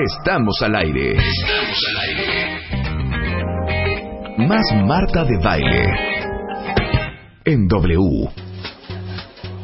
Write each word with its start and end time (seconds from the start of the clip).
Estamos 0.00 0.54
al 0.62 0.76
aire. 0.76 1.16
Estamos 1.16 1.84
al 1.90 1.96
aire. 2.08 2.60
Más 4.46 4.64
Marta 4.86 5.24
de 5.24 5.36
Baile. 5.42 5.92
En 7.44 7.66
W. 7.66 8.28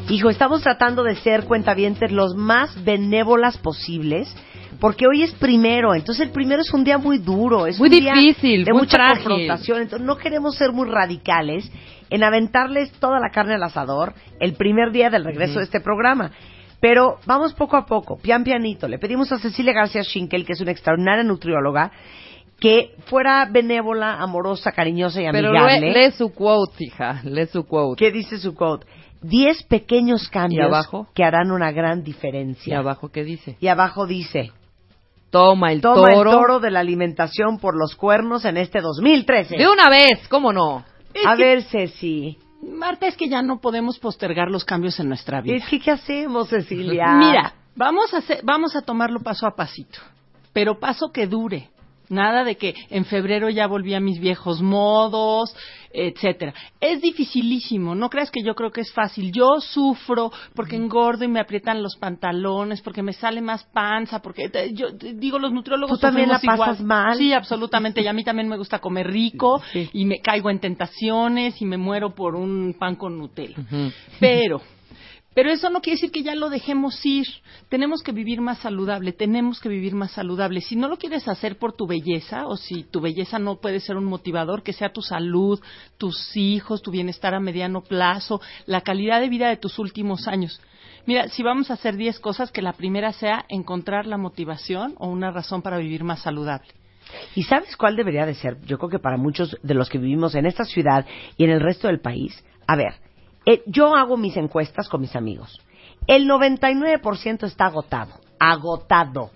Hijo, 0.09 0.29
estamos 0.29 0.61
tratando 0.61 1.03
de 1.03 1.15
ser 1.15 1.45
cuentavientes 1.45 2.11
los 2.11 2.35
más 2.35 2.83
benévolas 2.83 3.57
posibles. 3.59 4.35
Porque 4.81 5.07
hoy 5.07 5.23
es 5.23 5.31
primero, 5.35 5.95
entonces 5.95 6.27
el 6.27 6.33
primero 6.33 6.61
es 6.61 6.73
un 6.73 6.83
día 6.83 6.97
muy 6.97 7.17
duro, 7.17 7.65
es 7.65 7.79
Muy 7.79 7.87
un 7.87 7.97
día 7.97 8.13
difícil, 8.13 8.65
de 8.65 8.73
muy 8.73 8.81
mucha 8.81 8.97
frágil. 8.97 9.23
confrontación, 9.23 9.81
entonces 9.83 10.05
no 10.05 10.17
queremos 10.17 10.57
ser 10.57 10.73
muy 10.73 10.89
radicales 10.89 11.71
en 12.09 12.25
aventarles 12.25 12.91
toda 12.99 13.21
la 13.21 13.29
carne 13.29 13.53
al 13.53 13.63
asador 13.63 14.13
el 14.41 14.55
primer 14.55 14.91
día 14.91 15.09
del 15.09 15.23
regreso 15.23 15.59
de 15.59 15.63
este 15.65 15.79
programa. 15.79 16.31
Pero 16.87 17.17
vamos 17.25 17.55
poco 17.55 17.77
a 17.77 17.85
poco, 17.87 18.17
pian 18.17 18.43
pianito. 18.43 18.87
Le 18.87 18.99
pedimos 18.99 19.31
a 19.31 19.39
Cecilia 19.39 19.73
García 19.73 20.03
Schinkel, 20.03 20.45
que 20.45 20.53
es 20.53 20.61
una 20.61 20.69
extraordinaria 20.69 21.23
nutrióloga, 21.23 21.91
que 22.59 22.93
fuera 23.07 23.47
benévola, 23.51 24.21
amorosa, 24.21 24.71
cariñosa 24.71 25.19
y 25.19 25.25
Pero 25.31 25.49
amigable. 25.49 25.79
lee, 25.79 25.93
lee 26.05 26.11
su 26.11 26.31
quote, 26.31 26.83
hija, 26.85 27.21
lee 27.23 27.47
su 27.47 27.65
quote. 27.65 27.97
¿Qué 28.05 28.11
dice 28.11 28.37
su 28.37 28.53
quote? 28.53 28.85
Diez 29.19 29.63
pequeños 29.63 30.29
cambios 30.29 30.67
abajo? 30.67 31.07
que 31.15 31.23
harán 31.23 31.49
una 31.49 31.71
gran 31.71 32.01
¿Y 32.01 32.03
diferencia. 32.03 32.77
abajo 32.77 33.09
qué 33.09 33.23
dice? 33.23 33.57
Y 33.59 33.67
abajo 33.67 34.05
dice, 34.05 34.51
Toma 35.31 35.71
el 35.71 35.81
toma 35.81 36.11
toro. 36.11 36.29
el 36.31 36.37
toro 36.37 36.59
de 36.59 36.69
la 36.69 36.81
alimentación 36.81 37.57
por 37.57 37.75
los 37.75 37.95
cuernos 37.95 38.45
en 38.45 38.57
este 38.57 38.79
2013. 38.81 39.57
De 39.57 39.67
una 39.67 39.89
vez, 39.89 40.27
¿cómo 40.29 40.53
no? 40.53 40.85
A 41.25 41.35
ver, 41.35 41.63
Ceci. 41.63 42.37
Marta, 42.71 43.07
es 43.07 43.15
que 43.15 43.27
ya 43.29 43.41
no 43.41 43.59
podemos 43.59 43.99
postergar 43.99 44.49
los 44.49 44.65
cambios 44.65 44.99
en 44.99 45.07
nuestra 45.09 45.41
vida. 45.41 45.55
Es 45.57 45.67
que, 45.67 45.79
¿qué 45.79 45.91
hacemos, 45.91 46.49
Cecilia? 46.49 47.13
Mira, 47.17 47.53
vamos 47.75 48.13
a, 48.13 48.17
hacer- 48.17 48.41
vamos 48.43 48.75
a 48.75 48.81
tomarlo 48.81 49.19
paso 49.21 49.45
a 49.47 49.55
pasito, 49.55 49.99
pero 50.53 50.79
paso 50.79 51.11
que 51.11 51.27
dure. 51.27 51.69
Nada 52.07 52.43
de 52.43 52.55
que 52.55 52.75
en 52.91 53.03
febrero 53.05 53.49
ya 53.49 53.65
volví 53.65 53.95
a 53.95 53.99
mis 53.99 54.19
viejos 54.19 54.61
modos, 54.61 55.55
etcétera. 55.95 56.53
Es 56.79 57.01
dificilísimo, 57.01 57.95
no 57.95 58.09
creas 58.09 58.29
que 58.31 58.43
yo 58.43 58.53
creo 58.55 58.71
que 58.71 58.81
es 58.81 58.91
fácil. 58.93 59.31
Yo 59.31 59.59
sufro 59.59 60.31
porque 60.53 60.75
engordo 60.75 61.23
y 61.23 61.27
me 61.27 61.39
aprietan 61.39 61.81
los 61.81 61.95
pantalones, 61.97 62.81
porque 62.81 63.01
me 63.01 63.13
sale 63.13 63.41
más 63.41 63.63
panza, 63.65 64.21
porque 64.21 64.49
te- 64.49 64.73
yo 64.73 64.95
te 64.97 65.13
digo 65.13 65.39
los 65.39 65.51
nutriólogos 65.53 65.97
¿Tú 65.99 66.01
también 66.01 66.29
la 66.29 66.39
igual. 66.41 66.57
pasas 66.57 66.81
mal? 66.81 67.17
Sí, 67.17 67.33
absolutamente. 67.33 68.01
Y 68.01 68.07
a 68.07 68.13
mí 68.13 68.23
también 68.23 68.47
me 68.49 68.57
gusta 68.57 68.79
comer 68.79 69.07
rico 69.07 69.61
Sí. 69.71 69.89
y 69.93 70.05
me 70.05 70.19
caigo 70.19 70.49
en 70.49 70.59
tentaciones 70.59 71.61
y 71.61 71.65
me 71.65 71.77
muero 71.77 72.13
por 72.13 72.35
un 72.35 72.75
pan 72.77 72.95
con 72.95 73.17
Nutella. 73.17 73.55
Pero 74.19 74.61
pero 75.35 75.51
eso 75.51 75.69
no 75.69 75.81
quiere 75.81 75.97
decir 75.97 76.11
que 76.11 76.23
ya 76.23 76.33
lo 76.33 76.49
dejemos 76.49 77.05
ir. 77.05 77.27
Tenemos 77.67 78.01
que 78.01 78.13
vivir 78.13 78.39
más 78.39 78.59
saludable, 78.59 79.11
tenemos 79.11 79.59
que 79.59 79.67
vivir 79.67 79.93
más 79.93 80.11
saludable. 80.11 80.61
Si 80.61 80.77
no 80.77 80.87
lo 80.87 80.97
quieres 80.97 81.27
hacer 81.27 81.57
por 81.57 81.73
tu 81.73 81.85
belleza 81.85 82.47
o 82.47 82.55
si 82.55 82.85
tu 82.85 83.01
belleza 83.01 83.37
no 83.37 83.57
puede 83.57 83.81
ser 83.81 83.97
un 83.97 84.05
motivador, 84.05 84.63
que 84.63 84.71
sea 84.71 84.93
tu 84.93 85.01
salud, 85.01 85.59
tus 85.97 86.35
hijos, 86.37 86.81
tu 86.81 86.89
bienestar 86.89 87.35
a 87.35 87.41
mediano 87.41 87.81
plazo, 87.81 88.39
la 88.65 88.79
calidad 88.79 89.19
de 89.19 89.27
vida 89.27 89.49
de 89.49 89.57
tus 89.57 89.77
últimos 89.77 90.29
años. 90.29 90.61
Mira, 91.05 91.27
si 91.27 91.43
vamos 91.43 91.69
a 91.69 91.73
hacer 91.73 91.97
10 91.97 92.17
cosas, 92.21 92.49
que 92.49 92.61
la 92.61 92.73
primera 92.73 93.11
sea 93.11 93.45
encontrar 93.49 94.07
la 94.07 94.17
motivación 94.17 94.95
o 94.99 95.09
una 95.09 95.31
razón 95.31 95.61
para 95.61 95.77
vivir 95.77 96.05
más 96.05 96.21
saludable. 96.21 96.69
¿Y 97.35 97.43
sabes 97.43 97.75
cuál 97.75 97.97
debería 97.97 98.25
de 98.25 98.35
ser? 98.35 98.61
Yo 98.65 98.77
creo 98.77 98.89
que 98.89 98.99
para 98.99 99.17
muchos 99.17 99.57
de 99.61 99.73
los 99.73 99.89
que 99.89 99.97
vivimos 99.97 100.33
en 100.33 100.45
esta 100.45 100.63
ciudad 100.63 101.05
y 101.35 101.43
en 101.43 101.49
el 101.49 101.59
resto 101.59 101.87
del 101.87 101.99
país, 101.99 102.41
a 102.65 102.77
ver, 102.77 102.93
eh, 103.45 103.63
yo 103.67 103.95
hago 103.95 104.17
mis 104.17 104.35
encuestas 104.37 104.89
con 104.89 105.01
mis 105.01 105.15
amigos. 105.15 105.59
El 106.07 106.27
99% 106.27 107.43
está 107.43 107.65
agotado, 107.65 108.13
agotado. 108.39 109.31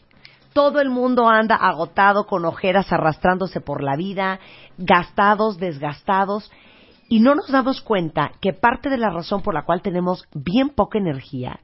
Todo 0.54 0.82
el 0.82 0.90
mundo 0.90 1.28
anda 1.28 1.56
agotado, 1.56 2.26
con 2.26 2.46
ojeras, 2.46 2.92
arrastrándose 2.92 3.62
por 3.62 3.84
la 3.84 3.96
vida, 3.96 4.40
gastados, 4.78 5.58
desgastados. 5.58 6.52
Y 7.08 7.20
no 7.22 7.36
nos 7.36 7.52
damos 7.52 7.82
cuenta 7.82 8.32
que 8.42 8.54
parte 8.54 8.90
de 8.90 8.98
la 8.98 9.10
razón 9.10 9.42
por 9.42 9.54
la 9.54 9.64
cual 9.64 9.82
tenemos 9.82 10.26
bien 10.34 10.70
poca 10.70 10.98
energía 10.98 11.60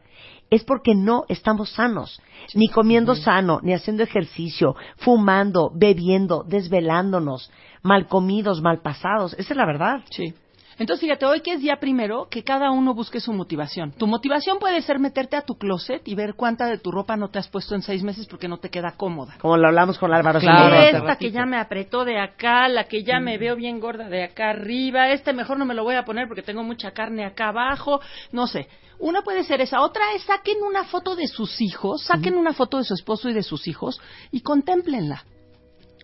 es 0.50 0.63
porque 0.63 0.95
no 0.95 1.25
estamos 1.28 1.72
sanos, 1.72 2.22
ni 2.53 2.67
comiendo 2.67 3.16
sano, 3.16 3.59
ni 3.61 3.73
haciendo 3.73 4.03
ejercicio, 4.03 4.75
fumando, 4.97 5.72
bebiendo, 5.73 6.44
desvelándonos, 6.47 7.51
mal 7.81 8.07
comidos, 8.07 8.61
mal 8.61 8.81
pasados. 8.81 9.34
Esa 9.34 9.53
es 9.53 9.57
la 9.57 9.66
verdad. 9.66 10.01
Sí. 10.11 10.34
Entonces, 10.77 11.01
fíjate, 11.01 11.25
hoy 11.25 11.41
que 11.41 11.53
es 11.53 11.61
día 11.61 11.77
primero, 11.79 12.27
que 12.29 12.43
cada 12.43 12.71
uno 12.71 12.93
busque 12.93 13.19
su 13.19 13.31
motivación. 13.31 13.93
Tu 13.93 14.07
motivación 14.07 14.59
puede 14.59 14.81
ser 14.81 14.99
meterte 14.99 15.37
a 15.37 15.41
tu 15.41 15.55
closet 15.55 16.05
y 16.07 16.15
ver 16.15 16.35
cuánta 16.35 16.65
de 16.67 16.77
tu 16.77 16.91
ropa 16.91 17.15
no 17.15 17.29
te 17.29 17.39
has 17.39 17.47
puesto 17.47 17.75
en 17.75 17.81
seis 17.81 18.03
meses 18.03 18.27
porque 18.27 18.47
no 18.47 18.57
te 18.57 18.69
queda 18.69 18.93
cómoda. 18.97 19.35
Como 19.39 19.55
lo 19.57 19.67
hablamos 19.67 19.97
con 19.97 20.13
Álvaro 20.13 20.39
Claro, 20.39 20.75
esta 20.75 21.15
que 21.15 21.31
ya 21.31 21.45
me 21.45 21.57
apretó 21.57 22.03
de 22.03 22.19
acá, 22.19 22.67
la 22.67 22.85
que 22.85 23.03
ya 23.03 23.19
me 23.19 23.37
veo 23.37 23.55
bien 23.55 23.79
gorda 23.79 24.09
de 24.09 24.23
acá 24.23 24.49
arriba, 24.49 25.09
este 25.09 25.31
mejor 25.31 25.57
no 25.57 25.65
me 25.65 25.73
lo 25.73 25.83
voy 25.83 25.95
a 25.95 26.03
poner 26.03 26.27
porque 26.27 26.41
tengo 26.41 26.63
mucha 26.63 26.91
carne 26.91 27.25
acá 27.25 27.49
abajo, 27.49 28.01
no 28.31 28.47
sé. 28.47 28.67
Una 28.99 29.21
puede 29.21 29.43
ser 29.43 29.61
esa, 29.61 29.81
otra 29.81 30.03
es 30.15 30.23
saquen 30.23 30.57
una 30.63 30.85
foto 30.85 31.15
de 31.15 31.27
sus 31.27 31.61
hijos, 31.61 32.03
saquen 32.03 32.35
una 32.35 32.53
foto 32.53 32.77
de 32.77 32.85
su 32.85 32.93
esposo 32.93 33.29
y 33.29 33.33
de 33.33 33.43
sus 33.43 33.67
hijos 33.67 34.01
y 34.31 34.41
contémplenla. 34.41 35.23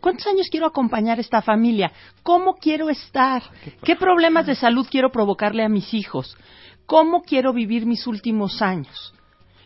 ¿Cuántos 0.02 0.28
años 0.28 0.48
quiero 0.50 0.66
acompañar 0.66 1.20
a 1.20 1.22
esta 1.22 1.42
familia? 1.42 1.92
¿Cómo 2.24 2.56
quiero 2.56 2.90
estar? 2.90 3.44
¿Qué 3.84 3.96
problemas 3.96 4.48
de 4.48 4.56
salud 4.56 4.88
quiero 4.90 5.12
provocarle 5.12 5.64
a 5.64 5.70
mis 5.70 5.94
hijos? 5.94 6.36
¿Cómo 6.86 7.22
quiero 7.22 7.54
vivir 7.54 7.86
mis 7.86 8.06
últimos 8.08 8.62
años? 8.62 9.14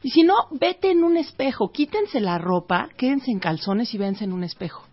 Y 0.04 0.12
si 0.12 0.22
no, 0.24 0.36
vete 0.52 0.92
en 0.92 1.04
un 1.04 1.18
espejo, 1.18 1.72
quítense 1.72 2.20
la 2.20 2.38
ropa, 2.38 2.90
quédense 2.98 3.32
en 3.32 3.40
calzones 3.40 3.94
y 3.94 3.98
véanse 3.98 4.26
en 4.26 4.34
un 4.34 4.44
espejo. 4.44 4.84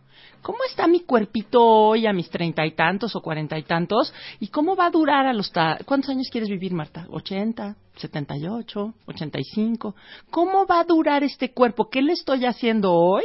¿Cómo 0.41 0.59
está 0.69 0.87
mi 0.89 1.01
cuerpito 1.01 1.63
hoy 1.63 2.07
a 2.07 2.13
mis 2.13 2.31
treinta 2.31 2.65
y 2.67 2.73
tantos 2.75 3.15
o 3.15 3.21
cuarenta 3.21 3.59
y 3.59 3.63
tantos? 3.63 4.13
¿Y 4.41 4.49
cómo 4.49 4.75
va 4.75 4.87
a 4.87 4.91
durar 4.91 5.27
a 5.27 5.33
los... 5.33 5.53
ta- 5.53 5.79
¿Cuántos 5.85 6.11
años 6.11 6.29
quieres 6.33 6.49
vivir, 6.49 6.73
Marta? 6.73 7.07
¿80? 7.11 7.77
¿78? 8.01 8.95
¿85? 9.07 9.95
¿Cómo 10.31 10.67
va 10.67 10.81
a 10.81 10.85
durar 10.85 11.23
este 11.23 11.53
cuerpo? 11.53 11.89
¿Qué 11.91 12.01
le 12.03 12.15
estoy 12.15 12.45
haciendo 12.47 12.93
hoy 12.93 13.23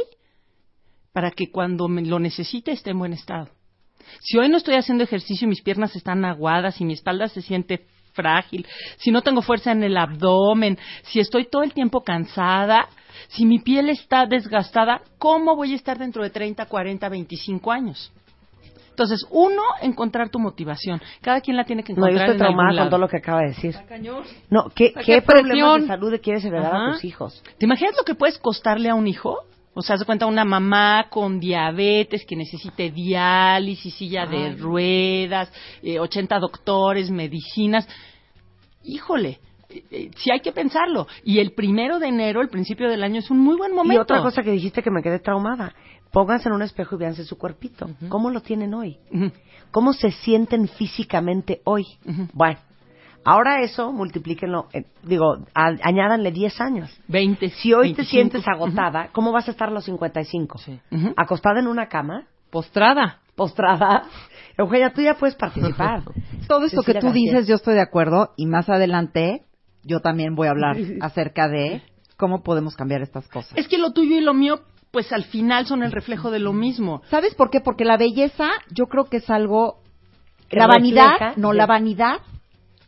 para 1.12 1.30
que 1.30 1.50
cuando 1.50 1.88
me 1.88 2.02
lo 2.02 2.18
necesite 2.18 2.72
esté 2.72 2.90
en 2.90 2.98
buen 2.98 3.12
estado? 3.12 3.48
Si 4.20 4.38
hoy 4.38 4.48
no 4.48 4.56
estoy 4.56 4.74
haciendo 4.74 5.04
ejercicio 5.04 5.46
y 5.46 5.48
mis 5.48 5.62
piernas 5.62 5.94
están 5.96 6.24
aguadas 6.24 6.80
y 6.80 6.84
mi 6.84 6.94
espalda 6.94 7.28
se 7.28 7.42
siente 7.42 7.86
frágil, 8.12 8.66
si 8.96 9.10
no 9.10 9.22
tengo 9.22 9.42
fuerza 9.42 9.72
en 9.72 9.82
el 9.84 9.96
abdomen, 9.96 10.78
si 11.02 11.20
estoy 11.20 11.46
todo 11.46 11.62
el 11.62 11.72
tiempo 11.72 12.02
cansada, 12.02 12.88
si 13.28 13.44
mi 13.44 13.58
piel 13.58 13.90
está 13.90 14.26
desgastada, 14.26 15.02
¿cómo 15.18 15.56
voy 15.56 15.72
a 15.72 15.76
estar 15.76 15.98
dentro 15.98 16.22
de 16.22 16.30
30, 16.30 16.66
40, 16.66 17.08
25 17.08 17.72
años? 17.72 18.12
Entonces, 18.90 19.24
uno, 19.30 19.62
encontrar 19.80 20.28
tu 20.28 20.40
motivación. 20.40 21.00
Cada 21.20 21.40
quien 21.40 21.56
la 21.56 21.64
tiene 21.64 21.84
que 21.84 21.92
No, 21.92 22.00
yo 22.00 22.16
encontrar 22.16 22.30
estoy 22.30 22.36
en 22.36 22.42
algún 22.42 22.56
traumada 22.56 22.82
con 22.82 22.90
todo 22.90 23.00
lo 23.00 23.08
que 23.08 23.18
acaba 23.18 23.42
de 23.42 23.48
decir. 23.48 23.76
Cañón. 23.88 24.24
No, 24.50 24.70
¿qué, 24.74 24.92
qué 24.92 25.02
qué 25.04 25.22
problemas 25.22 25.46
presión. 25.50 25.80
de 25.82 25.86
salud 25.86 26.10
le 26.10 26.20
quieres 26.20 26.44
heredar 26.44 26.74
a 26.74 26.92
tus 26.92 27.04
hijos? 27.04 27.40
¿Te 27.58 27.66
imaginas 27.66 27.94
lo 27.96 28.02
que 28.02 28.16
puedes 28.16 28.38
costarle 28.38 28.88
a 28.88 28.96
un 28.96 29.06
hijo? 29.06 29.44
O 29.78 29.82
sea, 29.82 29.96
de 29.96 30.04
cuenta 30.04 30.26
una 30.26 30.44
mamá 30.44 31.06
con 31.08 31.38
diabetes 31.38 32.26
que 32.26 32.34
necesite 32.34 32.90
diálisis, 32.90 33.94
silla 33.94 34.26
de 34.26 34.56
ruedas, 34.56 35.52
eh, 35.84 36.00
80 36.00 36.36
doctores, 36.40 37.12
medicinas. 37.12 37.88
Híjole, 38.82 39.38
eh, 39.70 39.84
eh, 39.92 40.10
sí 40.16 40.32
hay 40.32 40.40
que 40.40 40.50
pensarlo. 40.50 41.06
Y 41.22 41.38
el 41.38 41.52
primero 41.52 42.00
de 42.00 42.08
enero, 42.08 42.40
el 42.40 42.48
principio 42.48 42.90
del 42.90 43.04
año, 43.04 43.20
es 43.20 43.30
un 43.30 43.38
muy 43.38 43.56
buen 43.56 43.72
momento. 43.72 44.00
Y 44.00 44.02
otra 44.02 44.20
cosa 44.20 44.42
que 44.42 44.50
dijiste 44.50 44.82
que 44.82 44.90
me 44.90 45.00
quedé 45.00 45.20
traumada. 45.20 45.72
Pónganse 46.10 46.48
en 46.48 46.56
un 46.56 46.62
espejo 46.62 46.96
y 46.96 46.98
véanse 46.98 47.24
su 47.24 47.38
cuerpito. 47.38 47.88
¿Cómo 48.08 48.30
lo 48.30 48.40
tienen 48.40 48.74
hoy? 48.74 48.98
¿Cómo 49.70 49.92
se 49.92 50.10
sienten 50.10 50.66
físicamente 50.66 51.60
hoy? 51.62 51.86
Bueno, 52.32 52.58
ahora 53.24 53.62
eso 53.62 53.92
multiplíquenlo, 53.92 54.68
eh, 54.72 54.84
digo, 55.02 55.38
a- 55.54 55.76
añádanle 55.82 56.30
10 56.32 56.60
años. 56.60 56.90
20. 57.08 57.50
Si 57.50 57.72
hoy 57.72 57.92
te 57.94 58.02
25. 58.02 58.10
sientes 58.10 58.48
agotada, 58.48 59.08
¿cómo 59.12 59.32
vas 59.32 59.48
a 59.48 59.50
estar 59.50 59.68
a 59.68 59.72
los 59.72 59.84
55? 59.84 60.58
Sí. 60.58 60.80
Ujú. 60.90 61.12
¿Acostada 61.16 61.60
en 61.60 61.66
una 61.66 61.88
cama? 61.88 62.26
Postrada. 62.50 63.20
¿Postrada? 63.36 64.04
Eugenia, 64.58 64.92
tú 64.92 65.00
ya 65.02 65.14
puedes 65.14 65.36
participar. 65.36 66.02
Todo 66.48 66.64
esto 66.64 66.82
que 66.82 66.94
tú 66.94 67.12
dices, 67.12 67.46
yo 67.46 67.54
estoy 67.56 67.74
de 67.74 67.82
acuerdo. 67.82 68.30
Y 68.36 68.46
más 68.46 68.68
adelante, 68.68 69.42
yo 69.84 70.00
también 70.00 70.34
voy 70.34 70.48
a 70.48 70.50
hablar 70.50 70.76
acerca 71.00 71.48
de 71.48 71.82
cómo 72.16 72.42
podemos 72.42 72.74
cambiar 72.74 73.02
estas 73.02 73.28
cosas. 73.28 73.52
Es 73.56 73.68
que 73.68 73.78
lo 73.78 73.92
tuyo 73.92 74.16
y 74.16 74.20
lo 74.20 74.34
mío, 74.34 74.60
pues 74.90 75.12
al 75.12 75.24
final 75.24 75.66
son 75.66 75.82
el 75.82 75.92
reflejo 75.92 76.30
de 76.30 76.40
lo 76.40 76.52
mismo. 76.52 77.02
¿Sabes 77.10 77.34
por 77.34 77.50
qué? 77.50 77.60
Porque 77.60 77.84
la 77.84 77.96
belleza, 77.96 78.48
yo 78.70 78.86
creo 78.86 79.04
que 79.04 79.18
es 79.18 79.30
algo. 79.30 79.82
La 80.50 80.66
vanidad, 80.66 81.10
refleja 81.12 81.34
no, 81.36 81.52
la 81.52 81.66
vanidad, 81.66 82.16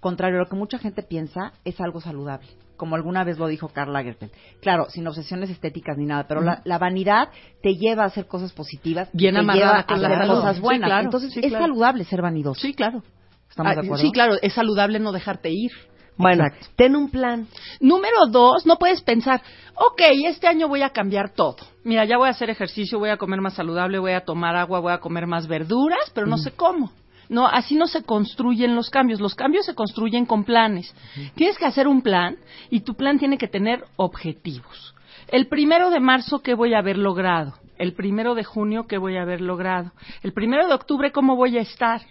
contrario 0.01 0.39
a 0.39 0.45
lo 0.45 0.49
que 0.49 0.57
mucha 0.57 0.79
gente 0.79 1.03
piensa, 1.03 1.53
es 1.65 1.81
algo 1.81 2.01
saludable. 2.01 2.49
Como 2.77 2.97
alguna 2.97 3.25
vez 3.25 3.39
lo 3.39 3.47
dijo 3.47 3.69
Karl 3.69 3.93
Lagerfeld. 3.93 4.33
Claro, 4.63 4.89
sin 4.89 5.07
obsesiones 5.07 5.51
estéticas 5.51 5.99
ni 5.99 6.07
nada, 6.07 6.27
pero 6.27 6.41
la, 6.41 6.63
la 6.65 6.79
vanidad 6.79 7.29
te 7.63 7.75
lleva 7.77 8.05
a 8.05 8.07
hacer 8.07 8.27
cosas 8.27 8.53
positivas, 8.53 9.11
Bien 9.13 9.35
te 9.35 9.41
amarrada 9.41 9.61
lleva 9.61 9.77
a 9.77 9.81
hacer 10.09 10.19
salud. 10.19 10.35
cosas 10.37 10.57
Sí, 10.57 10.63
buenas. 10.63 10.89
claro, 10.89 11.05
Entonces, 11.05 11.33
sí, 11.35 11.41
es 11.43 11.49
claro. 11.51 11.65
saludable 11.67 12.05
ser 12.05 12.23
vanidoso. 12.23 12.61
Sí, 12.61 12.73
claro. 12.73 13.03
¿Estamos 13.51 13.73
Ah, 13.73 13.75
de 13.75 13.81
acuerdo? 13.87 14.03
Sí, 14.03 14.13
claro, 14.13 14.35
es 14.41 14.55
saludable 14.55 14.99
no 14.99 15.13
dejarte 15.13 15.51
ir. 15.51 15.71
Bueno, 16.17 16.45
Exacto. 16.45 16.69
ten 16.77 16.97
un 16.97 17.11
plan. 17.11 17.47
Número 17.81 18.27
dos, 18.31 18.65
no 18.67 18.77
puedes 18.77 19.01
pensar, 19.03 19.43
ok, 19.75 20.01
este 20.27 20.47
año 20.47 20.69
voy 20.69 20.83
a 20.83 20.91
cambiar 20.91 21.31
todo. 21.35 21.57
Mira, 21.85 22.05
ya 22.05 22.17
voy 22.19 22.29
a 22.29 22.31
hacer 22.31 22.49
ejercicio, 22.51 22.99
voy 22.99 23.09
a 23.11 23.17
comer 23.17 23.41
más 23.41 23.55
saludable, 23.55 23.99
voy 23.99 24.13
a 24.13 24.21
tomar 24.25 24.55
agua, 24.57 24.81
voy 24.81 24.93
a 24.93 24.99
comer 24.99 25.27
más 25.27 25.47
verduras, 25.49 26.11
pero 26.15 26.27
no 26.27 26.37
sé 26.39 26.53
cómo. 26.53 26.93
No, 27.31 27.47
así 27.47 27.77
no 27.77 27.87
se 27.87 28.03
construyen 28.03 28.75
los 28.75 28.91
cambios. 28.91 29.21
Los 29.21 29.37
cambios 29.37 29.65
se 29.65 29.77
construyen 29.77 30.27
con 30.27 30.43
planes. 30.43 30.93
Tienes 31.37 31.57
que 31.57 31.65
hacer 31.65 31.87
un 31.87 32.03
plan 32.03 32.37
y 32.71 32.81
tu 32.81 32.95
plan 32.95 33.21
tiene 33.21 33.39
que 33.39 33.47
tener 33.47 33.85
objetivos. 33.95 34.95
El 35.29 35.47
primero 35.47 35.91
de 35.91 36.01
marzo, 36.01 36.41
¿qué 36.41 36.55
voy 36.55 36.75
a 36.75 36.79
haber 36.79 36.99
logrado? 36.99 37.55
El 37.79 37.95
primero 37.95 38.35
de 38.35 38.43
junio, 38.43 38.89
¿qué 38.89 38.99
voy 38.99 39.17
a 39.17 39.23
haber 39.23 39.41
logrado? 39.41 39.93
El 40.23 40.33
primero 40.33 40.67
de 40.67 40.75
octubre, 40.75 41.13
¿cómo 41.13 41.37
voy 41.37 41.57
a 41.57 41.61
estar? 41.61 42.03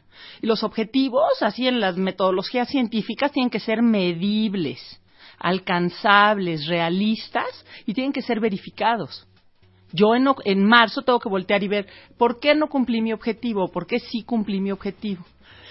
Y 0.42 0.48
los 0.48 0.64
objetivos, 0.64 1.42
así 1.42 1.68
en 1.68 1.82
las 1.82 1.98
metodologías 1.98 2.70
científicas, 2.70 3.34
tienen 3.34 3.50
que 3.50 3.60
ser 3.60 3.82
medibles, 3.82 5.02
alcanzables, 5.38 6.66
realistas 6.66 7.66
y 7.86 7.94
tienen 7.94 8.14
que 8.14 8.22
ser 8.22 8.40
verificados. 8.40 9.28
Yo 9.92 10.14
en, 10.16 10.66
marzo 10.66 11.02
tengo 11.02 11.20
que 11.20 11.30
voltear 11.30 11.64
y 11.64 11.68
ver 11.68 11.88
por 12.18 12.40
qué 12.40 12.54
no 12.56 12.68
cumplí 12.68 13.02
mi 13.02 13.14
objetivo, 13.14 13.70
por 13.70 13.88
qué 13.88 14.00
sí 14.00 14.24
cumplí 14.24 14.62
mi 14.62 14.72
objetivo. 14.72 15.26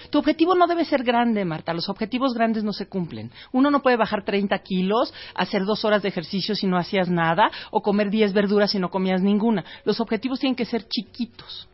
Tu 0.09 0.17
objetivo 0.17 0.55
no 0.55 0.65
debe 0.65 0.85
ser 0.85 1.03
grande, 1.03 1.45
Marta. 1.45 1.73
Los 1.73 1.89
objetivos 1.89 2.33
grandes 2.33 2.63
no 2.63 2.73
se 2.73 2.87
cumplen. 2.87 3.31
Uno 3.51 3.69
no 3.69 3.81
puede 3.81 3.97
bajar 3.97 4.23
30 4.23 4.57
kilos, 4.59 5.13
hacer 5.35 5.65
dos 5.65 5.85
horas 5.85 6.01
de 6.01 6.09
ejercicio 6.09 6.55
si 6.55 6.67
no 6.67 6.77
hacías 6.77 7.09
nada, 7.09 7.51
o 7.71 7.81
comer 7.81 8.09
10 8.09 8.33
verduras 8.33 8.71
si 8.71 8.79
no 8.79 8.89
comías 8.89 9.21
ninguna. 9.21 9.63
Los 9.83 9.99
objetivos 9.99 10.39
tienen 10.39 10.55
que 10.55 10.65
ser 10.65 10.87
chiquitos, 10.87 11.67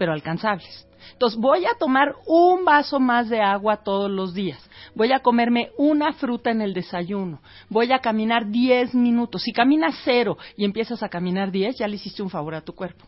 pero 0.00 0.14
alcanzables. 0.14 0.88
Entonces, 1.12 1.38
voy 1.38 1.66
a 1.66 1.74
tomar 1.78 2.14
un 2.26 2.64
vaso 2.64 2.98
más 2.98 3.28
de 3.28 3.42
agua 3.42 3.84
todos 3.84 4.10
los 4.10 4.32
días. 4.32 4.58
Voy 4.94 5.12
a 5.12 5.18
comerme 5.18 5.72
una 5.76 6.14
fruta 6.14 6.50
en 6.50 6.62
el 6.62 6.72
desayuno. 6.72 7.42
Voy 7.68 7.92
a 7.92 7.98
caminar 7.98 8.50
10 8.50 8.94
minutos. 8.94 9.42
Si 9.42 9.52
caminas 9.52 10.00
cero 10.02 10.38
y 10.56 10.64
empiezas 10.64 11.02
a 11.02 11.10
caminar 11.10 11.50
10, 11.50 11.76
ya 11.76 11.86
le 11.86 11.96
hiciste 11.96 12.22
un 12.22 12.30
favor 12.30 12.54
a 12.54 12.62
tu 12.62 12.72
cuerpo. 12.72 13.04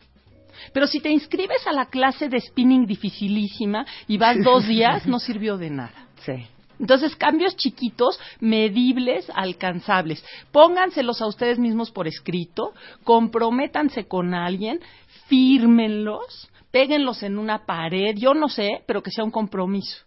Pero 0.71 0.85
si 0.85 0.99
te 0.99 1.09
inscribes 1.09 1.65
a 1.65 1.71
la 1.71 1.87
clase 1.87 2.29
de 2.29 2.39
spinning 2.39 2.85
dificilísima 2.85 3.87
y 4.07 4.19
vas 4.19 4.37
dos 4.43 4.67
días, 4.67 5.07
no 5.07 5.17
sirvió 5.27 5.57
de 5.57 5.71
nada. 5.71 6.09
Sí. 6.23 6.45
Entonces, 6.79 7.15
cambios 7.15 7.55
chiquitos, 7.55 8.19
medibles, 8.39 9.31
alcanzables. 9.33 10.23
Pónganselos 10.51 11.23
a 11.23 11.27
ustedes 11.27 11.57
mismos 11.57 11.89
por 11.89 12.07
escrito, 12.07 12.73
comprométanse 13.03 14.07
con 14.07 14.35
alguien, 14.35 14.79
fírmenlos, 15.27 16.51
péguenlos 16.73 17.21
en 17.21 17.37
una 17.37 17.65
pared, 17.67 18.15
yo 18.17 18.33
no 18.33 18.49
sé, 18.49 18.81
pero 18.87 19.03
que 19.03 19.11
sea 19.11 19.23
un 19.23 19.29
compromiso. 19.31 19.99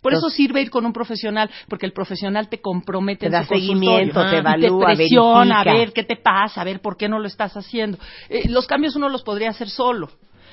Por 0.00 0.12
eso 0.12 0.20
Entonces- 0.20 0.36
sirve 0.38 0.62
ir 0.62 0.70
con 0.70 0.84
un 0.86 0.92
profesional, 0.92 1.50
porque 1.68 1.86
el 1.86 1.92
profesional 1.92 2.48
te 2.48 2.60
compromete 2.60 3.20
Te 3.20 3.26
en 3.26 3.32
da 3.32 3.42
su 3.44 3.54
seguimiento, 3.54 4.20
te 4.28 4.36
Y 4.36 4.38
evalúa, 4.38 4.86
te 4.88 4.96
presiona 4.96 5.60
a 5.60 5.64
verifica. 5.64 5.78
ver 5.78 5.92
qué 5.92 6.04
te 6.04 6.16
pasa, 6.16 6.60
a 6.60 6.64
ver 6.64 6.80
por 6.80 6.96
qué 6.96 7.08
no 7.08 7.18
lo 7.18 7.26
estás 7.26 7.54
haciendo. 7.56 7.98
Eh, 8.30 8.48
los 8.48 8.66
cambios 8.66 8.96
uno 8.96 9.08
los 9.10 9.22
podría 9.22 9.50
hacer 9.50 9.68
solo, 9.68 10.08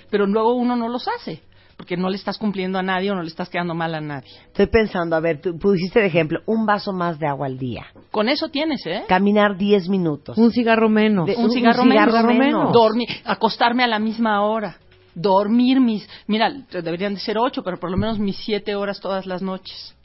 pero 0.10 0.26
luego 0.28 0.54
uno 0.54 0.76
no 0.78 0.88
los 0.90 1.06
hace, 1.08 1.42
porque 1.76 1.98
no 1.98 2.10
le 2.10 2.16
estás 2.16 2.38
cumpliendo 2.38 2.80
a 2.80 2.84
nadie 2.84 3.12
o 3.12 3.16
no 3.16 3.22
le 3.24 3.28
estás 3.30 3.50
quedando 3.50 3.74
mal 3.76 3.94
a 3.96 4.00
nadie. 4.02 4.32
Estoy 4.48 4.68
pensando, 4.68 5.16
a 5.18 5.20
ver, 5.20 5.42
tú 5.42 5.58
pusiste 5.60 6.00
de 6.00 6.06
ejemplo 6.08 6.40
un 6.46 6.66
vaso 6.66 6.94
más 6.94 7.20
de 7.20 7.28
agua 7.28 7.48
al 7.48 7.58
día, 7.58 7.88
Con 8.12 8.30
eso 8.30 8.48
tienes, 8.50 8.86
¿eh? 8.86 9.04
caminar 9.10 9.58
10 9.58 9.90
minutos. 9.90 10.38
Un 10.38 10.52
cigarro 10.52 10.88
menos. 10.88 11.26
De- 11.28 11.36
un, 11.36 11.46
un 11.46 11.52
cigarro, 11.52 11.84
cigarro 11.84 12.24
menos, 12.28 12.38
menos. 12.38 12.72
dormir, 12.74 13.10
acostarme 13.26 13.84
a 13.84 13.88
la 13.88 14.00
misma 14.00 14.42
hora, 14.44 14.78
dormir 15.16 15.80
mis, 15.80 16.08
mira, 16.28 16.52
deberían 16.72 17.14
de 17.14 17.20
ser 17.20 17.38
ocho, 17.38 17.64
pero 17.64 17.80
por 17.80 17.92
lo 17.92 17.98
menos 17.98 18.20
mis 18.20 18.38
siete 18.38 18.76
horas 18.76 19.00
todas 19.00 19.26
las 19.26 19.42
noches. 19.42 19.96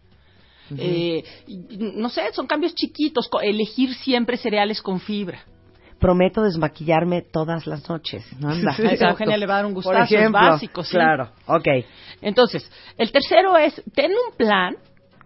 Eh, 0.76 1.22
no 1.78 2.08
sé, 2.08 2.32
son 2.32 2.46
cambios 2.46 2.74
chiquitos, 2.74 3.28
elegir 3.42 3.94
siempre 3.94 4.36
cereales 4.36 4.82
con 4.82 5.00
fibra. 5.00 5.40
Prometo 5.98 6.42
desmaquillarme 6.42 7.22
todas 7.22 7.66
las 7.66 7.88
noches. 7.88 8.24
Anda, 8.42 8.72
A 8.72 9.10
Eugenia 9.10 9.36
le 9.36 9.46
va 9.46 9.54
a 9.54 9.56
dar 9.58 9.66
un 9.66 9.74
gustazo, 9.74 10.02
es 10.02 10.12
ejemplo, 10.12 10.40
básico, 10.40 10.82
sí. 10.82 10.90
Claro, 10.90 11.30
ok. 11.46 11.68
Entonces, 12.20 12.70
el 12.98 13.12
tercero 13.12 13.56
es, 13.56 13.82
ten 13.94 14.10
un 14.10 14.36
plan. 14.36 14.76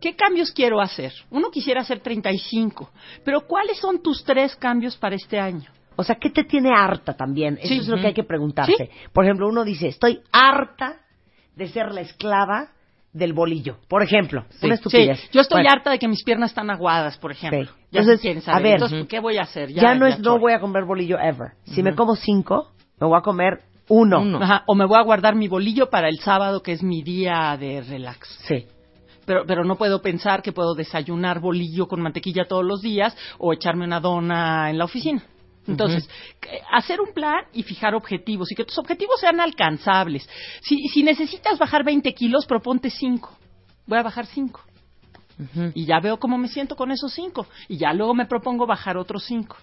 ¿Qué 0.00 0.16
cambios 0.16 0.50
quiero 0.50 0.80
hacer? 0.80 1.12
Uno 1.28 1.50
quisiera 1.50 1.82
hacer 1.82 2.00
35, 2.00 2.90
pero 3.22 3.42
¿cuáles 3.46 3.78
son 3.78 4.02
tus 4.02 4.24
tres 4.24 4.56
cambios 4.56 4.96
para 4.96 5.14
este 5.14 5.38
año? 5.38 5.70
O 6.00 6.05
sea, 6.05 6.17
¿qué 6.17 6.31
te 6.31 6.44
tiene 6.44 6.70
harta 6.75 7.14
también? 7.14 7.58
Eso 7.61 7.69
Sí. 7.75 7.79
es 7.81 7.88
lo 7.88 7.99
que 8.00 8.08
hay 8.08 8.14
que 8.14 8.25
preguntarse. 8.25 8.73
Sí. 8.76 8.85
Por 9.12 9.25
ejemplo, 9.25 9.47
uno 9.49 9.64
dice, 9.64 9.88
estoy 9.88 10.20
harta 10.32 10.97
de 11.55 11.69
ser 11.69 11.93
la 11.93 12.00
esclava 12.00 12.69
del 13.12 13.32
bolillo. 13.32 13.76
Por 13.88 14.02
ejemplo, 14.02 14.41
una 14.41 14.49
Sí, 14.61 14.70
estupidez. 14.70 15.31
yo 15.31 15.41
estoy 15.41 15.56
Bueno, 15.62 15.70
harta 15.73 15.91
de 15.91 15.99
que 15.99 16.08
mis 16.08 16.23
piernas 16.25 16.50
están 16.52 16.70
aguadas, 16.70 17.19
por 17.19 17.32
ejemplo. 17.32 17.70
Ok. 17.70 17.76
Ya 17.91 18.00
Entonces, 18.00 18.20
quieren 18.20 18.38
a 18.38 18.43
saber. 18.43 18.62
ver, 18.62 18.73
Entonces, 18.75 19.06
¿qué 19.08 19.20
voy 19.20 19.37
a 19.37 19.43
hacer? 19.43 19.73
Ya, 19.73 19.94
no 19.94 20.06
es, 20.06 20.19
no 20.20 20.38
voy 20.38 20.52
a 20.52 20.61
comer 20.61 20.85
bolillo 20.85 21.19
ever. 21.19 21.52
Si 21.64 21.82
me 21.82 21.94
como 21.94 22.14
cinco, 22.17 22.70
me 23.00 23.06
voy 23.06 23.19
a 23.19 23.23
comer 23.23 23.61
uno. 23.88 24.20
Uno. 24.20 24.38
Ajá, 24.41 24.62
o 24.67 24.75
me 24.76 24.87
voy 24.87 24.99
a 24.99 25.02
guardar 25.02 25.35
mi 25.35 25.49
bolillo 25.49 25.91
para 25.91 26.08
el 26.08 26.20
sábado, 26.20 26.62
que 26.62 26.73
es 26.73 26.82
mi 26.82 27.02
día 27.02 27.56
de 27.58 27.82
relax. 27.82 28.29
Sí. 28.47 28.67
Pero, 29.26 29.44
pero 29.47 29.64
no 29.64 29.76
puedo 29.76 30.00
pensar 30.00 30.41
que 30.41 30.52
puedo 30.52 30.75
desayunar 30.75 31.41
bolillo 31.41 31.87
con 31.88 32.00
mantequilla 32.00 32.47
todos 32.49 32.64
los 32.64 32.81
días 32.81 33.17
o 33.38 33.52
echarme 33.52 33.85
una 33.85 33.99
dona 34.00 34.70
en 34.70 34.79
la 34.79 34.85
oficina. 34.85 35.23
Entonces, 35.70 36.08
hacer 36.72 37.00
un 37.00 37.12
plan 37.12 37.44
y 37.52 37.62
fijar 37.62 37.94
objetivos 37.94 38.50
y 38.50 38.55
que 38.55 38.64
tus 38.64 38.78
objetivos 38.78 39.20
sean 39.20 39.40
alcanzables. 39.40 40.28
Si, 40.62 40.88
si 40.88 41.02
necesitas 41.02 41.58
bajar 41.58 41.84
20 41.84 42.12
kilos, 42.14 42.46
proponte 42.46 42.90
5. 42.90 43.31
Voy 43.87 43.99
a 43.99 44.02
bajar 44.02 44.26
5. 44.26 44.61
Y 45.75 45.87
ya 45.87 46.00
veo 46.00 46.19
cómo 46.19 46.37
me 46.37 46.49
siento 46.49 46.76
con 46.76 46.90
esos 46.90 47.12
5. 47.14 47.46
Y 47.69 47.78
ya 47.78 47.93
luego 47.93 48.14
me 48.14 48.26
propongo 48.26 48.67
bajar 48.67 48.96
otros 48.96 49.25
5. 49.25 49.56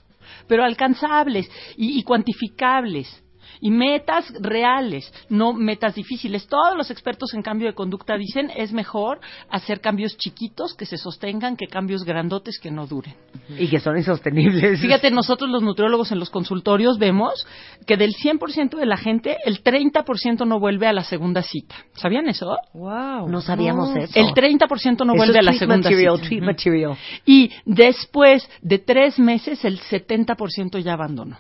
Pero 0.48 0.64
alcanzables 0.64 1.50
y, 1.78 2.00
y 2.00 2.04
cuantificables. 2.04 3.24
Y 3.60 3.72
metas 3.72 4.32
reales, 4.40 5.12
no 5.30 5.54
metas 5.54 5.96
difíciles. 5.96 6.48
Todos 6.48 6.76
los 6.78 6.92
expertos 6.92 7.34
en 7.34 7.42
cambio 7.42 7.68
de 7.68 7.74
conducta 7.74 8.18
dicen 8.18 8.52
es 8.56 8.72
mejor 8.72 9.20
hacer 9.50 9.82
cambios 9.82 10.18
chiquitos 10.18 10.74
que 10.74 10.86
se 10.86 10.98
sostengan 10.98 11.56
que 11.56 11.68
cambios 11.68 12.04
grandotes 12.04 12.60
que 12.60 12.72
no 12.72 12.88
duren. 12.88 13.16
Y 13.58 13.68
que 13.68 13.80
son 13.80 13.98
insostenibles. 13.98 14.80
Fíjate, 14.82 15.12
nosotros 15.12 15.50
los 15.50 15.64
nutriólogos 15.64 16.12
en 16.12 16.20
los 16.20 16.30
consultorios 16.30 16.98
vemos 16.98 17.46
que 17.86 17.98
del 17.98 18.14
100% 18.14 18.78
de 18.78 18.86
la 18.86 18.98
gente, 18.98 19.38
el 19.46 19.64
30% 19.64 20.46
no 20.46 20.60
vuelve 20.60 20.88
a 20.88 20.94
la 20.94 21.04
segunda 21.04 21.42
cita. 21.42 21.76
¿Sabían 21.94 22.28
eso? 22.28 22.58
Wow. 22.74 23.30
No 23.30 23.42
sabíamos 23.42 23.96
eso. 23.96 24.20
El 24.20 24.28
30% 24.28 25.06
no 25.06 25.14
Eso 25.14 25.18
vuelve 25.18 25.40
a 25.40 25.42
la 25.42 25.52
treat 25.52 25.60
segunda 25.60 25.90
material, 25.90 26.16
cita. 26.18 26.28
treat 26.28 26.44
material. 26.44 26.98
Y 27.26 27.52
después 27.66 28.50
de 28.62 28.80
tres 28.80 29.20
meses, 29.20 29.64
el 29.66 29.80
70% 29.80 30.80
ya 30.80 30.94
abandonó. 30.94 31.38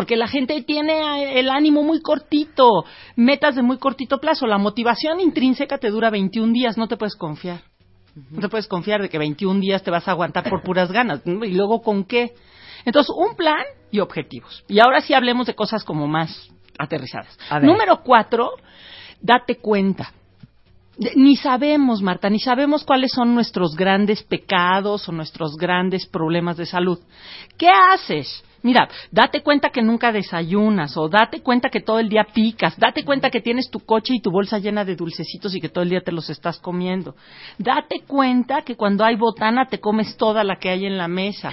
Porque 0.00 0.16
la 0.16 0.28
gente 0.28 0.62
tiene 0.62 1.38
el 1.38 1.50
ánimo 1.50 1.82
muy 1.82 2.00
cortito, 2.00 2.84
metas 3.16 3.54
de 3.54 3.60
muy 3.62 3.76
cortito 3.76 4.18
plazo. 4.18 4.46
La 4.46 4.56
motivación 4.56 5.20
intrínseca 5.20 5.76
te 5.76 5.90
dura 5.90 6.08
21 6.08 6.54
días, 6.54 6.78
no 6.78 6.88
te 6.88 6.96
puedes 6.96 7.16
confiar. 7.16 7.60
No 8.30 8.40
te 8.40 8.48
puedes 8.48 8.66
confiar 8.66 9.02
de 9.02 9.10
que 9.10 9.18
21 9.18 9.60
días 9.60 9.82
te 9.82 9.90
vas 9.90 10.08
a 10.08 10.12
aguantar 10.12 10.48
por 10.48 10.62
puras 10.62 10.90
ganas. 10.90 11.20
¿Y 11.26 11.52
luego 11.52 11.82
con 11.82 12.04
qué? 12.04 12.32
Entonces, 12.86 13.14
un 13.14 13.36
plan 13.36 13.62
y 13.90 14.00
objetivos. 14.00 14.64
Y 14.68 14.80
ahora 14.80 15.02
sí 15.02 15.12
hablemos 15.12 15.46
de 15.46 15.54
cosas 15.54 15.84
como 15.84 16.06
más 16.08 16.48
aterrizadas. 16.78 17.38
Número 17.66 18.00
cuatro, 18.02 18.52
date 19.20 19.56
cuenta. 19.56 20.12
De- 20.96 21.12
Ni 21.14 21.36
sabemos, 21.36 22.00
Marta, 22.00 22.30
ni 22.30 22.40
sabemos 22.40 22.84
cuáles 22.84 23.12
son 23.12 23.34
nuestros 23.34 23.76
grandes 23.76 24.22
pecados 24.22 25.06
o 25.08 25.12
nuestros 25.12 25.56
grandes 25.56 26.06
problemas 26.06 26.56
de 26.56 26.64
salud. 26.64 26.98
¿Qué 27.58 27.68
haces? 27.68 28.42
Mira, 28.62 28.88
date 29.10 29.42
cuenta 29.42 29.70
que 29.70 29.82
nunca 29.82 30.12
desayunas 30.12 30.96
o 30.96 31.08
date 31.08 31.40
cuenta 31.42 31.70
que 31.70 31.80
todo 31.80 31.98
el 31.98 32.08
día 32.08 32.26
picas, 32.32 32.78
date 32.78 33.04
cuenta 33.04 33.30
que 33.30 33.40
tienes 33.40 33.70
tu 33.70 33.80
coche 33.80 34.14
y 34.14 34.20
tu 34.20 34.30
bolsa 34.30 34.58
llena 34.58 34.84
de 34.84 34.96
dulcecitos 34.96 35.54
y 35.54 35.60
que 35.60 35.68
todo 35.68 35.82
el 35.82 35.90
día 35.90 36.02
te 36.02 36.12
los 36.12 36.28
estás 36.28 36.58
comiendo. 36.58 37.14
Date 37.58 38.02
cuenta 38.06 38.62
que 38.62 38.76
cuando 38.76 39.04
hay 39.04 39.16
botana 39.16 39.66
te 39.68 39.80
comes 39.80 40.16
toda 40.16 40.44
la 40.44 40.56
que 40.56 40.68
hay 40.68 40.86
en 40.86 40.98
la 40.98 41.08
mesa. 41.08 41.52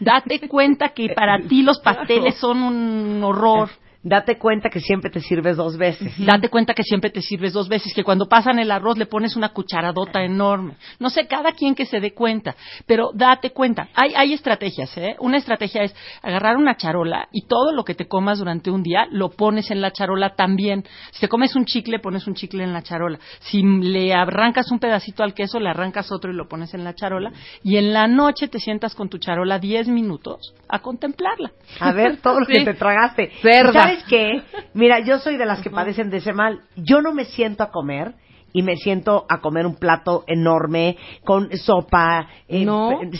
Date 0.00 0.48
cuenta 0.48 0.90
que 0.90 1.10
para 1.10 1.40
ti 1.40 1.62
los 1.62 1.78
pasteles 1.78 2.34
son 2.40 2.62
un 2.62 3.22
horror. 3.22 3.70
Date 4.00 4.38
cuenta 4.38 4.70
que 4.70 4.78
siempre 4.78 5.10
te 5.10 5.20
sirves 5.20 5.56
dos 5.56 5.76
veces. 5.76 6.12
Date 6.24 6.48
cuenta 6.48 6.72
que 6.72 6.84
siempre 6.84 7.10
te 7.10 7.20
sirves 7.20 7.52
dos 7.52 7.68
veces, 7.68 7.92
que 7.92 8.04
cuando 8.04 8.28
pasan 8.28 8.60
el 8.60 8.70
arroz 8.70 8.96
le 8.96 9.06
pones 9.06 9.34
una 9.34 9.48
cucharadota 9.48 10.22
enorme. 10.22 10.74
No 11.00 11.10
sé, 11.10 11.26
cada 11.26 11.50
quien 11.50 11.74
que 11.74 11.84
se 11.84 11.98
dé 11.98 12.14
cuenta, 12.14 12.54
pero 12.86 13.10
date 13.12 13.50
cuenta. 13.50 13.88
Hay, 13.94 14.14
hay 14.14 14.34
estrategias, 14.34 14.96
¿eh? 14.96 15.16
Una 15.18 15.36
estrategia 15.38 15.82
es 15.82 15.94
agarrar 16.22 16.56
una 16.56 16.76
charola 16.76 17.28
y 17.32 17.46
todo 17.46 17.72
lo 17.72 17.82
que 17.84 17.96
te 17.96 18.06
comas 18.06 18.38
durante 18.38 18.70
un 18.70 18.84
día 18.84 19.08
lo 19.10 19.30
pones 19.30 19.70
en 19.72 19.80
la 19.80 19.90
charola 19.90 20.36
también. 20.36 20.84
Si 21.10 21.20
te 21.20 21.28
comes 21.28 21.56
un 21.56 21.64
chicle, 21.64 21.98
pones 21.98 22.26
un 22.28 22.34
chicle 22.34 22.62
en 22.62 22.72
la 22.72 22.82
charola. 22.82 23.18
Si 23.40 23.62
le 23.64 24.14
arrancas 24.14 24.70
un 24.70 24.78
pedacito 24.78 25.24
al 25.24 25.34
queso, 25.34 25.58
le 25.58 25.70
arrancas 25.70 26.12
otro 26.12 26.30
y 26.30 26.36
lo 26.36 26.46
pones 26.48 26.72
en 26.72 26.84
la 26.84 26.94
charola. 26.94 27.32
Y 27.64 27.76
en 27.78 27.92
la 27.92 28.06
noche 28.06 28.46
te 28.46 28.60
sientas 28.60 28.94
con 28.94 29.08
tu 29.08 29.18
charola 29.18 29.58
10 29.58 29.88
minutos 29.88 30.54
a 30.68 30.78
contemplarla. 30.78 31.50
A 31.80 31.92
ver 31.92 32.18
todo 32.18 32.38
lo 32.40 32.46
Sí. 32.46 32.52
que 32.52 32.64
te 32.64 32.74
tragaste. 32.74 33.32
Cerda. 33.42 33.87
¿Sabes 33.88 34.04
qué? 34.04 34.42
Mira, 34.74 35.00
yo 35.00 35.18
soy 35.18 35.36
de 35.36 35.46
las 35.46 35.62
que 35.62 35.70
padecen 35.70 36.10
de 36.10 36.18
ese 36.18 36.32
mal. 36.32 36.60
Yo 36.76 37.00
no 37.00 37.12
me 37.14 37.24
siento 37.24 37.62
a 37.62 37.70
comer 37.70 38.14
y 38.52 38.62
me 38.62 38.76
siento 38.76 39.24
a 39.28 39.40
comer 39.40 39.66
un 39.66 39.76
plato 39.76 40.24
enorme 40.26 40.96
con 41.24 41.50
sopa. 41.56 42.28
eh, 42.48 42.64
No. 42.64 43.00
eh, 43.02 43.10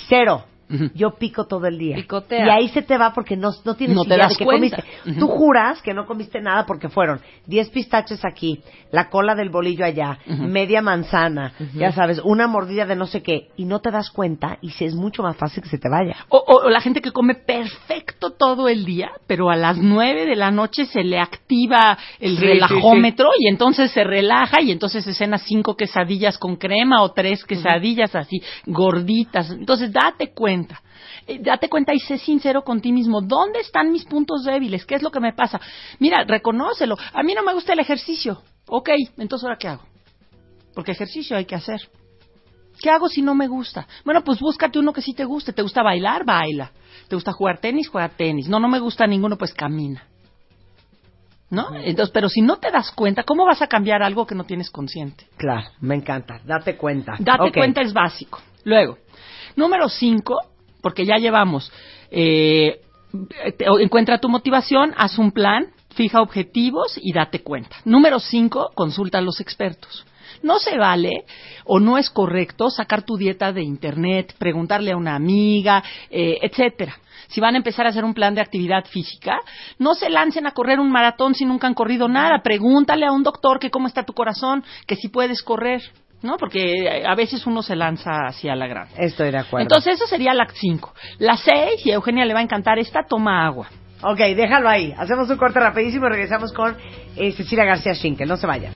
Yo 0.95 1.13
pico 1.19 1.47
todo 1.47 1.67
el 1.67 1.79
día. 1.79 1.97
Picotea. 1.97 2.47
Y 2.47 2.49
ahí 2.51 2.69
se 2.69 2.83
te 2.83 2.99
va 2.99 3.13
porque 3.13 3.37
no, 3.37 3.51
no 3.65 3.75
tienes 3.75 3.97
No 3.97 4.03
te 4.03 4.09
idea 4.15 4.19
das 4.25 4.33
de 4.33 4.37
qué 4.39 4.45
comiste. 4.45 4.85
Tú 5.19 5.27
juras 5.29 5.81
que 5.83 5.95
no 5.95 6.07
comiste 6.07 6.41
nada 6.41 6.67
porque 6.67 6.89
fueron 6.89 7.21
10 7.47 7.71
pistaches 7.71 8.21
aquí, 8.25 8.61
la 8.93 9.09
cola 9.09 9.35
del 9.35 9.49
bolillo 9.51 9.85
allá, 9.85 10.19
media 10.27 10.83
manzana, 10.83 11.53
ya 11.75 11.93
sabes, 11.93 12.21
una 12.23 12.47
mordida 12.47 12.85
de 12.87 12.97
no 12.97 13.07
sé 13.07 13.23
qué, 13.23 13.49
y 13.57 13.65
no 13.65 13.81
te 13.81 13.91
das 13.91 14.11
cuenta 14.11 14.59
y 14.61 14.71
si 14.71 14.85
es 14.85 14.95
mucho 14.95 15.23
más 15.23 15.37
fácil 15.37 15.63
que 15.63 15.69
se 15.69 15.79
te 15.79 15.89
vaya. 15.89 16.17
O, 16.29 16.37
o- 16.39 16.67
o 16.67 16.69
la 16.71 16.81
gente 16.81 17.01
que 17.01 17.13
come 17.13 17.35
perfecto 17.35 18.31
todo 18.33 18.69
el 18.69 18.85
día, 18.85 19.11
pero 19.27 19.51
a 19.51 19.57
las 19.57 19.79
nueve 19.79 20.27
de 20.27 20.37
la 20.37 20.51
noche 20.51 20.85
se 20.87 21.03
le 21.05 21.19
activa 21.19 21.97
el 22.21 22.37
Sí, 22.39 22.45
relajómetro 22.45 23.31
y 23.39 23.49
entonces 23.49 23.91
se 23.91 24.05
relaja 24.05 24.61
y 24.61 24.71
entonces 24.73 25.05
se 25.05 25.15
cena 25.15 25.39
cinco 25.39 25.77
quesadillas 25.77 26.39
con 26.39 26.57
crema 26.57 27.03
o 27.03 27.13
tres 27.13 27.45
quesadillas 27.45 28.15
así 28.15 28.43
gorditas. 28.67 29.51
Entonces 29.51 29.93
date 29.93 30.33
cuenta. 30.35 30.58
Eh, 31.27 31.39
Date 31.41 31.69
cuenta 31.69 31.93
y 31.95 32.01
sé 32.01 32.19
sincero 32.19 32.63
con 32.63 32.81
ti 32.81 32.93
mismo. 32.93 33.21
¿Dónde 33.21 33.61
están 33.61 33.93
mis 33.93 34.05
puntos 34.05 34.45
débiles? 34.45 34.87
¿Qué 34.87 34.95
es 34.95 35.03
lo 35.03 35.11
que 35.11 35.21
me 35.21 35.33
pasa? 35.33 35.61
Mira, 35.99 36.25
reconócelo. 36.25 36.97
A 37.13 37.23
mí 37.23 37.35
no 37.35 37.43
me 37.43 37.55
gusta 37.55 37.73
el 37.73 37.81
ejercicio. 37.81 38.43
Ok, 38.69 38.91
entonces 39.17 39.45
¿ahora 39.45 39.59
qué 39.59 39.69
hago? 39.69 39.83
Porque 40.75 40.93
ejercicio 40.93 41.37
hay 41.37 41.45
que 41.45 41.55
hacer. 41.55 41.81
¿Qué 42.81 42.91
hago 42.91 43.09
si 43.09 43.23
no 43.23 43.35
me 43.35 43.49
gusta? 43.49 43.87
Bueno, 44.05 44.23
pues 44.23 44.39
búscate 44.41 44.79
uno 44.79 44.93
que 44.93 45.03
sí 45.03 45.13
te 45.13 45.25
guste. 45.25 45.53
¿Te 45.53 45.63
gusta 45.63 45.83
bailar? 45.83 46.25
Baila. 46.25 46.71
¿Te 47.09 47.17
gusta 47.17 47.33
jugar 47.33 47.59
tenis? 47.59 47.89
Juega 47.89 48.09
tenis. 48.09 48.49
No, 48.49 48.61
no 48.61 48.69
me 48.69 48.79
gusta 48.79 49.07
ninguno, 49.07 49.37
pues 49.37 49.53
camina. 49.53 50.05
¿No? 51.51 51.75
Entonces, 51.75 52.13
pero 52.13 52.29
si 52.29 52.43
no 52.43 52.59
te 52.59 52.71
das 52.71 52.93
cuenta, 52.93 53.23
¿cómo 53.23 53.47
vas 53.47 53.63
a 53.63 53.67
cambiar 53.67 54.03
algo 54.03 54.27
que 54.27 54.35
no 54.35 54.45
tienes 54.45 54.71
consciente? 54.71 55.27
Claro, 55.39 55.71
me 55.81 55.95
encanta. 55.95 56.41
Date 56.45 56.77
cuenta. 56.77 57.15
Date 57.19 57.53
cuenta 57.53 57.81
es 57.81 57.93
básico. 57.93 58.41
Luego, 58.65 58.99
número 59.57 59.89
cinco, 59.89 60.39
porque 60.83 61.05
ya 61.05 61.17
llevamos, 61.17 61.73
eh, 62.11 62.81
encuentra 63.81 64.19
tu 64.19 64.29
motivación, 64.29 64.95
haz 64.97 65.19
un 65.19 65.33
plan, 65.33 65.73
fija 65.95 66.21
objetivos 66.21 66.99
y 67.01 67.13
date 67.13 67.43
cuenta. 67.43 67.77
Número 67.85 68.21
cinco, 68.21 68.71
consulta 68.75 69.19
a 69.19 69.23
los 69.23 69.41
expertos. 69.41 70.07
No 70.43 70.59
se 70.59 70.77
vale 70.79 71.25
o 71.65 71.81
no 71.81 71.99
es 71.99 72.11
correcto 72.11 72.71
sacar 72.71 73.03
tu 73.03 73.17
dieta 73.17 73.53
de 73.53 73.63
internet, 73.63 74.35
preguntarle 74.39 74.93
a 74.93 74.97
una 74.97 75.17
amiga, 75.17 75.83
eh, 76.11 76.39
etcétera. 76.43 76.97
Si 77.29 77.41
van 77.41 77.55
a 77.55 77.59
empezar 77.59 77.87
a 77.87 77.91
hacer 77.91 78.05
un 78.05 78.15
plan 78.15 78.35
de 78.35 78.41
actividad 78.41 78.85
física, 78.87 79.39
no 79.79 79.95
se 79.95 80.09
lancen 80.09 80.47
a 80.47 80.53
correr 80.53 80.81
un 80.81 80.91
maratón 80.91 81.35
si 81.35 81.45
nunca 81.45 81.67
han 81.67 81.75
corrido 81.75 82.09
nada. 82.09 82.41
Pregúntale 82.43 83.07
a 83.07 83.13
un 83.13 83.23
doctor 83.23 83.59
que 83.59 83.71
cómo 83.71 83.87
está 83.87 84.05
tu 84.05 84.15
corazón, 84.15 84.65
que 84.87 84.97
si 84.97 85.09
puedes 85.09 85.43
correr, 85.43 85.83
¿no? 86.23 86.37
Porque 86.37 86.85
eh, 86.85 87.07
a 87.07 87.15
veces 87.15 87.47
uno 87.47 87.63
se 87.63 87.77
lanza 87.77 88.27
hacia 88.27 88.55
la 88.55 88.67
grande. 88.67 88.95
Estoy 88.97 89.31
de 89.31 89.39
acuerdo. 89.39 89.63
Entonces, 89.63 89.95
eso 89.95 90.07
sería 90.07 90.35
la 90.35 90.47
5. 90.53 90.95
La 91.19 91.37
6, 91.37 91.87
y 91.87 91.91
a 91.91 91.95
Eugenia 91.95 92.25
le 92.25 92.35
va 92.35 92.41
a 92.41 92.43
encantar 92.43 92.79
esta, 92.79 93.05
toma 93.09 93.47
agua. 93.47 93.69
Ok, 94.03 94.19
déjalo 94.19 94.69
ahí. 94.69 94.95
Hacemos 94.97 95.29
un 95.29 95.37
corte 95.37 95.59
rapidísimo 95.59 96.07
y 96.07 96.11
regresamos 96.11 96.53
con 96.53 96.77
eh, 97.17 97.33
Cecilia 97.33 97.65
García 97.65 97.95
Schinkel. 97.95 98.29
No 98.29 98.37
se 98.37 98.47
vayan. 98.47 98.75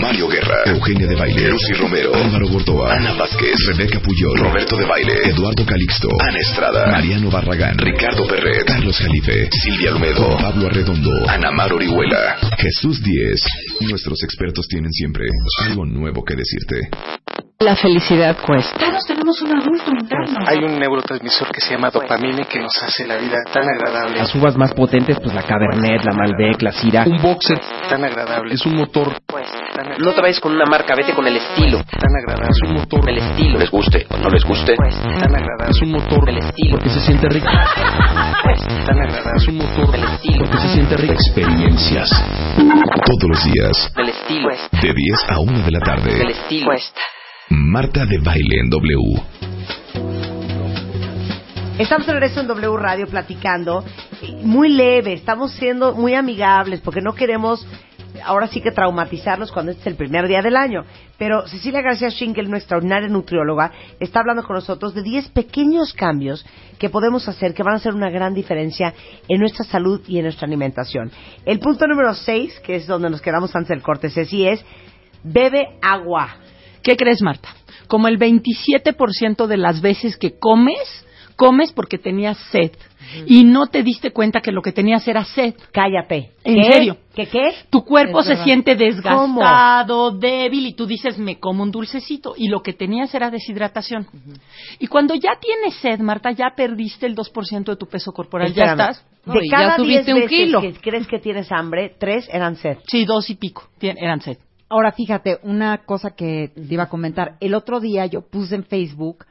Mario 0.00 0.28
Guerra, 0.28 0.56
Eugenia 0.66 1.06
de 1.06 1.14
Baile, 1.16 1.48
Lucy 1.50 1.72
Romero, 1.74 2.14
Álvaro 2.14 2.48
Gordoa, 2.48 2.94
Ana 2.94 3.12
Vázquez, 3.14 3.54
Rebeca 3.68 4.00
Puyol, 4.00 4.38
Roberto 4.38 4.76
de 4.76 4.84
Baile, 4.86 5.14
Eduardo 5.24 5.64
Calixto, 5.66 6.08
Ana 6.20 6.38
Estrada, 6.38 6.86
Mariano 6.90 7.30
Barragán, 7.30 7.76
Ricardo 7.78 8.26
Perret, 8.26 8.64
Carlos 8.66 8.96
Jalife, 8.98 9.48
Silvia 9.52 9.90
Almedo, 9.90 10.36
Pablo 10.38 10.66
Arredondo, 10.66 11.28
Ana 11.28 11.50
Mar 11.50 11.72
Orihuela, 11.72 12.36
Jesús 12.58 13.02
Díez. 13.02 13.40
Nuestros 13.88 14.22
expertos 14.24 14.66
tienen 14.68 14.90
siempre 14.92 15.24
algo 15.68 15.84
nuevo 15.84 16.24
que 16.24 16.34
decirte. 16.34 16.88
La 17.60 17.76
felicidad 17.76 18.38
cuesta. 18.46 18.78
Todos 18.78 19.04
tenemos 19.06 19.42
un 19.42 19.52
adulto 19.54 19.90
interno. 19.90 20.38
Hay 20.46 20.58
un 20.64 20.78
neurotransmisor 20.78 21.48
que 21.52 21.60
se 21.60 21.74
llama 21.74 21.90
dopamina 21.90 22.44
que 22.44 22.58
nos 22.58 22.72
hace 22.82 23.06
la 23.06 23.16
vida 23.18 23.36
tan 23.52 23.64
agradable, 23.68 24.16
Las 24.16 24.34
uvas 24.34 24.56
más 24.56 24.72
potentes, 24.72 25.18
pues 25.22 25.34
la 25.34 25.42
Cabernet, 25.42 26.02
la 26.02 26.14
Malbec, 26.14 26.62
la 26.62 26.72
Syrah. 26.72 27.04
Un 27.06 27.20
boxer 27.20 27.60
tan 27.86 28.02
agradable, 28.02 28.54
es 28.54 28.64
un 28.64 28.76
motor, 28.76 29.14
ag- 29.28 29.59
No 29.98 30.12
te 30.14 30.20
vayas 30.20 30.40
con 30.40 30.52
una 30.52 30.64
marca, 30.66 30.94
vete 30.94 31.14
con 31.14 31.26
el 31.26 31.36
estilo. 31.36 31.78
tan 31.84 32.10
agradable, 32.22 32.50
es 32.50 32.68
un 32.68 32.74
motor, 32.74 33.08
El 33.08 33.18
estilo. 33.18 33.58
Les 33.58 33.70
guste 33.70 34.06
o 34.10 34.16
no 34.18 34.28
les 34.30 34.44
guste. 34.44 34.74
tan 34.76 35.34
agradable, 35.34 35.70
es 35.70 35.82
un 35.82 35.92
motor, 35.92 36.28
El 36.28 36.38
estilo. 36.38 36.70
porque 36.76 36.88
se 36.90 37.00
siente 37.00 37.28
rico. 37.28 37.46
tan 37.46 39.00
agradable, 39.00 39.36
Es 39.36 39.48
un 39.48 39.56
motor, 39.58 39.94
El 39.94 40.04
estilo. 40.04 40.44
porque 40.44 40.58
se 40.58 40.68
siente 40.74 40.96
rico. 40.96 41.12
Experiencias. 41.14 42.10
Todos 42.56 43.28
los 43.28 43.44
días, 43.44 43.92
El 43.96 44.08
estilo. 44.08 44.48
de 44.48 44.92
10 44.94 45.30
a 45.30 45.38
1 45.40 45.58
de 45.64 45.70
la 45.70 45.78
El 45.78 45.84
tarde. 45.84 46.30
estilo. 46.30 46.70
Marta 47.50 48.04
de 48.06 48.18
Baile 48.18 48.60
en 48.60 48.70
W. 48.70 49.22
Estamos 51.78 52.06
de 52.06 52.12
regreso 52.12 52.40
en 52.40 52.46
W 52.46 52.76
Radio 52.76 53.06
platicando. 53.06 53.82
Muy 54.42 54.68
leve, 54.68 55.14
estamos 55.14 55.52
siendo 55.52 55.94
muy 55.94 56.14
amigables 56.14 56.80
porque 56.80 57.00
no 57.00 57.14
queremos 57.14 57.66
ahora 58.24 58.46
sí 58.46 58.60
que 58.60 58.70
traumatizarlos 58.70 59.52
cuando 59.52 59.72
este 59.72 59.82
es 59.82 59.86
el 59.88 59.96
primer 59.96 60.28
día 60.28 60.42
del 60.42 60.56
año. 60.56 60.84
Pero 61.18 61.46
Cecilia 61.46 61.82
García 61.82 62.10
Schinkel, 62.10 62.46
una 62.46 62.58
extraordinaria 62.58 63.08
nutrióloga, 63.08 63.72
está 63.98 64.20
hablando 64.20 64.42
con 64.42 64.56
nosotros 64.56 64.94
de 64.94 65.02
10 65.02 65.28
pequeños 65.28 65.92
cambios 65.92 66.44
que 66.78 66.88
podemos 66.88 67.28
hacer 67.28 67.54
que 67.54 67.62
van 67.62 67.74
a 67.74 67.76
hacer 67.76 67.94
una 67.94 68.10
gran 68.10 68.34
diferencia 68.34 68.94
en 69.28 69.40
nuestra 69.40 69.64
salud 69.64 70.02
y 70.06 70.18
en 70.18 70.24
nuestra 70.24 70.46
alimentación. 70.46 71.10
El 71.44 71.58
punto 71.60 71.86
número 71.86 72.14
6, 72.14 72.60
que 72.60 72.76
es 72.76 72.86
donde 72.86 73.10
nos 73.10 73.20
quedamos 73.20 73.54
antes 73.54 73.68
del 73.68 73.82
corte, 73.82 74.10
Ceci, 74.10 74.46
es 74.46 74.64
bebe 75.22 75.78
agua. 75.82 76.36
¿Qué 76.82 76.96
crees, 76.96 77.22
Marta? 77.22 77.48
Como 77.86 78.08
el 78.08 78.18
27% 78.18 79.46
de 79.46 79.56
las 79.56 79.80
veces 79.80 80.16
que 80.16 80.38
comes, 80.38 81.04
comes 81.40 81.72
porque 81.72 81.96
tenías 81.96 82.36
sed. 82.52 82.72
Y 83.26 83.42
no 83.44 83.66
te 83.66 83.82
diste 83.82 84.12
cuenta 84.12 84.40
que 84.42 84.52
lo 84.52 84.60
que 84.62 84.72
tenías 84.72 85.08
era 85.08 85.24
sed. 85.24 85.54
Cállate. 85.72 86.32
¿En 86.44 86.54
¿Qué? 86.62 86.72
serio? 86.72 86.96
¿Qué 87.14 87.26
qué? 87.26 87.54
Tu 87.70 87.82
cuerpo 87.84 88.20
Es 88.20 88.26
se 88.26 88.30
verdad. 88.32 88.44
siente 88.44 88.76
desgastado, 88.76 90.10
débil 90.12 90.66
y 90.66 90.74
tú 90.74 90.86
dices, 90.86 91.18
me 91.18 91.40
como 91.40 91.62
un 91.62 91.70
dulcecito. 91.70 92.34
Y 92.36 92.48
lo 92.48 92.60
que 92.62 92.72
tenías 92.72 93.12
era 93.14 93.30
deshidratación. 93.30 94.06
Y 94.78 94.86
cuando 94.86 95.14
ya 95.14 95.30
tienes 95.40 95.74
sed, 95.80 95.98
Marta, 96.00 96.30
ya 96.32 96.52
perdiste 96.54 97.06
el 97.06 97.16
2% 97.16 97.64
de 97.64 97.76
tu 97.76 97.86
peso 97.86 98.12
corporal. 98.12 98.52
Ya 98.52 98.72
estás. 98.72 99.04
No, 99.24 99.34
De 99.34 99.48
ya 99.50 99.56
cada 99.56 99.76
10 99.76 99.78
subiste 99.78 100.14
un 100.14 100.20
veces 100.20 100.30
kilo. 100.38 100.60
que 100.60 100.72
crees 100.74 101.06
que 101.06 101.18
tienes 101.18 101.50
hambre, 101.52 101.94
tres 101.98 102.28
eran 102.32 102.56
sed. 102.56 102.78
Sí, 102.86 103.04
dos 103.06 103.28
y 103.30 103.34
pico. 103.34 103.64
Eran 103.80 104.20
sed. 104.20 104.38
Ahora 104.68 104.92
fíjate, 104.92 105.38
una 105.42 105.78
cosa 105.78 106.10
que 106.14 106.52
te 106.54 106.74
iba 106.74 106.84
a 106.84 106.88
comentar. 106.88 107.32
El 107.40 107.54
otro 107.54 107.80
día 107.80 108.06
yo 108.06 108.20
puse 108.22 108.54
en 108.54 108.64
Facebook 108.64 109.24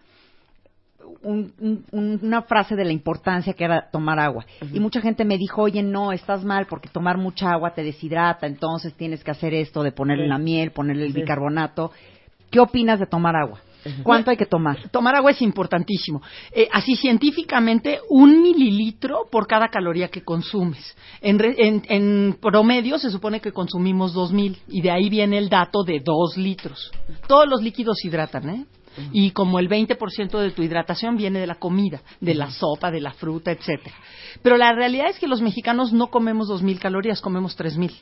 un- 1.24 1.54
un- 1.60 1.86
un- 1.92 2.20
una 2.24 2.42
frase 2.44 2.76
de 2.76 2.86
la 2.86 2.92
importancia 2.92 3.54
que 3.54 3.64
era 3.66 3.90
tomar 3.92 4.20
agua. 4.20 4.46
Y 4.74 4.80
mucha 4.80 5.02
gente 5.02 5.26
me 5.26 5.38
dijo, 5.38 5.62
oye, 5.64 5.84
no, 5.84 6.12
estás 6.12 6.44
mal 6.44 6.66
porque 6.68 6.90
tomar 6.90 7.18
mucha 7.18 7.52
agua 7.52 7.74
te 7.74 7.84
deshidrata, 7.84 8.48
entonces 8.48 8.94
tienes 8.96 9.24
que 9.24 9.32
hacer 9.32 9.54
esto 9.54 9.84
de 9.84 9.92
ponerle 9.92 10.28
la 10.28 10.38
miel, 10.38 10.72
ponerle 10.72 11.06
el 11.06 11.14
bicarbonato. 11.22 11.92
¿Qué 12.50 12.60
opinas 12.60 13.00
de 13.00 13.06
tomar 13.06 13.36
agua? 13.36 13.60
¿Cuánto 14.04 14.30
hay 14.30 14.36
que 14.36 14.46
tomar? 14.46 14.90
Tomar 14.90 15.16
agua 15.16 15.32
es 15.32 15.42
importantísimo. 15.42 16.22
Eh, 16.52 16.68
así 16.70 16.98
científicamente, 16.98 18.00
un 18.10 18.42
mililitro 18.42 19.28
por 19.32 19.48
cada 19.48 19.70
caloría 19.70 20.10
que 20.10 20.22
consumes. 20.22 20.98
En, 21.22 21.40
re- 21.40 21.56
en- 21.58 21.84
en 21.88 22.38
promedio 22.42 22.98
se 23.00 23.10
supone 23.10 23.40
que 23.40 23.54
consumimos 23.54 24.14
dos 24.14 24.34
mil 24.34 24.58
y 24.68 24.82
de 24.82 24.92
ahí 24.92 25.10
viene 25.10 25.38
el 25.38 25.48
dato 25.48 25.84
de 25.84 26.02
dos 26.04 26.36
litros. 26.38 26.92
Todos 27.28 27.48
los 27.48 27.62
líquidos 27.62 28.04
hidratan, 28.04 28.50
¿eh? 28.50 28.66
Y 29.12 29.32
como 29.32 29.60
el 29.60 29.70
20% 29.70 30.39
de 30.39 30.51
tu 30.51 30.62
hidratación 30.63 31.18
viene 31.18 31.39
de 31.39 31.48
la 31.48 31.56
comida, 31.56 32.01
de 32.20 32.36
la 32.36 32.51
sopa, 32.51 32.91
de 32.91 33.01
la 33.01 33.12
fruta, 33.12 33.51
etcétera. 33.51 33.96
Pero 34.41 34.58
la 34.58 34.74
realidad 34.74 35.10
es 35.10 35.20
que 35.20 35.27
los 35.27 35.41
mexicanos 35.41 35.94
no 35.94 36.08
comemos 36.08 36.48
dos 36.48 36.62
mil 36.62 36.79
calorías, 36.79 37.22
comemos 37.22 37.56
tres 37.56 37.77
mil 37.77 37.94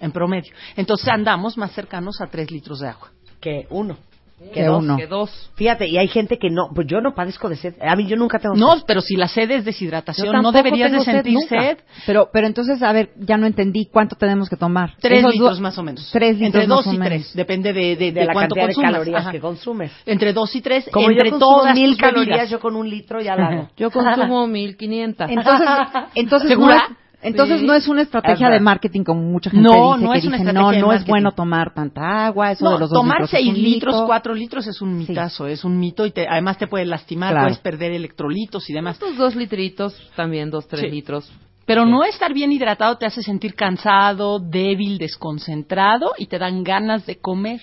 en 0.00 0.12
promedio. 0.12 0.52
Entonces 0.76 1.08
andamos 1.08 1.56
más 1.56 1.72
cercanos 1.72 2.20
a 2.20 2.26
tres 2.26 2.50
litros 2.50 2.80
de 2.80 2.88
agua. 2.88 3.10
Que 3.40 3.66
uno. 3.70 3.96
Que 4.36 4.50
Que 4.50 4.64
dos. 4.64 4.82
uno. 4.82 4.96
Que 4.96 5.06
dos. 5.06 5.50
Fíjate, 5.54 5.86
y 5.88 5.96
hay 5.96 6.08
gente 6.08 6.38
que 6.38 6.50
no, 6.50 6.68
pues 6.74 6.86
yo 6.88 7.00
no 7.00 7.14
padezco 7.14 7.48
de 7.48 7.56
sed. 7.56 7.74
A 7.80 7.94
mí 7.96 8.06
yo 8.06 8.16
nunca 8.16 8.38
tengo 8.40 8.56
No, 8.56 8.72
sed. 8.72 8.82
pero 8.86 9.00
si 9.00 9.16
la 9.16 9.28
sed 9.28 9.50
es 9.52 9.64
deshidratación, 9.64 10.42
no 10.42 10.50
deberías 10.52 10.90
de 10.92 11.00
sed 11.00 11.12
sentir 11.12 11.34
nunca. 11.34 11.60
sed. 11.62 11.78
Pero, 12.04 12.28
pero 12.32 12.46
entonces, 12.46 12.82
a 12.82 12.92
ver, 12.92 13.10
ya 13.16 13.36
no 13.36 13.46
entendí 13.46 13.86
cuánto 13.86 14.16
tenemos 14.16 14.50
que 14.50 14.56
tomar. 14.56 14.94
Tres 15.00 15.20
Esos 15.20 15.32
litros 15.34 15.60
más 15.60 15.78
o 15.78 15.82
menos. 15.82 16.10
Tres 16.12 16.32
litros 16.38 16.46
Entre 16.46 16.66
dos 16.66 16.84
más 16.84 16.92
o 16.92 16.96
y 16.96 16.98
menos. 16.98 17.08
tres, 17.22 17.34
depende 17.34 17.72
de, 17.72 17.80
de, 17.80 17.96
de, 17.96 18.12
de 18.12 18.24
la 18.26 18.32
cuánto 18.32 18.54
cantidad 18.56 18.66
de 18.68 18.74
consumas. 18.74 18.92
calorías 18.92 19.20
Ajá. 19.22 19.30
que 19.32 19.40
consumes. 19.40 19.92
Entre 20.04 20.32
dos 20.32 20.54
y 20.56 20.60
tres, 20.60 20.88
Como 20.92 21.10
entre 21.10 21.30
yo 21.30 21.38
consumo 21.38 21.56
todas 21.60 21.74
mil 21.76 21.96
calorías, 21.96 22.50
yo 22.50 22.60
con 22.60 22.76
un 22.76 22.90
litro 22.90 23.20
ya 23.20 23.36
la 23.36 23.46
hago. 23.46 23.68
Yo 23.76 23.90
consumo 23.90 24.46
1500. 24.48 25.30
Entonces, 25.30 25.68
entonces 26.16 26.48
no 26.50 26.54
¿Segura? 26.56 26.76
es, 26.90 27.03
entonces 27.24 27.60
Sí. 27.60 27.66
no 27.66 27.74
es 27.74 27.88
una 27.88 28.02
estrategia 28.02 28.46
Ajá. 28.46 28.54
de 28.54 28.60
marketing 28.60 29.02
como 29.02 29.22
mucha 29.22 29.50
gente 29.50 29.62
No, 29.68 29.94
dice 29.94 30.04
no 30.06 30.12
que 30.12 30.18
es 30.18 30.24
una 30.26 30.36
dice, 30.38 30.48
estrategia 30.50 30.80
no, 30.80 30.86
no 30.86 30.92
es 30.92 31.04
bueno 31.06 31.32
tomar 31.32 31.74
tanta 31.74 32.26
agua, 32.26 32.52
eso 32.52 32.64
No, 32.64 32.72
de 32.72 32.78
los 32.80 32.90
dos 32.90 32.98
tomar 33.00 33.16
litros 33.20 33.32
es 33.34 33.38
seis 33.40 33.48
un 33.48 33.62
litros, 33.62 33.94
mito. 33.94 34.06
cuatro 34.06 34.34
litros 34.34 34.66
es 34.66 34.80
un 34.80 34.96
mitazo, 34.96 35.46
es 35.46 35.64
un 35.64 35.78
mito 35.78 36.06
y 36.06 36.10
te- 36.12 36.28
además 36.28 36.58
te 36.58 36.66
puede 36.66 36.84
lastimar, 36.86 37.30
Claro. 37.32 37.46
puedes 37.46 37.58
perder 37.58 37.92
electrolitos 37.92 38.68
y 38.70 38.72
demás. 38.72 38.94
Estos 38.94 39.16
dos 39.16 39.34
litritos, 39.34 39.94
también 40.14 40.50
dos, 40.50 40.68
tres 40.68 40.82
Sí. 40.82 40.90
litros. 40.90 41.32
Pero 41.66 41.86
no 41.86 42.04
estar 42.04 42.32
bien 42.34 42.52
hidratado 42.52 42.98
te 42.98 43.06
hace 43.06 43.22
sentir 43.22 43.54
cansado, 43.54 44.38
débil, 44.38 44.98
desconcentrado 44.98 46.12
y 46.18 46.26
te 46.26 46.38
dan 46.38 46.62
ganas 46.62 47.06
de 47.06 47.16
comer 47.16 47.60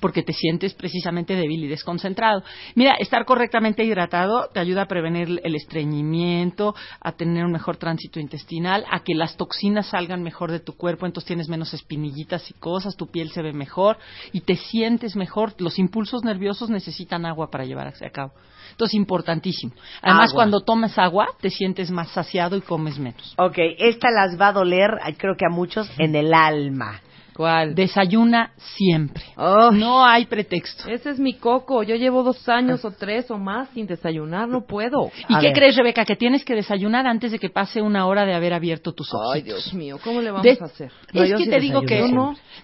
porque 0.00 0.22
te 0.22 0.32
sientes 0.32 0.74
precisamente 0.74 1.34
débil 1.34 1.64
y 1.64 1.68
desconcentrado. 1.68 2.42
Mira, 2.74 2.94
estar 2.94 3.24
correctamente 3.24 3.84
hidratado 3.84 4.48
te 4.52 4.60
ayuda 4.60 4.82
a 4.82 4.88
prevenir 4.88 5.40
el 5.42 5.54
estreñimiento, 5.54 6.74
a 7.00 7.12
tener 7.12 7.44
un 7.44 7.52
mejor 7.52 7.76
tránsito 7.76 8.20
intestinal, 8.20 8.84
a 8.90 9.00
que 9.00 9.14
las 9.14 9.36
toxinas 9.36 9.86
salgan 9.86 10.22
mejor 10.22 10.50
de 10.52 10.60
tu 10.60 10.76
cuerpo, 10.76 11.06
entonces 11.06 11.26
tienes 11.26 11.48
menos 11.48 11.74
espinillitas 11.74 12.50
y 12.50 12.54
cosas, 12.54 12.96
tu 12.96 13.08
piel 13.08 13.30
se 13.30 13.42
ve 13.42 13.52
mejor 13.52 13.98
y 14.32 14.42
te 14.42 14.56
sientes 14.56 15.16
mejor. 15.16 15.54
Los 15.58 15.78
impulsos 15.78 16.22
nerviosos 16.24 16.70
necesitan 16.70 17.26
agua 17.26 17.50
para 17.50 17.64
llevarse 17.64 18.06
a 18.06 18.10
cabo. 18.10 18.32
Entonces, 18.70 18.94
importantísimo. 18.94 19.72
Además, 20.02 20.30
Agua. 20.30 20.34
cuando 20.34 20.60
tomas 20.60 20.98
agua, 20.98 21.28
te 21.40 21.50
sientes 21.50 21.90
más 21.90 22.10
saciado 22.10 22.56
y 22.56 22.60
comes 22.60 22.98
menos. 22.98 23.34
Ok, 23.38 23.58
esta 23.78 24.10
las 24.10 24.40
va 24.40 24.48
a 24.48 24.52
doler, 24.52 24.90
creo 25.18 25.36
que 25.36 25.46
a 25.46 25.50
muchos, 25.50 25.90
en 25.98 26.14
el 26.14 26.32
alma. 26.34 27.00
¿Cuál? 27.34 27.74
Desayuna 27.74 28.52
siempre. 28.76 29.22
Oh, 29.36 29.70
No 29.70 30.04
hay 30.04 30.26
pretexto. 30.26 30.88
Ese 30.88 31.10
es 31.10 31.18
mi 31.18 31.34
coco. 31.34 31.82
Yo 31.82 31.94
llevo 31.96 32.22
dos 32.22 32.48
años 32.48 32.84
o 32.84 32.90
tres 32.90 33.30
o 33.30 33.38
más 33.38 33.68
sin 33.70 33.86
desayunar. 33.86 34.48
No 34.48 34.66
puedo. 34.66 35.10
¿Y 35.28 35.34
A 35.34 35.40
qué 35.40 35.46
ver. 35.48 35.52
crees, 35.54 35.76
Rebeca? 35.76 36.04
Que 36.04 36.16
tienes 36.16 36.44
que 36.44 36.54
desayunar 36.54 37.06
antes 37.06 37.32
de 37.32 37.38
que 37.38 37.48
pase 37.50 37.80
una 37.82 38.06
hora 38.06 38.24
de 38.26 38.34
haber 38.34 38.52
abierto 38.52 38.92
tus 38.92 39.12
ojos. 39.14 39.32
Ay, 39.34 39.42
Dios 39.42 39.72
mío. 39.74 39.98
¿Cómo 40.02 40.20
le 40.20 40.30
vamos 40.30 40.44
Des- 40.44 40.60
a 40.60 40.66
hacer? 40.66 40.92
No, 41.12 41.22
es 41.22 41.32
que 41.32 41.44
sí 41.44 41.50
te 41.50 41.60
digo 41.60 41.82
que 41.82 42.02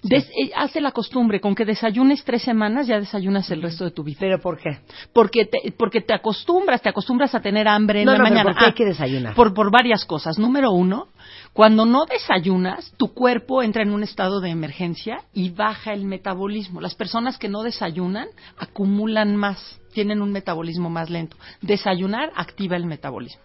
des- 0.02 0.24
eh, 0.28 0.50
hace 0.56 0.80
la 0.80 0.92
costumbre, 0.92 1.40
con 1.40 1.54
que 1.54 1.64
desayunes 1.64 2.22
tres 2.24 2.42
semanas 2.42 2.86
ya 2.86 2.98
desayunas 2.98 3.50
el 3.50 3.62
resto 3.62 3.84
de 3.84 3.90
tu 3.92 4.02
vida. 4.04 4.18
¿Pero 4.20 4.40
por 4.40 4.58
qué? 4.58 4.78
Porque 5.12 5.46
te, 5.46 5.72
porque 5.72 6.00
te 6.00 6.12
acostumbras, 6.14 6.82
te 6.82 6.88
acostumbras 6.88 7.34
a 7.34 7.40
tener 7.40 7.66
hambre 7.68 8.00
en 8.00 8.06
No, 8.06 8.12
la 8.12 8.18
no, 8.18 8.24
pero 8.24 8.34
mañana. 8.34 8.50
¿por 8.50 8.58
qué 8.58 8.64
hay 8.66 8.70
Ah, 8.70 8.74
que 8.74 8.84
desayunar? 8.84 9.34
Por, 9.34 9.54
por 9.54 9.70
varias 9.70 10.04
cosas. 10.04 10.38
Número 10.38 10.70
uno, 10.72 11.08
cuando 11.56 11.86
no 11.86 12.04
desayunas, 12.04 12.92
tu 12.98 13.14
cuerpo 13.14 13.62
entra 13.62 13.82
en 13.82 13.90
un 13.90 14.02
estado 14.02 14.40
de 14.40 14.50
emergencia 14.50 15.22
y 15.32 15.48
baja 15.48 15.94
el 15.94 16.04
metabolismo. 16.04 16.82
Las 16.82 16.94
personas 16.94 17.38
que 17.38 17.48
no 17.48 17.62
desayunan 17.62 18.28
acumulan 18.58 19.36
más, 19.36 19.80
tienen 19.94 20.20
un 20.20 20.32
metabolismo 20.32 20.90
más 20.90 21.08
lento. 21.08 21.38
Desayunar 21.62 22.30
activa 22.36 22.76
el 22.76 22.84
metabolismo. 22.84 23.40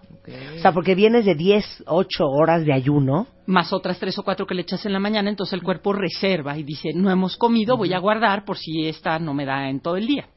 O 0.57 0.59
sea, 0.59 0.73
porque 0.73 0.93
vienes 0.93 1.23
de 1.23 1.35
10, 1.35 1.85
8 1.87 2.25
horas 2.25 2.65
de 2.65 2.73
ayuno. 2.73 3.27
Más 3.45 3.71
otras 3.71 3.97
tres 3.97 4.19
o 4.19 4.23
cuatro 4.23 4.45
que 4.45 4.55
le 4.55 4.63
echas 4.63 4.85
en 4.85 4.91
la 4.91 4.99
mañana, 4.99 5.29
entonces 5.29 5.53
el 5.53 5.63
cuerpo 5.63 5.93
reserva 5.93 6.57
y 6.57 6.63
dice, 6.63 6.89
no 6.93 7.11
hemos 7.11 7.37
comido, 7.37 7.77
voy 7.77 7.93
a 7.93 7.99
guardar 7.99 8.43
por 8.43 8.57
si 8.57 8.87
esta 8.87 9.19
no 9.19 9.33
me 9.33 9.45
da 9.45 9.69
en 9.69 9.79
todo 9.79 9.95
el 9.95 10.07
día. 10.07 10.27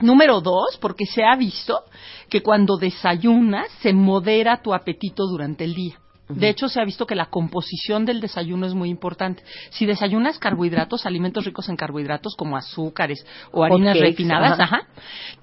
Número 0.00 0.42
dos, 0.42 0.76
porque 0.78 1.06
se 1.06 1.24
ha 1.24 1.34
visto 1.36 1.84
que 2.28 2.42
cuando 2.42 2.76
desayunas 2.76 3.70
se 3.80 3.94
modera 3.94 4.60
tu 4.60 4.74
apetito 4.74 5.26
durante 5.26 5.64
el 5.64 5.74
día. 5.74 5.98
De 6.28 6.48
hecho, 6.48 6.68
se 6.68 6.80
ha 6.80 6.84
visto 6.84 7.06
que 7.06 7.14
la 7.14 7.26
composición 7.26 8.04
del 8.04 8.20
desayuno 8.20 8.66
es 8.66 8.74
muy 8.74 8.90
importante. 8.90 9.42
Si 9.70 9.86
desayunas 9.86 10.38
carbohidratos, 10.38 11.06
alimentos 11.06 11.44
ricos 11.44 11.68
en 11.68 11.76
carbohidratos 11.76 12.34
como 12.36 12.56
azúcares 12.56 13.24
o 13.50 13.64
harinas 13.64 13.98
refinadas, 13.98 14.60
ajá. 14.60 14.76
ajá, 14.76 14.88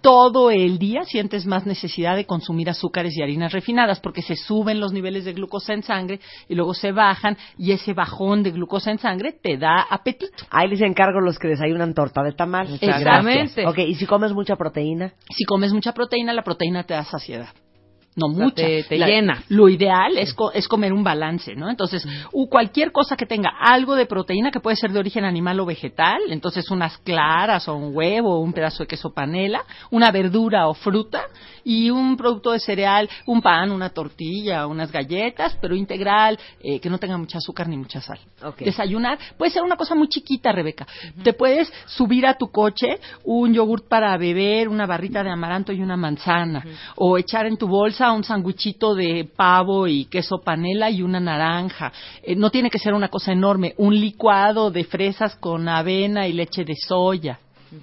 todo 0.01 0.51
el 0.51 0.77
día 0.77 1.03
sientes 1.03 1.45
más 1.45 1.65
necesidad 1.65 2.15
de 2.15 2.25
consumir 2.25 2.69
azúcares 2.69 3.17
y 3.17 3.23
harinas 3.23 3.51
refinadas 3.51 3.99
porque 3.99 4.21
se 4.21 4.35
suben 4.35 4.79
los 4.79 4.93
niveles 4.93 5.25
de 5.25 5.33
glucosa 5.33 5.73
en 5.73 5.83
sangre 5.83 6.19
y 6.47 6.55
luego 6.55 6.73
se 6.73 6.91
bajan 6.91 7.37
y 7.57 7.71
ese 7.71 7.93
bajón 7.93 8.43
de 8.43 8.51
glucosa 8.51 8.91
en 8.91 8.99
sangre 8.99 9.33
te 9.33 9.57
da 9.57 9.85
apetito. 9.89 10.45
Ahí 10.49 10.67
les 10.67 10.81
encargo 10.81 11.19
los 11.19 11.39
que 11.39 11.47
desayunan 11.47 11.93
torta 11.93 12.21
de 12.23 12.33
tamal. 12.33 12.71
Exactamente. 12.73 13.65
Ok, 13.65 13.79
¿y 13.79 13.95
si 13.95 14.05
comes 14.05 14.33
mucha 14.33 14.55
proteína? 14.55 15.13
Si 15.29 15.43
comes 15.45 15.73
mucha 15.73 15.93
proteína, 15.93 16.33
la 16.33 16.43
proteína 16.43 16.83
te 16.83 16.93
da 16.93 17.03
saciedad. 17.03 17.49
No 18.15 18.27
sea, 18.33 18.43
mucha. 18.45 18.55
te- 18.55 18.83
te 18.83 18.97
La- 18.97 19.07
llena. 19.07 19.43
Lo 19.49 19.67
ideal 19.67 20.17
es, 20.17 20.33
co- 20.33 20.51
es 20.53 20.67
comer 20.67 20.93
un 20.93 21.03
balance, 21.03 21.53
¿no? 21.55 21.69
Entonces, 21.69 22.07
u- 22.31 22.47
cualquier 22.47 22.91
cosa 22.93 23.17
que 23.17 23.25
tenga 23.25 23.49
algo 23.59 23.95
de 23.95 24.05
proteína, 24.05 24.51
que 24.51 24.61
puede 24.61 24.77
ser 24.77 24.91
de 24.91 24.99
origen 24.99 25.25
animal 25.25 25.59
o 25.59 25.65
vegetal, 25.65 26.19
entonces 26.29 26.71
unas 26.71 26.97
claras 26.99 27.67
o 27.67 27.75
un 27.75 27.95
huevo 27.95 28.35
o 28.35 28.39
un 28.39 28.53
pedazo 28.53 28.83
de 28.83 28.87
queso 28.87 29.13
panela, 29.13 29.63
una 29.91 30.11
verdura 30.11 30.67
o 30.67 30.73
fruta 30.73 31.23
y 31.65 31.89
un 31.89 32.15
producto 32.15 32.51
de 32.51 32.59
cereal, 32.59 33.09
un 33.25 33.41
pan, 33.41 33.71
una 33.71 33.89
tortilla, 33.89 34.67
unas 34.67 34.91
galletas, 34.91 35.57
pero 35.59 35.75
integral, 35.75 36.39
eh, 36.61 36.79
que 36.79 36.89
no 36.89 36.99
tenga 36.99 37.17
mucha 37.17 37.39
azúcar 37.39 37.67
ni 37.67 37.75
mucha 37.75 37.99
sal. 37.99 38.19
Desayunar 38.59 39.17
puede 39.37 39.51
ser 39.51 39.63
una 39.63 39.75
cosa 39.75 39.95
muy 39.95 40.07
chiquita, 40.07 40.51
Rebeca. 40.51 40.87
Te 41.23 41.33
puedes 41.33 41.71
subir 41.87 42.25
a 42.27 42.35
tu 42.35 42.51
coche 42.51 42.99
un 43.23 43.53
yogurt 43.53 43.87
para 43.87 44.15
beber, 44.17 44.69
una 44.69 44.85
barrita 44.85 45.23
de 45.23 45.31
amaranto 45.31 45.73
y 45.73 45.81
una 45.81 45.97
manzana, 45.97 46.63
o 46.95 47.17
echar 47.17 47.47
en 47.47 47.57
tu 47.57 47.67
bolsa 47.67 48.11
un 48.11 48.23
sanguichito 48.23 48.93
de 48.93 49.27
pavo 49.35 49.87
y 49.87 50.05
queso 50.05 50.37
panela 50.43 50.89
y 50.89 51.01
una 51.01 51.19
naranja. 51.19 51.91
Eh, 52.21 52.35
no 52.35 52.51
tiene 52.51 52.69
que 52.69 52.79
ser 52.79 52.93
una 52.93 53.09
cosa 53.09 53.31
enorme, 53.31 53.73
un 53.77 53.99
licuado 53.99 54.69
de 54.69 54.83
fresas 54.83 55.35
con 55.35 55.67
avena 55.67 56.27
y 56.27 56.33
leche 56.33 56.63
de 56.63 56.75
soya. 56.75 57.39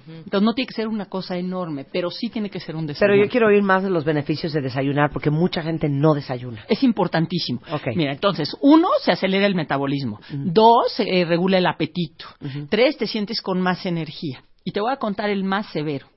Entonces 0.07 0.41
no 0.41 0.53
tiene 0.53 0.67
que 0.67 0.73
ser 0.73 0.87
una 0.87 1.05
cosa 1.05 1.37
enorme, 1.37 1.85
pero 1.91 2.09
sí 2.09 2.29
tiene 2.29 2.49
que 2.49 2.59
ser 2.59 2.75
un 2.75 2.85
Pero 2.85 2.93
desayuno. 2.93 3.23
yo 3.23 3.29
quiero 3.29 3.47
oír 3.47 3.63
más 3.63 3.83
de 3.83 3.89
los 3.89 4.05
beneficios 4.05 4.53
de 4.53 4.61
desayunar 4.61 5.11
porque 5.11 5.29
mucha 5.29 5.61
gente 5.61 5.87
no 5.89 6.13
desayuna. 6.13 6.65
Es 6.67 6.83
importantísimo. 6.83 7.61
Mira, 7.95 8.13
entonces, 8.13 8.55
uno, 8.61 8.87
se 9.01 9.11
acelera 9.11 9.45
el 9.45 9.55
metabolismo. 9.55 10.19
Dos, 10.31 10.93
se 10.93 11.03
eh, 11.03 11.25
regula 11.25 11.57
el 11.57 11.65
apetito. 11.65 12.25
Tres, 12.69 12.97
te 12.97 13.07
sientes 13.07 13.41
con 13.41 13.61
más 13.61 13.85
energía. 13.85 14.43
Y 14.63 14.71
te 14.71 14.79
voy 14.81 14.91
a 14.91 14.97
contar 14.97 15.29
el 15.29 15.43
más 15.43 15.67
severo. 15.67 16.07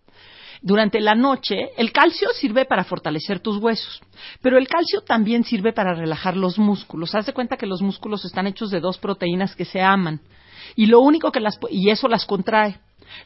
Durante 0.63 1.01
la 1.01 1.15
noche, 1.15 1.71
el 1.77 1.93
calcio 1.93 2.29
sirve 2.31 2.65
para 2.65 2.85
fortalecer 2.85 3.41
tus 3.41 3.59
huesos, 3.59 4.01
pero 4.41 4.59
el 4.59 4.67
calcio 4.67 5.03
también 5.03 5.45
sirve 5.45 5.73
para 5.73 5.95
relajar 5.95 6.37
los 6.37 6.59
músculos. 6.59 7.15
Haz 7.15 7.27
de 7.27 7.33
cuenta 7.33 7.57
que 7.57 7.67
los 7.67 7.83
músculos 7.83 8.25
están 8.25 8.47
hechos 8.47 8.71
de 8.71 8.81
dos 8.81 8.99
proteínas 8.99 9.55
que 9.55 9.65
se 9.65 9.83
aman 9.83 10.21
y 10.75 10.87
lo 10.87 11.01
único 11.01 11.31
que 11.31 11.41
las 11.41 11.59
y 11.71 11.91
eso 11.91 12.09
las 12.09 12.25
contrae. 12.25 12.79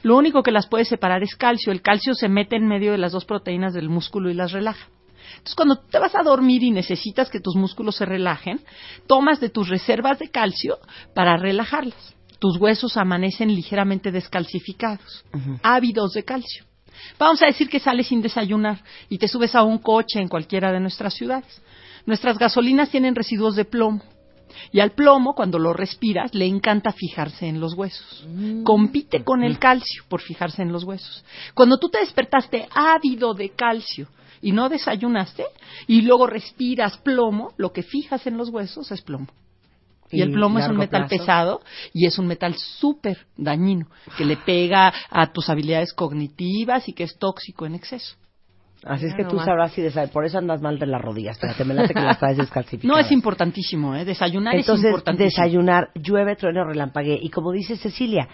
Lo 0.03 0.17
único 0.17 0.43
que 0.43 0.51
las 0.51 0.67
puede 0.67 0.85
separar 0.85 1.23
es 1.23 1.37
calcio. 1.37 1.73
El 1.73 1.83
calcio 1.83 2.15
se 2.15 2.29
mete 2.29 2.57
en 2.57 2.67
medio 2.67 2.93
de 2.93 2.99
las 2.99 3.13
dos 3.13 3.25
proteínas 3.25 3.75
del 3.75 3.89
músculo 3.89 4.31
y 4.31 4.35
las 4.35 4.53
relaja. 4.53 4.89
Entonces, 5.31 5.55
cuando 5.55 5.77
te 5.77 5.99
vas 5.99 6.15
a 6.15 6.23
dormir 6.23 6.63
y 6.63 6.71
necesitas 6.71 7.31
que 7.31 7.41
tus 7.41 7.55
músculos 7.55 7.97
se 7.97 8.07
relajen, 8.07 8.61
tomas 9.07 9.41
de 9.41 9.49
tus 9.49 9.69
reservas 9.69 10.19
de 10.19 10.31
calcio 10.31 10.79
para 11.15 11.37
relajarlas. 11.37 12.15
Tus 12.39 12.59
huesos 12.59 12.97
amanecen 12.97 13.55
ligeramente 13.55 14.11
descalcificados, 14.11 15.25
ávidos 15.63 16.13
de 16.13 16.25
calcio. 16.25 16.65
Vamos 17.19 17.43
a 17.43 17.47
decir 17.47 17.69
que 17.69 17.81
sales 17.81 18.09
sin 18.09 18.23
desayunar 18.23 18.83
y 19.09 19.19
te 19.19 19.29
subes 19.29 19.55
a 19.55 19.63
un 19.63 19.79
coche 19.79 20.21
en 20.21 20.29
cualquiera 20.29 20.73
de 20.73 20.81
nuestras 20.81 21.15
ciudades. 21.15 21.63
Nuestras 22.07 22.39
gasolinas 22.39 22.91
tienen 22.91 23.15
residuos 23.15 23.57
de 23.57 23.65
plomo. 23.67 24.03
Y 24.73 24.81
al 24.81 24.93
plomo, 24.93 25.35
cuando 25.35 25.59
lo 25.59 25.73
respiras, 25.73 26.35
le 26.35 26.47
encanta 26.47 26.93
fijarse 26.93 27.47
en 27.47 27.61
los 27.61 27.75
huesos. 27.75 28.27
Compite 28.65 29.25
con 29.25 29.43
el 29.43 29.59
calcio 29.59 30.05
por 30.09 30.21
fijarse 30.21 30.63
en 30.63 30.73
los 30.73 30.85
huesos. 30.85 31.25
Cuando 31.55 31.79
tú 31.79 31.89
te 31.89 31.99
despertaste 32.01 32.69
ávido 32.75 33.35
de 33.35 33.51
calcio 33.51 34.09
y 34.43 34.53
no 34.53 34.69
desayunaste, 34.69 35.45
y 35.87 36.03
luego 36.03 36.27
respiras 36.27 36.97
plomo, 36.99 37.53
lo 37.57 37.73
que 37.73 37.83
fijas 37.83 38.27
en 38.27 38.37
los 38.37 38.49
huesos 38.49 38.91
es 38.91 39.03
plomo. 39.03 39.27
Y, 40.11 40.19
Y 40.19 40.23
el 40.23 40.33
plomo 40.33 40.59
es 40.59 40.69
un 40.69 40.77
metal 40.77 41.07
plazo. 41.07 41.17
pesado 41.21 41.61
y 41.93 42.07
es 42.07 42.19
un 42.19 42.27
metal 42.27 42.55
súper 42.57 43.27
dañino, 43.37 43.87
que 44.17 44.25
le 44.25 44.37
pega 44.37 44.93
a 45.09 45.33
tus 45.33 45.49
habilidades 45.49 45.93
cognitivas 45.93 46.89
y 46.89 46.93
que 46.95 47.05
es 47.05 47.17
tóxico 47.19 47.67
en 47.67 47.75
exceso. 47.75 48.17
Así 48.85 49.07
es 49.07 49.15
que 49.15 49.25
tú 49.25 49.39
sabrás 49.39 49.73
si 49.73 49.83
desayunas. 49.83 50.11
Por 50.11 50.25
eso 50.25 50.39
andas 50.39 50.63
mal 50.63 50.79
de 50.79 50.87
las 50.87 51.03
rodillas. 51.03 51.37
Espérate, 51.37 51.65
me 51.65 51.75
late 51.75 51.93
que 51.93 52.01
las 52.01 52.19
traes 52.19 52.39
No, 52.39 52.45
descalcificadas. 52.45 53.07
es 53.07 53.13
importantísimo, 53.13 53.95
¿eh? 53.95 54.05
Desayunar 54.07 54.55
es 54.55 54.61
Entonces, 54.61 54.87
importantísimo. 54.87 55.25
desayunar, 55.45 55.91
llueve, 55.95 56.37
trueno, 56.37 56.65
relampaguee. 56.65 57.19
Y 57.21 57.29
como 57.29 57.53
dice 57.53 57.77
Cecilia, 57.77 58.29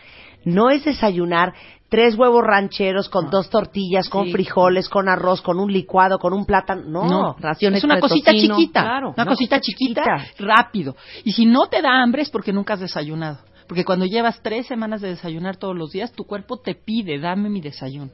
no 0.45 0.71
es 0.71 0.85
desayunar 0.85 1.53
tres 1.89 2.17
huevos 2.17 2.43
rancheros 2.45 3.09
con 3.09 3.29
dos 3.31 3.51
tortillas, 3.51 4.09
con 4.09 4.27
Sí. 4.27 4.33
frijoles, 4.33 4.89
con 4.89 5.09
arroz, 5.09 5.43
con 5.43 5.59
un 5.59 5.73
licuado, 5.73 6.19
con 6.19 6.33
un 6.33 6.45
plátano. 6.47 6.83
No. 6.85 7.05
No, 7.09 7.37
raciones 7.41 7.79
es 7.79 7.85
una 7.85 7.99
cosita 7.99 8.31
tocino, 8.33 8.57
chiquita, 8.57 8.83
claro. 8.83 9.15
una 9.17 9.27
cosita 9.27 9.61
chiquita. 9.61 10.03
rápido. 10.39 10.95
Y 11.25 11.33
si 11.33 11.47
no 11.47 11.67
te 11.67 11.83
da 11.83 12.03
hambre 12.03 12.23
es 12.23 12.31
porque 12.31 12.53
nunca 12.53 12.75
has 12.75 12.81
desayunado. 12.81 13.39
Porque 13.67 13.85
cuando 13.85 14.05
llevas 14.07 14.41
tres 14.43 14.69
semanas 14.69 15.01
de 15.01 15.09
desayunar 15.09 15.57
todos 15.57 15.75
los 15.77 15.91
días, 15.91 16.13
tu 16.13 16.23
cuerpo 16.25 16.59
te 16.59 16.77
pide, 16.77 17.19
dame 17.19 17.49
mi 17.49 17.61
desayuno. 17.61 18.13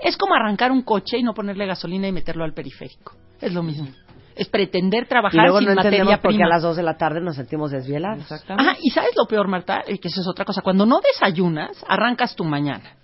Es 0.00 0.16
como 0.16 0.34
arrancar 0.34 0.72
un 0.72 0.82
coche 0.82 1.18
y 1.18 1.22
no 1.22 1.34
ponerle 1.34 1.66
gasolina 1.66 2.08
y 2.08 2.12
meterlo 2.12 2.44
al 2.44 2.52
periférico. 2.54 3.14
Es 3.40 3.52
lo 3.52 3.62
mismo. 3.62 3.88
Es 4.34 4.48
pretender 4.48 5.04
Y 5.04 5.08
trabajar 5.08 5.42
luego 5.42 5.58
sin 5.58 5.68
no 5.68 5.74
materia 5.74 6.04
por 6.22 6.30
qué 6.30 6.36
prima. 6.38 6.46
a 6.46 6.48
las 6.48 6.62
2 6.62 6.76
de 6.76 6.82
la 6.82 6.96
tarde 6.96 7.20
nos 7.20 7.36
sentimos 7.36 7.70
desvelados. 7.70 8.24
Ajá, 8.32 8.76
y 8.80 8.90
sabes 8.90 9.10
lo 9.16 9.26
peor, 9.26 9.46
Marta, 9.48 9.82
Eh, 9.86 9.98
que 9.98 10.08
eso 10.08 10.20
es 10.22 10.26
otra 10.28 10.44
cosa. 10.44 10.62
Cuando 10.62 10.86
no 10.86 11.00
desayunas, 11.00 11.84
arrancas 11.86 12.34
tu 12.34 12.44
mañana. 12.44 12.96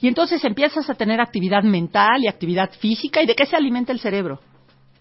Y 0.00 0.08
entonces 0.08 0.44
empiezas 0.44 0.88
a 0.90 0.94
tener 0.94 1.20
actividad 1.20 1.62
mental 1.62 2.22
y 2.22 2.28
actividad 2.28 2.70
física. 2.72 3.22
¿Y 3.22 3.26
de 3.26 3.34
qué 3.34 3.46
se 3.46 3.56
alimenta 3.56 3.92
el 3.92 4.00
cerebro? 4.00 4.40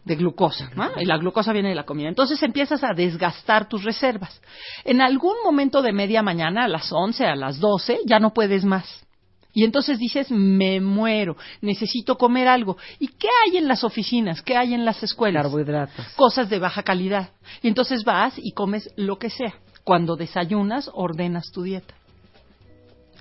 De 0.03 0.15
glucosa, 0.15 0.71
¿no? 0.75 0.89
Y 0.99 1.05
la 1.05 1.17
glucosa 1.17 1.53
viene 1.53 1.69
de 1.69 1.75
la 1.75 1.83
comida. 1.83 2.09
Entonces 2.09 2.41
empiezas 2.41 2.83
a 2.83 2.93
desgastar 2.95 3.67
tus 3.69 3.83
reservas. 3.83 4.41
En 4.83 4.99
algún 5.01 5.35
momento 5.43 5.83
de 5.83 5.91
media 5.93 6.23
mañana, 6.23 6.65
a 6.65 6.67
las 6.67 6.91
11, 6.91 7.25
a 7.25 7.35
las 7.35 7.59
12, 7.59 7.99
ya 8.05 8.19
no 8.19 8.31
puedes 8.33 8.63
más. 8.65 9.05
Y 9.53 9.63
entonces 9.63 9.99
dices, 9.99 10.31
me 10.31 10.79
muero, 10.79 11.35
necesito 11.61 12.17
comer 12.17 12.47
algo. 12.47 12.77
¿Y 12.99 13.07
qué 13.07 13.27
hay 13.45 13.57
en 13.57 13.67
las 13.67 13.83
oficinas? 13.83 14.41
¿Qué 14.41 14.55
hay 14.55 14.73
en 14.73 14.85
las 14.85 15.03
escuelas? 15.03 15.43
Carbohidratos. 15.43 16.07
cosas 16.15 16.49
de 16.49 16.59
baja 16.59 16.83
calidad. 16.83 17.31
Y 17.61 17.67
entonces 17.67 18.03
vas 18.03 18.33
y 18.37 18.53
comes 18.53 18.89
lo 18.95 19.17
que 19.17 19.29
sea. 19.29 19.53
Cuando 19.83 20.15
desayunas, 20.15 20.89
ordenas 20.93 21.51
tu 21.51 21.63
dieta. 21.63 21.93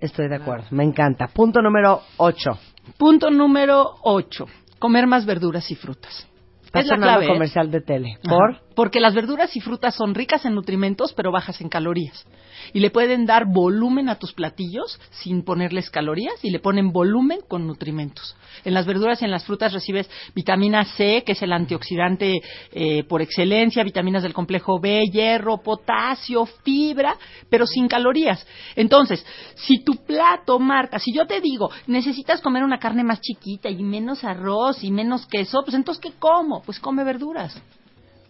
Estoy 0.00 0.28
de 0.28 0.36
acuerdo, 0.36 0.66
me 0.70 0.84
encanta. 0.84 1.26
Punto 1.28 1.60
número 1.60 2.02
8. 2.16 2.50
Punto 2.96 3.30
número 3.30 3.96
8. 4.02 4.46
Comer 4.78 5.06
más 5.06 5.26
verduras 5.26 5.70
y 5.70 5.74
frutas. 5.74 6.26
Está 6.64 6.80
es 6.80 6.86
la 6.86 6.96
clave. 6.96 7.26
¿eh? 7.26 7.28
comercial 7.28 7.70
de 7.70 7.80
tele. 7.80 8.18
Ajá. 8.24 8.60
¿Por? 8.74 8.90
Porque 8.90 8.98
las 8.98 9.14
verduras 9.14 9.54
y 9.54 9.60
frutas 9.60 9.94
son 9.94 10.16
ricas 10.16 10.44
en 10.44 10.56
nutrimentos, 10.56 11.12
pero 11.12 11.30
bajas 11.30 11.60
en 11.60 11.68
calorías. 11.68 12.26
Y 12.72 12.80
le 12.80 12.90
pueden 12.90 13.24
dar 13.24 13.44
volumen 13.46 14.08
a 14.08 14.16
tus 14.16 14.32
platillos 14.32 14.98
sin 15.10 15.44
ponerles 15.44 15.90
calorías 15.90 16.34
y 16.42 16.50
le 16.50 16.58
ponen 16.58 16.90
volumen 16.90 17.38
con 17.46 17.68
nutrimentos. 17.68 18.34
En 18.64 18.74
las 18.74 18.86
verduras 18.86 19.22
y 19.22 19.26
en 19.26 19.30
las 19.30 19.44
frutas 19.44 19.72
recibes 19.72 20.10
vitamina 20.34 20.84
C, 20.84 21.22
que 21.24 21.32
es 21.32 21.42
el 21.42 21.52
antioxidante 21.52 22.40
eh, 22.72 23.04
por 23.04 23.22
excelencia, 23.22 23.84
vitaminas 23.84 24.24
del 24.24 24.34
complejo 24.34 24.80
B, 24.80 25.04
hierro, 25.12 25.58
potasio, 25.58 26.44
fibra, 26.46 27.14
pero 27.48 27.68
sin 27.68 27.86
calorías. 27.86 28.44
Entonces, 28.74 29.24
si 29.54 29.84
tu 29.84 30.04
plato 30.04 30.58
marca, 30.58 30.98
si 30.98 31.14
yo 31.14 31.28
te 31.28 31.40
digo, 31.40 31.70
necesitas 31.86 32.40
comer 32.40 32.64
una 32.64 32.80
carne 32.80 33.04
más 33.04 33.20
chiquita 33.20 33.70
y 33.70 33.84
menos 33.84 34.24
arroz 34.24 34.82
y 34.82 34.90
menos 34.90 35.26
queso, 35.26 35.60
pues 35.64 35.76
entonces, 35.76 36.02
¿qué 36.02 36.18
como? 36.18 36.60
Pues 36.62 36.80
come 36.80 37.04
verduras 37.04 37.56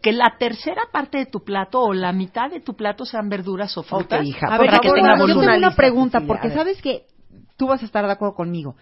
que 0.03 0.13
la 0.13 0.37
tercera 0.39 0.83
parte 0.93 1.19
de 1.19 1.27
tu 1.27 1.41
plato 1.45 1.81
o 1.81 1.93
la 1.93 2.13
mitad 2.13 2.51
de 2.51 2.61
tu 2.61 2.75
plato 2.75 3.05
sean 3.05 3.29
verduras 3.29 3.77
o 3.77 3.83
frutas 3.83 4.27
hija, 4.27 4.47
A 4.47 4.59
ver, 4.59 4.69
para 4.71 4.79
que 4.81 4.91
tenga 4.93 5.19
yo 5.19 5.27
tengo 5.27 5.41
una 5.41 5.75
pregunta, 5.75 6.21
porque 6.27 6.49
sabes 6.51 6.81
que 6.81 7.05
tú 7.57 7.67
vas 7.67 7.83
a 7.83 7.85
estar 7.85 8.07
de 8.07 8.13
acuerdo 8.13 8.35
conmigo. 8.35 8.77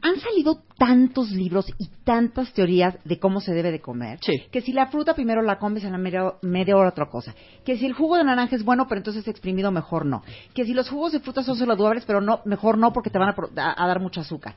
Han 0.00 0.20
salido 0.20 0.62
tantos 0.78 1.30
libros 1.32 1.66
y 1.76 1.88
tantas 2.04 2.52
teorías 2.52 2.96
de 3.04 3.18
cómo 3.18 3.40
se 3.40 3.52
debe 3.52 3.72
de 3.72 3.80
comer. 3.80 4.20
Sí. 4.22 4.44
Que 4.52 4.60
si 4.60 4.72
la 4.72 4.86
fruta 4.86 5.12
primero 5.14 5.42
la 5.42 5.58
comes 5.58 5.84
a 5.84 5.90
la 5.90 5.98
media, 5.98 6.34
media 6.42 6.76
hora 6.76 6.90
otra 6.90 7.06
cosa. 7.06 7.34
Que 7.64 7.76
si 7.76 7.84
el 7.86 7.94
jugo 7.94 8.16
de 8.16 8.22
naranja 8.22 8.54
es 8.54 8.64
bueno, 8.64 8.86
pero 8.88 9.00
entonces 9.00 9.26
exprimido 9.26 9.72
mejor 9.72 10.06
no. 10.06 10.22
Que 10.54 10.64
si 10.64 10.72
los 10.72 10.88
jugos 10.88 11.10
de 11.10 11.18
fruta 11.18 11.42
son 11.42 11.56
saludables, 11.56 12.04
pero 12.04 12.20
no 12.20 12.42
mejor 12.44 12.78
no 12.78 12.92
porque 12.92 13.10
te 13.10 13.18
van 13.18 13.30
a, 13.30 13.34
pro- 13.34 13.50
a- 13.56 13.82
a 13.82 13.88
dar 13.88 13.98
mucho 13.98 14.20
azúcar. 14.20 14.54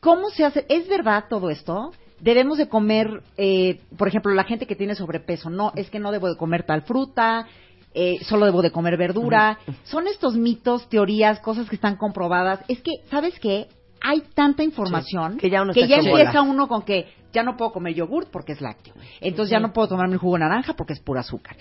¿Cómo 0.00 0.28
se 0.28 0.44
hace? 0.44 0.66
¿Es 0.68 0.88
verdad 0.88 1.24
todo 1.30 1.48
esto? 1.48 1.92
Debemos 2.24 2.56
de 2.56 2.70
comer, 2.70 3.22
eh, 3.36 3.80
por 3.98 4.08
ejemplo, 4.08 4.32
la 4.32 4.44
gente 4.44 4.66
que 4.66 4.74
tiene 4.74 4.94
sobrepeso, 4.94 5.50
no, 5.50 5.72
es 5.76 5.90
que 5.90 5.98
no 5.98 6.10
debo 6.10 6.30
de 6.30 6.38
comer 6.38 6.62
tal 6.62 6.80
fruta, 6.80 7.46
eh, 7.92 8.16
solo 8.22 8.46
debo 8.46 8.62
de 8.62 8.70
comer 8.70 8.96
verdura. 8.96 9.58
Son 9.82 10.08
estos 10.08 10.34
mitos, 10.34 10.88
teorías, 10.88 11.38
cosas 11.40 11.68
que 11.68 11.74
están 11.74 11.96
comprobadas. 11.96 12.60
Es 12.66 12.80
que, 12.80 12.92
¿sabes 13.10 13.38
qué? 13.38 13.68
Hay 14.00 14.22
tanta 14.34 14.62
información 14.62 15.34
Sí, 15.34 15.38
que 15.40 15.50
ya 15.50 15.60
uno 15.60 15.72
está 15.72 15.84
hecho 15.84 16.08
empieza 16.08 16.40
uno 16.40 16.66
con 16.66 16.80
que 16.80 17.08
ya 17.30 17.42
no 17.42 17.58
puedo 17.58 17.72
comer 17.72 17.92
yogurt 17.92 18.30
porque 18.30 18.52
es 18.52 18.62
lácteo. 18.62 18.94
Entonces 19.20 19.50
ya 19.50 19.60
no 19.60 19.74
puedo 19.74 19.88
tomarme 19.88 20.14
el 20.14 20.18
jugo 20.18 20.36
de 20.36 20.40
naranja 20.40 20.72
porque 20.72 20.94
es 20.94 21.00
pura 21.00 21.20
azúcar. 21.20 21.58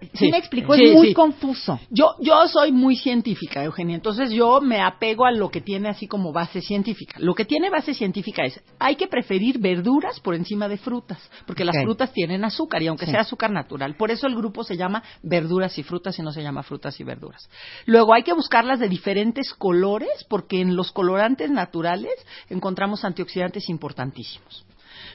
Sí, 0.00 0.08
Sí. 0.14 0.30
me 0.30 0.38
explico, 0.38 0.74
Sí, 0.74 0.84
es 0.84 0.94
muy 0.94 1.08
sí. 1.08 1.14
confuso. 1.14 1.78
Yo, 1.90 2.14
yo 2.20 2.48
soy 2.48 2.72
muy 2.72 2.96
científica, 2.96 3.62
Eugenia, 3.64 3.94
entonces 3.94 4.30
yo 4.30 4.60
me 4.60 4.80
apego 4.80 5.26
a 5.26 5.30
lo 5.30 5.50
que 5.50 5.60
tiene 5.60 5.88
así 5.88 6.06
como 6.06 6.32
base 6.32 6.62
científica. 6.62 7.16
Lo 7.18 7.34
que 7.34 7.44
tiene 7.44 7.68
base 7.70 7.92
científica 7.92 8.44
es, 8.44 8.60
hay 8.78 8.96
que 8.96 9.06
preferir 9.08 9.58
verduras 9.58 10.18
por 10.20 10.34
encima 10.34 10.68
de 10.68 10.78
frutas, 10.78 11.18
porque 11.46 11.64
las 11.64 11.76
frutas 11.82 12.12
tienen 12.12 12.44
azúcar 12.44 12.82
y 12.82 12.86
aunque 12.86 13.06
sea 13.06 13.20
azúcar 13.20 13.50
natural, 13.50 13.94
por 13.96 14.10
eso 14.10 14.26
el 14.26 14.34
grupo 14.34 14.64
se 14.64 14.76
llama 14.76 15.02
verduras 15.22 15.78
y 15.78 15.82
frutas 15.82 16.18
y 16.18 16.22
no 16.22 16.32
se 16.32 16.42
llama 16.42 16.62
frutas 16.62 16.98
y 16.98 17.04
verduras. 17.04 17.48
Luego 17.86 18.14
hay 18.14 18.22
que 18.22 18.32
buscarlas 18.32 18.80
de 18.80 18.88
diferentes 18.88 19.52
colores, 19.54 20.24
porque 20.28 20.60
en 20.60 20.76
los 20.76 20.92
colorantes 20.92 21.50
naturales 21.50 22.12
encontramos 22.48 23.04
antioxidantes 23.04 23.68
importantísimos. 23.68 24.64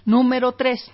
Número 0.05 0.51
tres, 0.53 0.91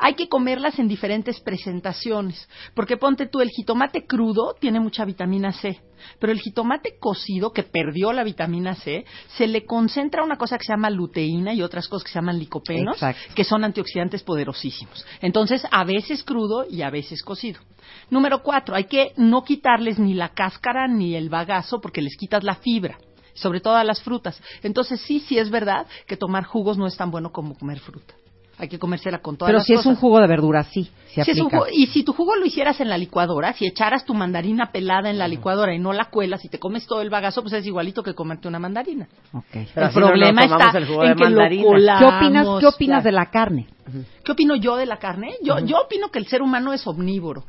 hay 0.00 0.14
que 0.14 0.28
comerlas 0.28 0.78
en 0.78 0.88
diferentes 0.88 1.40
presentaciones, 1.40 2.48
porque 2.74 2.96
ponte 2.96 3.26
tú, 3.26 3.40
el 3.42 3.50
jitomate 3.50 4.06
crudo 4.06 4.54
tiene 4.58 4.80
mucha 4.80 5.04
vitamina 5.04 5.52
C, 5.52 5.78
pero 6.18 6.32
el 6.32 6.40
jitomate 6.40 6.96
cocido, 6.98 7.52
que 7.52 7.62
perdió 7.62 8.12
la 8.12 8.24
vitamina 8.24 8.74
C, 8.74 9.04
se 9.36 9.46
le 9.46 9.66
concentra 9.66 10.24
una 10.24 10.38
cosa 10.38 10.56
que 10.56 10.64
se 10.64 10.72
llama 10.72 10.88
luteína 10.88 11.52
y 11.52 11.62
otras 11.62 11.86
cosas 11.86 12.04
que 12.04 12.12
se 12.12 12.18
llaman 12.18 12.38
licopenos, 12.38 12.94
Exacto. 12.94 13.34
que 13.34 13.44
son 13.44 13.62
antioxidantes 13.62 14.22
poderosísimos. 14.22 15.04
Entonces, 15.20 15.66
a 15.70 15.84
veces 15.84 16.24
crudo 16.24 16.64
y 16.68 16.80
a 16.80 16.88
veces 16.88 17.22
cocido. 17.22 17.60
Número 18.08 18.42
cuatro, 18.42 18.74
hay 18.74 18.84
que 18.84 19.12
no 19.18 19.44
quitarles 19.44 19.98
ni 19.98 20.14
la 20.14 20.30
cáscara 20.30 20.88
ni 20.88 21.14
el 21.14 21.28
bagazo 21.28 21.80
porque 21.82 22.00
les 22.00 22.16
quitas 22.16 22.42
la 22.42 22.54
fibra 22.56 22.98
sobre 23.32 23.60
todo 23.60 23.76
a 23.76 23.84
las 23.84 24.02
frutas. 24.02 24.42
Entonces 24.62 25.00
sí, 25.00 25.20
sí 25.20 25.38
es 25.38 25.50
verdad 25.50 25.86
que 26.06 26.16
tomar 26.16 26.44
jugos 26.44 26.76
no 26.76 26.86
es 26.86 26.96
tan 26.96 27.10
bueno 27.10 27.32
como 27.32 27.56
comer 27.56 27.78
fruta. 27.78 28.12
Hay 28.60 28.68
que 28.68 28.78
comérsela 28.78 29.18
con 29.20 29.36
todas 29.38 29.48
Pero 29.48 29.58
las 29.58 29.66
si 29.66 29.72
es 29.72 29.86
un 29.86 29.96
jugo 29.96 30.20
de 30.20 30.26
verdura, 30.26 30.64
sí, 30.64 30.90
se 31.14 31.24
Si 31.24 31.30
es 31.30 31.38
un 31.40 31.46
aplica. 31.46 31.58
jugo- 31.64 31.70
y 31.72 31.86
si 31.86 32.02
tu 32.04 32.12
jugo 32.12 32.36
lo 32.36 32.44
hicieras 32.44 32.78
en 32.80 32.90
la 32.90 32.98
licuadora, 32.98 33.54
si 33.54 33.66
echaras 33.66 34.04
tu 34.04 34.12
mandarina 34.12 34.70
pelada 34.70 35.08
en 35.08 35.18
la 35.18 35.26
licuadora 35.28 35.74
y 35.74 35.78
no 35.78 35.92
la 35.94 36.04
cuelas 36.10 36.44
y 36.44 36.48
te 36.50 36.58
comes 36.58 36.86
todo 36.86 37.00
el 37.00 37.08
bagazo, 37.08 37.40
pues 37.40 37.54
es 37.54 37.66
igualito 37.66 38.02
que 38.02 38.14
comerte 38.14 38.48
una 38.48 38.58
mandarina. 38.58 39.08
Ok. 39.32 39.44
Pero 39.74 39.86
el 39.86 39.92
problema 39.94 40.44
está 40.44 40.76
el 40.78 40.86
jugo 40.86 41.02
en 41.04 41.08
de 41.10 41.14
que 41.16 41.24
lo 41.24 41.30
mandarina. 41.30 41.64
colamos. 41.64 42.00
¿Qué 42.00 42.16
opinas, 42.26 42.46
qué 42.60 42.66
opinas 42.66 43.02
claro. 43.02 43.04
de 43.04 43.12
la 43.12 43.26
carne? 43.30 43.66
¿Qué 44.24 44.32
opino 44.32 44.56
yo 44.56 44.76
de 44.76 44.86
la 44.86 44.98
carne? 44.98 45.34
Yo, 45.42 45.58
yo 45.60 45.82
opino 45.82 46.10
que 46.10 46.18
el 46.18 46.26
ser 46.26 46.42
humano 46.42 46.72
es 46.72 46.86
omnívoro 46.86 47.44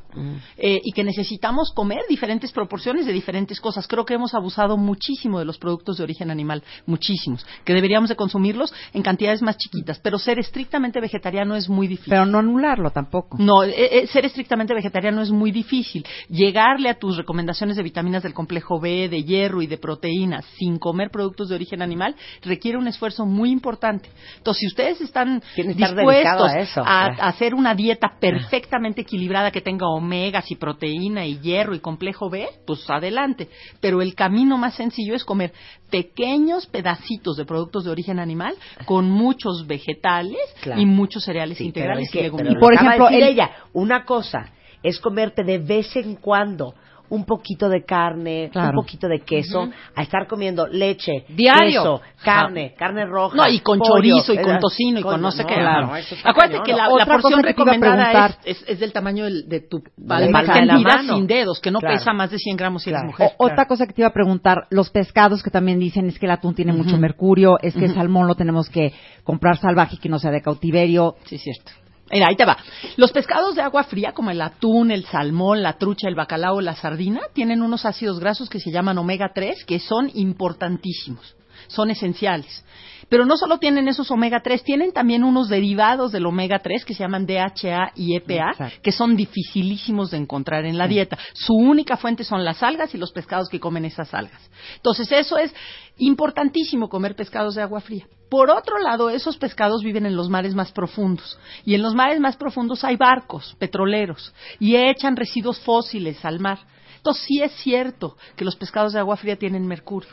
eh, 0.57 0.79
y 0.83 0.91
que 0.91 1.03
necesitamos 1.03 1.71
comer 1.73 2.01
diferentes 2.09 2.51
proporciones 2.51 3.05
de 3.05 3.13
diferentes 3.13 3.59
cosas. 3.59 3.87
Creo 3.87 4.05
que 4.05 4.13
hemos 4.13 4.33
abusado 4.33 4.77
muchísimo 4.77 5.39
de 5.39 5.45
los 5.45 5.57
productos 5.57 5.97
de 5.97 6.03
origen 6.03 6.31
animal, 6.31 6.63
muchísimos, 6.85 7.45
que 7.63 7.73
deberíamos 7.73 8.09
de 8.09 8.15
consumirlos 8.15 8.73
en 8.93 9.03
cantidades 9.03 9.41
más 9.41 9.57
chiquitas, 9.57 9.99
pero 9.99 10.17
ser 10.17 10.39
estrictamente 10.39 10.99
vegetariano 10.99 11.55
es 11.55 11.69
muy 11.69 11.87
difícil. 11.87 12.11
Pero 12.11 12.25
no 12.25 12.39
anularlo 12.39 12.91
tampoco. 12.91 13.37
No, 13.39 13.63
eh, 13.63 13.73
eh, 13.75 14.07
ser 14.07 14.25
estrictamente 14.25 14.73
vegetariano 14.73 15.21
es 15.21 15.31
muy 15.31 15.51
difícil. 15.51 16.05
Llegarle 16.29 16.89
a 16.89 16.97
tus 16.97 17.17
recomendaciones 17.17 17.77
de 17.77 17.83
vitaminas 17.83 18.23
del 18.23 18.33
complejo 18.33 18.79
B, 18.79 19.09
de 19.09 19.23
hierro 19.23 19.61
y 19.61 19.67
de 19.67 19.77
proteínas 19.77 20.45
sin 20.57 20.77
comer 20.77 21.09
productos 21.11 21.49
de 21.49 21.55
origen 21.55 21.81
animal 21.81 22.15
requiere 22.41 22.77
un 22.77 22.87
esfuerzo 22.87 23.25
muy 23.25 23.51
importante. 23.51 24.09
Entonces, 24.37 24.61
si 24.61 24.67
ustedes 24.67 25.01
están 25.01 25.41
dispuestos 25.55 26.30
a 26.39 26.59
eso. 26.59 26.81
a, 26.81 26.83
Claro. 26.83 27.15
a 27.23 27.27
hacer 27.27 27.53
una 27.55 27.75
dieta 27.75 28.13
perfectamente 28.19 29.01
equilibrada 29.01 29.51
que 29.51 29.61
tenga 29.61 29.87
omegas 29.87 30.49
y 30.51 30.55
proteína 30.55 31.25
y 31.25 31.39
hierro 31.39 31.75
y 31.75 31.79
complejo 31.79 32.29
B, 32.29 32.47
pues 32.65 32.89
adelante. 32.89 33.49
Pero 33.79 34.01
el 34.01 34.15
camino 34.15 34.57
más 34.57 34.75
sencillo 34.75 35.15
es 35.15 35.23
comer 35.23 35.53
pequeños 35.89 36.67
pedacitos 36.67 37.37
de 37.37 37.45
productos 37.45 37.83
de 37.83 37.91
origen 37.91 38.19
animal 38.19 38.55
con 38.85 39.09
muchos 39.09 39.67
vegetales 39.67 40.37
Claro. 40.61 40.81
y 40.81 40.85
muchos 40.85 41.23
cereales 41.25 41.57
Sí, 41.57 41.65
integrales 41.65 42.03
y 42.03 42.05
es 42.05 42.11
que- 42.11 42.21
leguminosas. 42.23 42.55
lo 42.55 42.59
por 42.61 42.73
ejemplo, 42.73 43.09
el- 43.09 43.23
ella, 43.23 43.51
una 43.73 44.05
cosa 44.05 44.51
es 44.83 44.99
comerte 44.99 45.43
de 45.43 45.59
vez 45.59 45.95
en 45.95 46.15
cuando 46.15 46.73
un 47.11 47.23
poquito 47.25 47.69
de 47.69 47.85
carne, 47.85 48.49
Claro. 48.51 48.69
un 48.69 48.75
poquito 48.83 49.07
de 49.07 49.19
queso, 49.21 49.69
a 49.95 50.01
estar 50.01 50.27
comiendo 50.27 50.65
leche, 50.67 51.25
Diario. 51.29 51.81
queso, 51.83 52.01
carne, 52.23 52.73
carne 52.77 53.05
roja, 53.05 53.35
No, 53.37 53.47
y 53.47 53.59
con 53.59 53.79
pollo, 53.79 53.93
chorizo 53.95 54.33
y 54.33 54.37
con 54.41 54.59
tocino 54.59 54.99
y 54.99 55.03
con 55.03 55.21
no 55.21 55.31
sé 55.31 55.45
qué. 55.45 55.53
claro, 55.55 55.87
No. 55.87 55.93
Acuérdate 56.23 56.59
cañón. 56.59 56.63
que 56.65 56.73
la, 56.73 57.05
porción 57.05 57.41
que 57.41 57.47
recomendada 57.49 58.37
es, 58.45 58.57
es, 58.61 58.69
es 58.69 58.79
del 58.79 58.91
tamaño 58.93 59.25
del- 59.25 59.47
de 59.47 59.59
tu 59.61 59.81
palma 60.07 60.41
de 60.41 60.65
la 60.65 60.77
mano. 60.79 61.15
sin 61.15 61.27
dedos, 61.27 61.59
que 61.59 61.69
no 61.69 61.79
Claro. 61.79 61.95
pesa 61.97 62.13
más 62.13 62.31
de 62.31 62.37
100 62.39 62.57
gramos 62.57 62.83
si 62.83 62.89
Claro. 62.89 63.05
eres 63.09 63.19
mujer. 63.19 63.31
O- 63.37 63.45
Otra 63.45 63.65
cosa 63.67 63.85
que 63.85 63.93
te 63.93 64.01
iba 64.01 64.07
a 64.09 64.13
preguntar, 64.13 64.67
los 64.69 64.89
pescados 64.89 65.43
que 65.43 65.51
también 65.51 65.79
dicen 65.79 66.07
es 66.07 66.17
que 66.17 66.25
el 66.25 66.31
atún 66.31 66.55
tiene 66.55 66.73
mucho 66.73 66.97
mercurio, 66.97 67.57
es 67.61 67.73
que 67.75 67.85
el 67.85 67.93
salmón 67.93 68.27
lo 68.27 68.35
tenemos 68.35 68.69
que 68.69 68.93
comprar 69.23 69.57
salvaje 69.57 69.95
y 69.95 69.99
que 69.99 70.09
no 70.09 70.17
sea 70.17 70.31
de 70.31 70.41
cautiverio. 70.41 71.15
Sí, 71.25 71.35
es 71.35 71.41
cierto. 71.43 71.71
Mira, 72.09 72.27
ahí 72.27 72.35
te 72.35 72.45
va. 72.45 72.57
Los 72.97 73.11
pescados 73.11 73.55
de 73.55 73.61
agua 73.61 73.83
fría, 73.83 74.11
como 74.13 74.31
el 74.31 74.41
atún, 74.41 74.91
el 74.91 75.05
salmón, 75.05 75.61
la 75.61 75.77
trucha, 75.77 76.07
el 76.07 76.15
bacalao, 76.15 76.59
la 76.61 76.75
sardina, 76.75 77.21
tienen 77.33 77.61
unos 77.61 77.85
ácidos 77.85 78.19
grasos 78.19 78.49
que 78.49 78.59
se 78.59 78.71
llaman 78.71 78.97
omega 78.97 79.31
3, 79.33 79.65
que 79.65 79.79
son 79.79 80.11
importantísimos. 80.13 81.35
son 81.67 81.91
esenciales. 81.91 82.65
Pero 83.11 83.25
no 83.25 83.35
solo 83.35 83.57
tienen 83.57 83.89
esos 83.89 84.09
omega 84.09 84.39
3, 84.39 84.63
tienen 84.63 84.93
también 84.93 85.25
unos 85.25 85.49
derivados 85.49 86.13
del 86.13 86.25
omega 86.25 86.59
3 86.59 86.85
que 86.85 86.93
se 86.93 87.03
llaman 87.03 87.25
DHA 87.25 87.91
y 87.93 88.15
EPA, 88.15 88.51
Exacto. 88.51 88.79
que 88.81 88.93
son 88.93 89.17
dificilísimos 89.17 90.11
de 90.11 90.17
encontrar 90.17 90.63
en 90.63 90.77
la 90.77 90.87
dieta. 90.87 91.17
Su 91.33 91.53
única 91.53 91.97
fuente 91.97 92.23
son 92.23 92.45
las 92.45 92.63
algas 92.63 92.95
y 92.95 92.97
los 92.97 93.11
pescados 93.11 93.49
que 93.49 93.59
comen 93.59 93.83
esas 93.83 94.13
algas. 94.13 94.41
Entonces, 94.77 95.11
eso 95.11 95.37
es 95.37 95.53
importantísimo 95.97 96.87
comer 96.87 97.17
pescados 97.17 97.55
de 97.55 97.61
agua 97.61 97.81
fría. 97.81 98.07
Por 98.29 98.49
otro 98.49 98.79
lado, 98.79 99.09
esos 99.09 99.35
pescados 99.35 99.83
viven 99.83 100.05
en 100.05 100.15
los 100.15 100.29
mares 100.29 100.55
más 100.55 100.71
profundos. 100.71 101.37
Y 101.65 101.75
en 101.75 101.81
los 101.81 101.93
mares 101.93 102.21
más 102.21 102.37
profundos 102.37 102.85
hay 102.85 102.95
barcos 102.95 103.57
petroleros 103.59 104.33
y 104.57 104.77
echan 104.77 105.17
residuos 105.17 105.59
fósiles 105.59 106.23
al 106.23 106.39
mar. 106.39 106.59
Entonces, 106.95 107.25
sí 107.27 107.41
es 107.41 107.51
cierto 107.55 108.15
que 108.37 108.45
los 108.45 108.55
pescados 108.55 108.93
de 108.93 108.99
agua 108.99 109.17
fría 109.17 109.35
tienen 109.35 109.67
mercurio. 109.67 110.11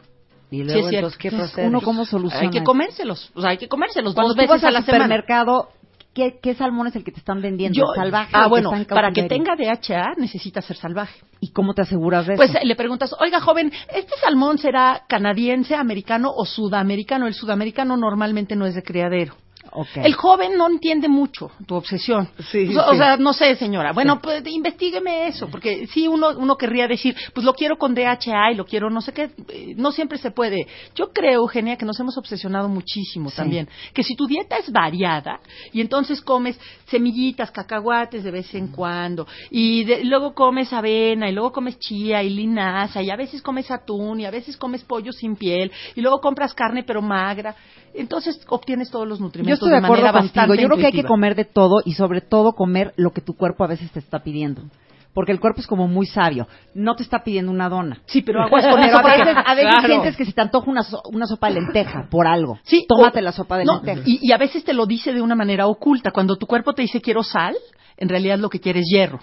Y 0.50 0.58
Sí, 0.58 0.64
luego, 0.64 0.80
cierto. 0.88 0.96
entonces, 0.96 1.18
¿qué 1.18 1.28
Entonces, 1.28 1.50
procede? 1.54 1.68
uno 1.68 1.80
cómo 1.82 2.04
soluciona 2.04 2.44
Hay 2.44 2.50
que 2.50 2.62
comérselos, 2.62 3.30
o 3.34 3.40
sea, 3.40 3.50
hay 3.50 3.58
que 3.58 3.68
comérselos 3.68 4.14
Cuando 4.14 4.28
dos 4.28 4.37
tú 4.37 4.40
veces 4.42 4.50
vas 4.50 4.64
a 4.64 4.68
al 4.68 4.74
la 4.74 4.82
semana. 4.82 5.04
supermercado, 5.04 5.68
¿qué, 6.14 6.38
qué 6.42 6.54
salmón 6.54 6.87
es 6.87 6.96
el 6.96 7.04
que 7.04 7.12
te 7.12 7.18
están 7.18 7.42
vendiendo? 7.42 7.76
Yo- 7.78 7.92
¿El 7.94 8.02
salvaje? 8.02 8.32
ah, 8.34 8.46
bueno, 8.48 8.74
en 8.74 8.87
para 8.87 9.12
que 9.12 9.24
tenga 9.24 9.54
DHA 9.56 10.14
necesita 10.16 10.62
ser 10.62 10.76
salvaje. 10.76 11.20
¿Y 11.40 11.52
cómo 11.52 11.74
te 11.74 11.82
aseguras 11.82 12.26
de 12.26 12.34
Pues 12.37 12.50
eso? 12.50 12.58
eh, 12.61 12.64
le 12.66 12.76
preguntas, 12.76 13.14
oiga 13.20 13.40
joven, 13.40 13.70
¿este 13.94 14.14
salmón 14.22 14.56
será 14.58 15.02
canadiense, 15.08 15.74
americano 15.74 16.32
o 16.34 16.44
sudamericano? 16.46 17.26
El 17.26 17.34
sudamericano 17.34 17.96
normalmente 17.96 18.56
no 18.56 18.64
es 18.66 18.74
de 18.74 18.82
criadero. 18.82 19.34
El 19.96 20.14
joven 20.14 20.57
no 20.57 20.66
entiende 20.68 21.09
mucho 21.09 21.50
tu 21.66 21.74
obsesión. 21.74 22.28
Sí, 22.50 22.74
o, 22.76 22.87
o 22.87 22.92
sí. 22.92 22.98
sea, 22.98 23.16
no 23.16 23.33
sé, 23.33 23.57
señora. 23.57 23.92
Bueno, 23.92 24.20
pues 24.20 24.42
investigueme 24.46 25.28
eso, 25.28 25.48
porque 25.48 25.87
sí 25.88 26.09
uno, 26.09 26.31
uno 26.37 26.57
querría 26.57 26.87
decir, 26.87 27.14
pues 27.35 27.44
lo 27.44 27.54
quiero 27.54 27.76
con 27.78 27.94
DHA 27.94 28.52
y 28.52 28.54
lo 28.54 28.64
quiero 28.64 28.90
no 28.90 29.00
sé 29.00 29.12
qué. 29.12 29.31
eh, 29.48 29.74
No 29.76 29.92
siempre 29.92 30.18
se 30.18 30.31
puede. 30.31 30.66
Yo 30.94 31.12
creo, 31.12 31.40
Eugenia, 31.42 31.76
que 31.76 31.85
nos 31.85 31.98
hemos 32.00 32.16
obsesionado 32.18 32.68
muchísimo 32.68 33.31
también. 33.31 33.68
Que 33.92 34.02
si 34.02 34.14
tu 34.16 34.26
dieta 34.26 34.57
es 34.59 34.70
variada 34.72 35.40
y 35.72 35.81
entonces 35.81 36.20
comes 36.20 36.59
semillitas, 36.87 37.50
cacahuates 37.50 38.24
de 38.24 38.31
vez 38.31 38.54
en 38.54 38.68
cuando 38.68 39.26
y 39.50 39.85
de- 39.85 40.04
luego 40.04 40.35
comes 40.35 40.72
avena 40.72 41.28
y 41.28 41.33
luego 41.33 41.52
comes 41.52 41.78
chía 41.78 42.22
y 42.22 42.31
linaza 42.31 43.02
y 43.02 43.11
a 43.11 43.16
veces 43.16 43.42
comes 43.42 43.70
atún 43.70 44.20
y 44.20 44.24
a 44.26 44.31
veces 44.31 44.57
comes 44.57 44.83
pollo 44.85 45.12
sin 45.12 45.37
piel 45.37 45.70
y 45.94 46.00
luego 46.00 46.20
compras 46.20 46.54
carne 46.54 46.83
pero 46.85 47.02
magra, 47.02 47.54
entonces 47.94 48.40
obtienes 48.48 48.90
todos 48.90 49.07
los 49.07 49.18
Yo 49.18 49.24
nutrimentos 49.27 49.55
estoy 49.59 49.70
de 49.70 49.77
acuerdo 49.79 50.03
manera 50.05 50.20
contigo. 50.20 50.55
Yo 50.55 50.68
creo 50.68 50.79
que 50.79 50.87
hay 50.87 50.92
que 50.92 51.05
comer 51.05 51.35
de 51.35 51.44
todo 51.44 51.81
y 51.85 51.92
sobre 51.94 52.20
todo 52.20 52.53
comer 52.53 52.92
lo 52.96 53.11
que 53.12 53.20
tu 53.20 53.35
cuerpo 53.35 53.64
a 53.64 53.68
veces 53.68 53.90
te 53.90 53.98
está 53.98 54.20
pidiendo. 54.22 54.62
Porque 55.14 55.33
el 55.33 55.40
cuerpo 55.40 55.61
es 55.61 55.66
como 55.66 55.88
muy 55.88 56.07
sabio. 56.07 56.46
No 56.74 56.94
te 56.94 57.03
está 57.03 57.24
pidiendo 57.24 57.51
una 57.51 57.68
dona. 57.68 57.98
Sí, 58.07 58.22
pero 58.22 58.40
aguas 58.44 58.66
con 58.66 58.79
eso 58.81 58.98
a 58.98 59.03
veces, 59.03 59.37
a 59.44 59.55
veces 59.55 59.70
Claro. 59.70 59.87
sientes 59.88 60.16
que 60.16 60.24
se 60.27 60.33
te 60.33 60.40
antoja 60.42 60.70
una, 60.70 60.83
so- 60.83 61.03
una 61.12 61.27
sopa 61.27 61.48
de 61.48 61.55
lenteja 61.55 62.07
por 62.11 62.27
algo. 62.27 62.59
Sí, 62.62 62.85
Tómate 62.87 63.18
o- 63.18 63.22
la 63.22 63.33
sopa 63.33 63.57
de 63.59 63.64
no, 63.64 63.77
lenteja. 63.83 64.03
Y, 64.05 64.18
y 64.22 64.33
a 64.33 64.37
veces 64.38 64.62
te 64.64 64.74
lo 64.74 64.87
dice 64.87 65.12
de 65.12 65.20
una 65.22 65.35
manera 65.35 65.66
oculta. 65.66 66.12
Cuando 66.12 66.37
tu 66.37 66.46
cuerpo 66.46 66.72
te 66.74 66.83
dice 66.83 67.01
quiero 67.01 67.22
sal, 67.24 67.57
en 67.96 68.09
realidad 68.09 68.38
lo 68.38 68.48
que 68.48 68.61
quieres 68.61 68.83
es 68.83 68.90
hierro. 68.92 69.18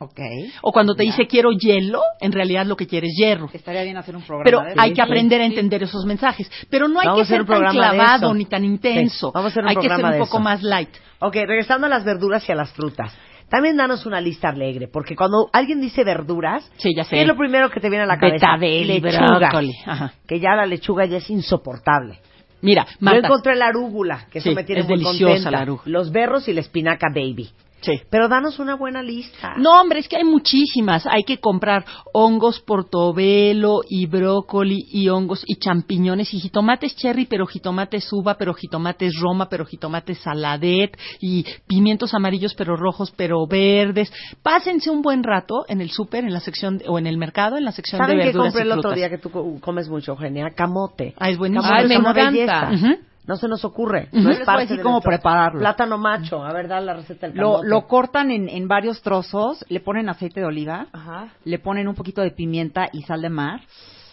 Ok. 0.00 0.20
O 0.62 0.70
cuando 0.72 0.94
te 0.94 1.02
dice 1.02 1.26
quiero 1.26 1.50
hielo, 1.50 2.00
en 2.20 2.30
realidad 2.32 2.64
lo 2.66 2.76
que 2.76 2.86
quieres 2.86 3.10
es 3.10 3.16
hierro. 3.18 3.50
Estaría 3.52 3.82
bien 3.82 3.96
hacer 3.96 4.14
un 4.14 4.22
programa 4.22 4.44
Pero 4.44 4.60
de 4.60 4.70
eso. 4.72 4.80
hay 4.80 4.92
que 4.92 5.02
aprender 5.02 5.40
a 5.40 5.44
entender 5.44 5.82
esos 5.82 6.04
mensajes. 6.04 6.48
Pero 6.70 6.86
no 6.86 7.00
hay 7.00 7.06
Vamos 7.06 7.18
que 7.18 7.22
a 7.22 7.24
hacer 7.24 7.34
ser 7.34 7.40
un 7.42 7.46
tan 7.48 7.56
programa 7.56 7.90
de 7.90 7.96
clavado 7.98 8.26
eso. 8.28 8.34
ni 8.34 8.44
tan 8.44 8.64
intenso. 8.64 9.26
Sí, 9.28 9.32
vamos 9.34 9.50
a 9.50 9.52
hacer 9.52 9.62
un 9.64 9.68
hay 9.70 9.76
que 9.76 9.88
ser 9.88 10.04
un 10.04 10.12
poco 10.12 10.36
eso. 10.36 10.40
más 10.40 10.62
light. 10.62 10.90
Ok, 11.18 11.34
regresando 11.34 11.86
a 11.86 11.90
las 11.90 12.04
verduras 12.04 12.48
y 12.48 12.52
a 12.52 12.54
las 12.54 12.70
frutas. 12.72 13.12
También 13.48 13.76
danos 13.78 14.04
una 14.06 14.20
lista 14.20 14.50
alegre, 14.50 14.88
porque 14.92 15.16
cuando 15.16 15.48
alguien 15.52 15.80
dice 15.80 16.04
verduras, 16.04 16.70
Sí, 16.76 16.94
ya 16.94 17.02
sé. 17.04 17.16
¿qué 17.16 17.22
es 17.22 17.26
lo 17.26 17.34
primero 17.36 17.70
que 17.70 17.80
te 17.80 17.88
viene 17.88 18.04
a 18.04 18.06
la 18.06 18.18
cabeza? 18.18 18.46
Betabel 18.52 18.90
y 18.90 19.00
lechuga. 19.00 19.50
Ajá. 19.86 20.12
Que 20.28 20.38
ya 20.38 20.54
la 20.54 20.66
lechuga 20.66 21.06
ya 21.06 21.16
es 21.16 21.28
insoportable. 21.30 22.20
Mira, 22.60 22.84
Yo 22.88 22.96
Marta. 23.00 23.26
encontré 23.26 23.56
la 23.56 23.66
arúgula, 23.68 24.26
que 24.30 24.38
eso 24.40 24.50
Sí, 24.50 24.54
me 24.54 24.64
tiene 24.64 24.82
es 24.82 24.86
muy 24.88 24.98
deliciosa 24.98 25.24
contenta. 25.24 25.50
la 25.50 25.58
arúgula. 25.60 25.82
Los 25.86 26.12
berros 26.12 26.46
y 26.48 26.52
la 26.52 26.60
espinaca 26.60 27.06
baby. 27.14 27.48
Sí. 27.80 28.00
Pero 28.10 28.28
danos 28.28 28.58
una 28.58 28.74
buena 28.74 29.02
lista. 29.02 29.54
No, 29.56 29.80
hombre, 29.80 30.00
es 30.00 30.08
que 30.08 30.16
hay 30.16 30.24
muchísimas. 30.24 31.06
Hay 31.06 31.22
que 31.22 31.38
comprar 31.38 31.84
hongos 32.12 32.60
portobelo 32.60 33.80
y 33.88 34.06
brócoli 34.06 34.84
y 34.90 35.08
hongos 35.08 35.44
y 35.46 35.56
champiñones 35.56 36.32
y 36.34 36.40
jitomates 36.40 36.96
cherry, 36.96 37.26
pero 37.26 37.46
jitomates 37.46 38.08
uva, 38.12 38.34
pero 38.36 38.52
jitomates 38.54 39.14
roma, 39.20 39.48
pero 39.48 39.64
jitomates 39.64 40.18
saladet 40.18 40.96
y 41.20 41.44
pimientos 41.66 42.14
amarillos, 42.14 42.54
pero 42.54 42.76
rojos, 42.76 43.12
pero 43.16 43.46
verdes. 43.46 44.12
Pásense 44.42 44.90
un 44.90 45.02
buen 45.02 45.22
rato 45.22 45.64
en 45.68 45.80
el 45.80 45.90
súper, 45.90 46.24
en 46.24 46.32
la 46.32 46.40
sección 46.40 46.80
o 46.88 46.98
en 46.98 47.06
el 47.06 47.16
mercado, 47.16 47.56
en 47.56 47.64
la 47.64 47.72
sección 47.72 48.00
de 48.00 48.04
¿Saben 48.06 48.18
qué 48.18 48.24
verduras 48.26 48.52
compré 48.52 48.62
y 48.62 48.66
el 48.72 48.78
otro 48.78 48.92
día 48.92 49.08
que 49.10 49.18
tú 49.18 49.30
co- 49.30 49.60
comes 49.60 49.88
mucho, 49.88 50.12
Eugenia? 50.12 50.50
Camote. 50.54 51.14
Ah, 51.18 51.30
es 51.30 51.38
buenísimo. 51.38 51.62
Camote 51.62 51.80
Ay, 51.80 51.84
es 51.84 51.88
me 52.00 52.42
encanta. 52.42 52.70
Ujú. 52.74 53.07
No 53.28 53.36
se 53.36 53.46
nos 53.46 53.64
ocurre. 53.64 54.08
No 54.12 54.30
es 54.30 54.40
parte 54.40 54.76
cómo 54.78 54.94
nuestro- 54.94 55.10
prepararlo. 55.10 55.60
Plátano 55.60 55.98
macho. 55.98 56.42
A 56.44 56.52
ver, 56.52 56.66
da 56.66 56.80
la 56.80 56.94
receta 56.94 57.28
del 57.28 57.36
Lo, 57.36 57.62
lo 57.62 57.86
cortan 57.86 58.30
en, 58.30 58.48
en 58.48 58.66
varios 58.66 59.02
trozos, 59.02 59.64
le 59.68 59.80
ponen 59.80 60.08
aceite 60.08 60.40
de 60.40 60.46
oliva, 60.46 60.86
Ajá. 60.92 61.28
le 61.44 61.58
ponen 61.58 61.86
un 61.88 61.94
poquito 61.94 62.22
de 62.22 62.30
pimienta 62.30 62.88
y 62.90 63.02
sal 63.02 63.20
de 63.20 63.28
mar, 63.28 63.60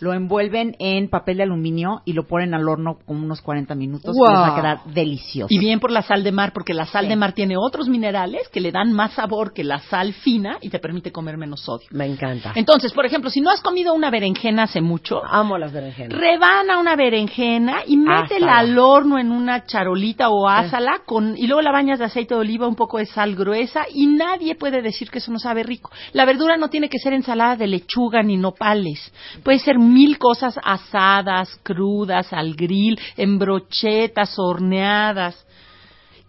lo 0.06 0.14
envuelven 0.14 0.76
en 0.78 1.10
papel 1.10 1.38
de 1.38 1.44
aluminio 1.44 2.02
y 2.06 2.14
lo 2.14 2.28
ponen 2.28 2.54
al 2.54 2.70
horno 2.70 3.00
como 3.08 3.24
unos 3.26 3.42
40 3.42 3.74
minutos 3.74 4.16
y 4.16 4.20
les 4.32 4.40
va 4.40 4.54
a 4.54 4.56
quedar 4.56 4.80
delicioso. 4.94 5.48
Y 5.50 5.58
bien 5.58 5.80
por 5.80 5.90
la 5.92 6.04
sal 6.04 6.24
de 6.24 6.32
mar, 6.32 6.54
porque 6.54 6.76
la 6.76 6.86
sal 6.86 7.06
Sí. 7.06 7.10
de 7.10 7.16
mar 7.16 7.34
tiene 7.34 7.58
otros 7.58 7.90
minerales 7.90 8.48
que 8.50 8.62
le 8.62 8.72
dan 8.72 8.94
más 8.94 9.14
sabor 9.14 9.52
que 9.52 9.64
la 9.64 9.80
sal 9.80 10.14
fina 10.14 10.58
y 10.62 10.70
te 10.70 10.78
permite 10.78 11.12
comer 11.12 11.38
menos 11.38 11.62
sodio. 11.62 11.88
Me 11.92 12.06
encanta. 12.06 12.52
Entonces, 12.56 12.94
por 12.94 13.06
ejemplo, 13.08 13.32
si 13.32 13.42
no 13.42 13.50
has 13.50 13.62
comido 13.62 13.94
una 13.96 14.12
berenjena 14.12 14.64
hace 14.64 14.80
mucho, 14.82 15.26
Amo 15.26 15.58
las 15.58 15.74
berenjenas. 15.74 16.16
rebana 16.18 16.78
una 16.80 16.96
berenjena 16.96 17.80
y 17.88 17.98
métela 17.98 18.58
Ásala. 18.58 18.58
al 18.60 18.78
horno 18.78 19.18
en 19.18 19.32
una 19.32 19.66
charolita 19.66 20.30
o 20.30 20.48
ásala 20.48 21.00
con 21.08 21.36
y 21.36 21.48
luego 21.48 21.64
la 21.64 21.72
bañas 21.72 21.98
de 21.98 22.06
aceite 22.06 22.36
de 22.36 22.42
oliva, 22.42 22.68
un 22.68 22.76
poco 22.76 23.00
de 23.00 23.08
sal 23.08 23.36
gruesa 23.36 23.86
y 23.92 24.06
nadie 24.06 24.54
puede 24.56 24.84
decir 24.84 25.10
que 25.10 25.18
eso 25.18 25.32
no 25.32 25.40
sabe 25.40 25.64
rico. 25.64 25.90
La 26.14 26.26
verdura 26.26 26.58
no 26.58 26.70
tiene 26.70 26.90
que 26.90 27.00
ser 27.00 27.14
ensalada 27.14 27.56
de 27.56 27.66
lechuga 27.68 28.22
ni 28.22 28.38
nopales. 28.38 29.12
Puede 29.44 29.60
ser 29.60 29.80
mil 29.96 30.18
cosas 30.18 30.60
asadas, 30.64 31.48
crudas, 31.64 32.34
al 32.34 32.54
grill, 32.56 33.00
en 33.16 33.40
brochetas, 33.40 34.36
horneadas. 34.38 35.36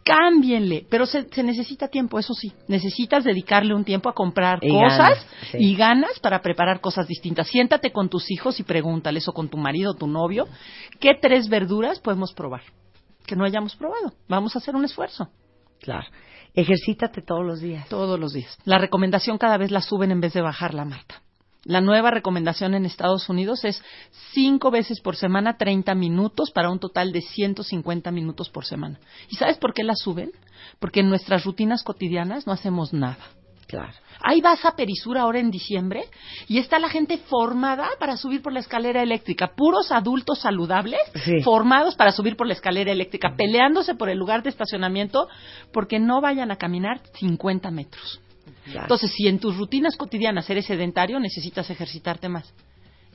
Cámbienle, 0.04 0.86
pero 0.88 1.04
se, 1.04 1.26
se 1.34 1.42
necesita 1.42 1.88
tiempo, 1.88 2.16
eso 2.20 2.32
sí. 2.32 2.52
Necesitas 2.68 3.24
dedicarle 3.24 3.74
un 3.74 3.84
tiempo 3.84 4.08
a 4.08 4.14
comprar 4.14 4.60
Y 4.62 4.68
cosas 4.70 4.98
ganas, 4.98 5.26
sí. 5.50 5.58
y 5.58 5.74
ganas 5.74 6.20
para 6.20 6.40
preparar 6.42 6.80
cosas 6.80 7.08
distintas. 7.08 7.48
Siéntate 7.48 7.90
con 7.90 8.08
tus 8.08 8.30
hijos 8.30 8.60
y 8.60 8.62
pregúntales, 8.62 9.26
o 9.26 9.32
con 9.32 9.48
tu 9.48 9.56
marido 9.58 9.90
o 9.90 9.94
tu 9.94 10.06
novio, 10.06 10.46
¿qué 11.00 11.10
tres 11.20 11.48
verduras 11.48 11.98
podemos 11.98 12.32
probar? 12.34 12.62
Que 13.26 13.34
no 13.34 13.44
hayamos 13.44 13.74
probado. 13.74 14.12
Vamos 14.28 14.54
a 14.54 14.60
hacer 14.60 14.76
un 14.76 14.84
esfuerzo. 14.84 15.28
Claro. 15.80 16.06
Ejercítate 16.54 17.20
todos 17.20 17.44
los 17.44 17.60
días. 17.60 17.88
Todos 17.88 18.18
los 18.18 18.32
días. 18.32 18.56
La 18.64 18.78
recomendación 18.78 19.38
cada 19.38 19.56
vez 19.58 19.72
la 19.72 19.80
suben 19.82 20.12
en 20.12 20.20
vez 20.20 20.32
de 20.34 20.40
bajarla, 20.40 20.84
Marta. 20.84 21.20
La 21.66 21.80
nueva 21.80 22.12
recomendación 22.12 22.74
en 22.74 22.86
Estados 22.86 23.28
Unidos 23.28 23.64
es 23.64 23.82
cinco 24.32 24.70
veces 24.70 25.00
por 25.00 25.16
semana 25.16 25.56
30 25.56 25.96
minutos 25.96 26.52
para 26.52 26.70
un 26.70 26.78
total 26.78 27.10
de 27.10 27.20
150 27.22 28.12
minutos 28.12 28.48
por 28.50 28.64
semana. 28.64 29.00
¿Y 29.28 29.34
sabes 29.34 29.58
por 29.58 29.74
qué 29.74 29.82
la 29.82 29.96
suben? 29.96 30.30
Porque 30.78 31.00
en 31.00 31.08
nuestras 31.08 31.44
rutinas 31.44 31.82
cotidianas 31.82 32.46
no 32.46 32.52
hacemos 32.52 32.92
nada. 32.92 33.18
Claro. 33.66 33.92
Ahí 34.22 34.40
vas 34.40 34.64
a 34.64 34.76
Perisur 34.76 35.18
ahora 35.18 35.40
en 35.40 35.50
diciembre 35.50 36.04
y 36.46 36.58
está 36.58 36.78
la 36.78 36.88
gente 36.88 37.18
formada 37.18 37.88
para 37.98 38.16
subir 38.16 38.42
por 38.42 38.52
la 38.52 38.60
escalera 38.60 39.02
eléctrica. 39.02 39.48
Puros 39.56 39.90
adultos 39.90 40.38
saludables 40.38 41.00
Sí. 41.24 41.40
formados 41.42 41.96
para 41.96 42.12
subir 42.12 42.36
por 42.36 42.46
la 42.46 42.52
escalera 42.52 42.92
eléctrica, 42.92 43.34
peleándose 43.36 43.96
por 43.96 44.08
el 44.08 44.18
lugar 44.18 44.44
de 44.44 44.50
estacionamiento 44.50 45.26
porque 45.72 45.98
no 45.98 46.20
vayan 46.20 46.52
a 46.52 46.56
caminar 46.58 47.00
50 47.18 47.72
metros. 47.72 48.20
Entonces, 48.74 49.12
si 49.12 49.28
en 49.28 49.38
tus 49.38 49.56
rutinas 49.56 49.96
cotidianas 49.96 50.48
eres 50.50 50.66
sedentario, 50.66 51.20
necesitas 51.20 51.70
ejercitarte 51.70 52.28
más. 52.28 52.52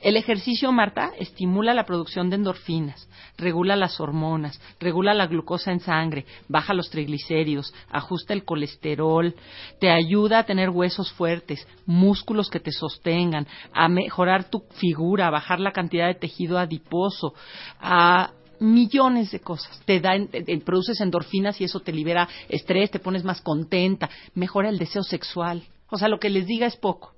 El 0.02 0.16
ejercicio, 0.16 0.72
Marta, 0.72 1.12
estimula 1.16 1.74
la 1.74 1.86
producción 1.86 2.28
de 2.28 2.34
endorfinas, 2.34 3.08
regula 3.38 3.76
las 3.76 4.00
hormonas, 4.00 4.60
regula 4.80 5.14
la 5.14 5.28
glucosa 5.28 5.70
en 5.70 5.78
sangre, 5.78 6.26
baja 6.48 6.74
los 6.74 6.90
triglicéridos, 6.90 7.72
ajusta 7.88 8.32
el 8.32 8.44
colesterol, 8.44 9.32
te 9.78 9.90
ayuda 9.90 10.40
a 10.40 10.44
tener 10.44 10.70
huesos 10.70 11.12
fuertes, 11.12 11.68
músculos 11.86 12.50
que 12.50 12.58
te 12.58 12.72
sostengan, 12.72 13.46
a 13.72 13.88
mejorar 13.88 14.50
tu 14.50 14.64
figura, 14.74 15.28
a 15.28 15.30
bajar 15.30 15.60
la 15.60 15.70
cantidad 15.70 16.08
de 16.08 16.16
tejido 16.16 16.58
adiposo, 16.58 17.34
a 17.78 18.32
millones 18.62 19.30
de 19.30 19.40
cosas. 19.40 19.80
Te 19.84 20.00
da, 20.00 20.12
te- 20.30 20.42
te- 20.42 20.58
produces 20.58 21.00
endorfinas 21.00 21.60
y 21.60 21.64
eso 21.64 21.80
te 21.80 21.92
libera 21.92 22.28
estrés, 22.48 22.90
te 22.90 22.98
pones 22.98 23.24
más 23.24 23.40
contenta, 23.42 24.08
mejora 24.34 24.68
el 24.68 24.78
deseo 24.78 25.02
sexual. 25.02 25.62
O 25.90 25.98
sea, 25.98 26.08
lo 26.08 26.18
que 26.18 26.30
les 26.30 26.46
diga 26.46 26.66
es 26.66 26.76
poco. 26.76 27.12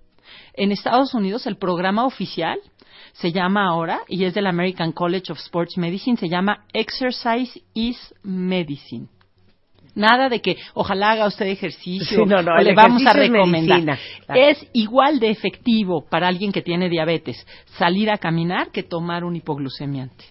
En 0.55 0.73
Estados 0.73 1.15
Unidos 1.15 1.47
el 1.47 1.57
programa 1.57 2.05
oficial 2.07 2.59
se 3.13 3.31
llama 3.31 3.69
ahora, 3.69 4.01
y 4.09 4.25
es 4.25 4.35
del 4.35 4.47
American 4.49 4.91
College 4.93 5.31
of 5.31 5.39
Sports 5.39 5.77
Medicine, 5.79 6.17
se 6.17 6.29
llama 6.29 6.65
Exercise 6.73 7.63
is 7.75 7.97
Medicine. 8.25 9.07
Nada 9.95 10.29
de 10.29 10.41
que 10.41 10.57
ojalá 10.75 11.13
haga 11.13 11.27
usted 11.29 11.47
ejercicio 11.47 12.19
Sí, 12.25 12.29
no, 12.29 12.43
no, 12.43 12.55
o 12.55 12.59
el 12.59 12.65
le 12.65 12.75
vamos 12.75 13.07
a 13.07 13.11
es 13.11 13.17
recomendar. 13.17 13.79
medicina, 13.81 13.99
claro. 14.27 14.41
Es 14.41 14.67
igual 14.73 15.21
de 15.21 15.31
efectivo 15.31 16.05
para 16.11 16.27
alguien 16.27 16.51
que 16.51 16.63
tiene 16.63 16.89
diabetes 16.89 17.47
salir 17.79 18.11
a 18.11 18.19
caminar 18.19 18.71
que 18.73 18.83
tomar 18.83 19.23
un 19.23 19.37
hipoglucemiante. 19.37 20.25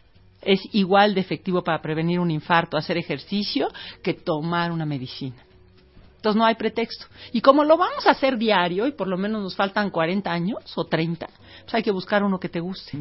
Es 0.46 0.62
igual 0.72 1.16
de 1.16 1.22
efectivo 1.22 1.64
para 1.64 1.82
prevenir 1.82 2.20
un 2.20 2.32
infarto 2.32 2.78
hacer 2.78 2.98
ejercicio 2.98 3.70
que 4.02 4.14
tomar 4.14 4.72
una 4.72 4.86
medicina. 4.86 5.44
Entonces 6.24 6.40
no 6.40 6.46
hay 6.46 6.56
pretexto. 6.56 7.06
Y 7.34 7.42
como 7.42 7.66
lo 7.66 7.76
vamos 7.76 8.08
a 8.08 8.12
hacer 8.12 8.38
diario, 8.38 8.88
y 8.88 8.94
por 8.94 9.10
lo 9.10 9.18
menos 9.18 9.42
nos 9.42 9.56
faltan 9.58 9.90
40 9.90 10.32
años 10.32 10.60
o 10.78 10.86
30, 10.86 11.28
pues 11.64 11.74
hay 11.74 11.84
que 11.84 11.92
buscar 11.92 12.24
uno 12.24 12.40
que 12.40 12.48
te 12.48 12.62
guste. 12.62 12.98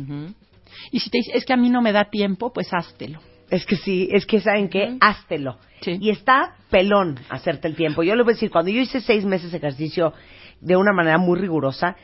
Y 0.90 0.98
si 0.98 1.08
te 1.08 1.18
dice, 1.18 1.30
es 1.34 1.44
que 1.44 1.52
a 1.52 1.56
mí 1.56 1.70
no 1.70 1.82
me 1.82 1.92
da 1.92 2.10
tiempo, 2.10 2.52
pues 2.52 2.68
háztelo. 2.72 3.20
Es 3.48 3.64
que 3.64 3.76
sí, 3.76 4.08
es 4.10 4.26
que 4.26 4.40
saben 4.40 4.68
que 4.68 4.96
háztelo. 5.00 5.58
Y 5.84 6.10
está 6.10 6.56
pelón 6.68 7.20
hacerte 7.28 7.68
el 7.68 7.76
tiempo. 7.76 8.02
Yo 8.02 8.16
le 8.16 8.22
voy 8.22 8.32
a 8.32 8.34
decir, 8.34 8.50
cuando 8.50 8.70
yo 8.70 8.80
hice 8.80 9.00
seis 9.00 9.24
meses 9.24 9.52
de 9.52 9.58
ejercicio 9.58 10.12
de 10.60 10.76
una 10.76 10.92
manera 10.92 11.18
muy 11.18 11.38
rigurosa, 11.38 11.96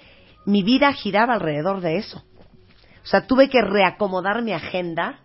mi 0.47 0.63
vida 0.63 0.93
giraba 0.93 1.35
alrededor 1.35 1.81
de 1.81 1.97
eso. 1.97 2.23
O 3.03 3.07
sea, 3.07 3.27
tuve 3.27 3.49
que 3.49 3.63
reacomodar 3.63 4.43
mi 4.43 4.53
agenda 4.53 5.21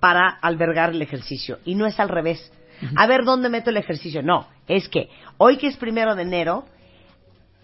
para 0.00 0.28
albergar 0.28 0.90
el 0.90 1.02
ejercicio. 1.02 1.58
Y 1.64 1.74
no 1.74 1.86
es 1.86 2.00
al 2.00 2.08
revés. 2.08 2.52
A 2.96 3.06
ver 3.06 3.24
dónde 3.24 3.50
meto 3.50 3.70
el 3.70 3.76
ejercicio. 3.76 4.22
No, 4.22 4.48
es 4.66 4.88
que 4.88 5.10
hoy 5.36 5.58
que 5.58 5.66
es 5.66 5.76
primero 5.76 6.14
de 6.14 6.22
enero, 6.22 6.64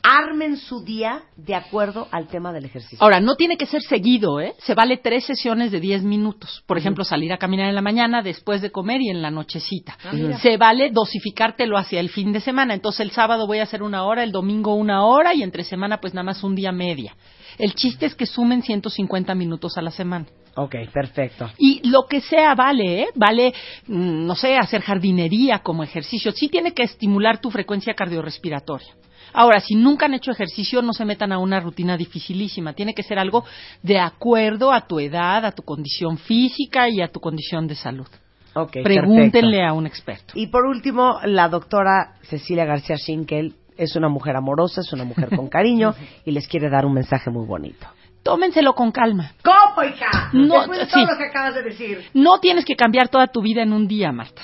armen 0.06 0.56
su 0.56 0.84
día 0.84 1.22
de 1.36 1.54
acuerdo 1.56 2.06
al 2.12 2.28
tema 2.28 2.52
del 2.52 2.64
ejercicio. 2.64 2.98
Ahora, 3.00 3.18
no 3.18 3.34
tiene 3.34 3.56
que 3.56 3.66
ser 3.66 3.82
seguido, 3.82 4.40
¿eh? 4.40 4.54
Se 4.58 4.74
vale 4.74 4.98
tres 4.98 5.24
sesiones 5.24 5.72
de 5.72 5.80
10 5.80 6.04
minutos. 6.04 6.62
Por 6.66 6.78
ejemplo, 6.78 7.02
salir 7.02 7.32
a 7.32 7.38
caminar 7.38 7.68
en 7.68 7.74
la 7.74 7.82
mañana, 7.82 8.22
después 8.22 8.62
de 8.62 8.70
comer 8.70 9.00
y 9.00 9.08
en 9.08 9.20
la 9.20 9.32
nochecita. 9.32 9.98
Ah. 10.04 10.38
Se 10.40 10.58
vale 10.58 10.90
dosificártelo 10.90 11.76
hacia 11.76 11.98
el 11.98 12.10
fin 12.10 12.32
de 12.32 12.40
semana. 12.40 12.74
Entonces, 12.74 13.00
el 13.00 13.10
sábado 13.10 13.48
voy 13.48 13.58
a 13.58 13.64
hacer 13.64 13.82
una 13.82 14.04
hora, 14.04 14.22
el 14.22 14.30
domingo 14.30 14.74
una 14.74 15.04
hora 15.04 15.34
y 15.34 15.42
entre 15.42 15.64
semana, 15.64 15.98
pues 15.98 16.14
nada 16.14 16.24
más 16.24 16.44
un 16.44 16.54
día 16.54 16.70
media. 16.70 17.16
El 17.58 17.74
chiste 17.74 18.06
es 18.06 18.14
que 18.14 18.26
sumen 18.26 18.62
150 18.62 19.34
minutos 19.34 19.76
a 19.78 19.82
la 19.82 19.90
semana. 19.90 20.26
Ok, 20.56 20.74
perfecto. 20.92 21.50
Y 21.58 21.86
lo 21.86 22.06
que 22.06 22.20
sea 22.20 22.54
vale, 22.54 23.02
¿eh? 23.02 23.08
Vale, 23.14 23.52
mm, 23.86 24.26
no 24.26 24.34
sé, 24.34 24.56
hacer 24.56 24.80
jardinería 24.80 25.58
como 25.58 25.82
ejercicio. 25.82 26.32
Sí 26.32 26.48
tiene 26.48 26.72
que 26.72 26.82
estimular 26.82 27.40
tu 27.40 27.50
frecuencia 27.50 27.94
cardiorrespiratoria. 27.94 28.88
Ahora, 29.34 29.60
si 29.60 29.74
nunca 29.74 30.06
han 30.06 30.14
hecho 30.14 30.30
ejercicio, 30.30 30.80
no 30.80 30.94
se 30.94 31.04
metan 31.04 31.30
a 31.32 31.38
una 31.38 31.60
rutina 31.60 31.96
dificilísima. 31.98 32.72
Tiene 32.72 32.94
que 32.94 33.02
ser 33.02 33.18
algo 33.18 33.44
de 33.82 33.98
acuerdo 33.98 34.72
a 34.72 34.86
tu 34.86 34.98
edad, 34.98 35.44
a 35.44 35.52
tu 35.52 35.62
condición 35.62 36.16
física 36.16 36.88
y 36.88 37.02
a 37.02 37.08
tu 37.08 37.20
condición 37.20 37.66
de 37.66 37.74
salud. 37.74 38.06
Ok, 38.54 38.78
Pregúntenle 38.82 39.58
perfecto. 39.58 39.68
a 39.68 39.72
un 39.74 39.86
experto. 39.86 40.32
Y 40.34 40.46
por 40.46 40.64
último, 40.64 41.20
la 41.24 41.50
doctora 41.50 42.14
Cecilia 42.22 42.64
García 42.64 42.96
Schinkel 42.96 43.54
es 43.76 43.96
una 43.96 44.08
mujer 44.08 44.36
amorosa, 44.36 44.80
es 44.80 44.92
una 44.92 45.04
mujer 45.04 45.28
con 45.34 45.48
cariño 45.48 45.94
y 46.24 46.30
les 46.30 46.46
quiere 46.48 46.68
dar 46.70 46.86
un 46.86 46.94
mensaje 46.94 47.30
muy 47.30 47.46
bonito. 47.46 47.86
Tómenselo 48.22 48.74
con 48.74 48.90
calma. 48.90 49.32
¿Cómo, 49.44 49.86
hija? 49.88 50.30
No, 50.32 50.54
Después 50.58 50.80
de 50.80 50.86
todo 50.86 51.00
sí. 51.00 51.06
lo 51.12 51.16
que 51.16 51.24
acabas 51.26 51.54
de 51.54 51.62
decir. 51.62 52.10
No 52.12 52.40
tienes 52.40 52.64
que 52.64 52.74
cambiar 52.74 53.08
toda 53.08 53.28
tu 53.28 53.40
vida 53.40 53.62
en 53.62 53.72
un 53.72 53.86
día, 53.86 54.10
Marta. 54.10 54.42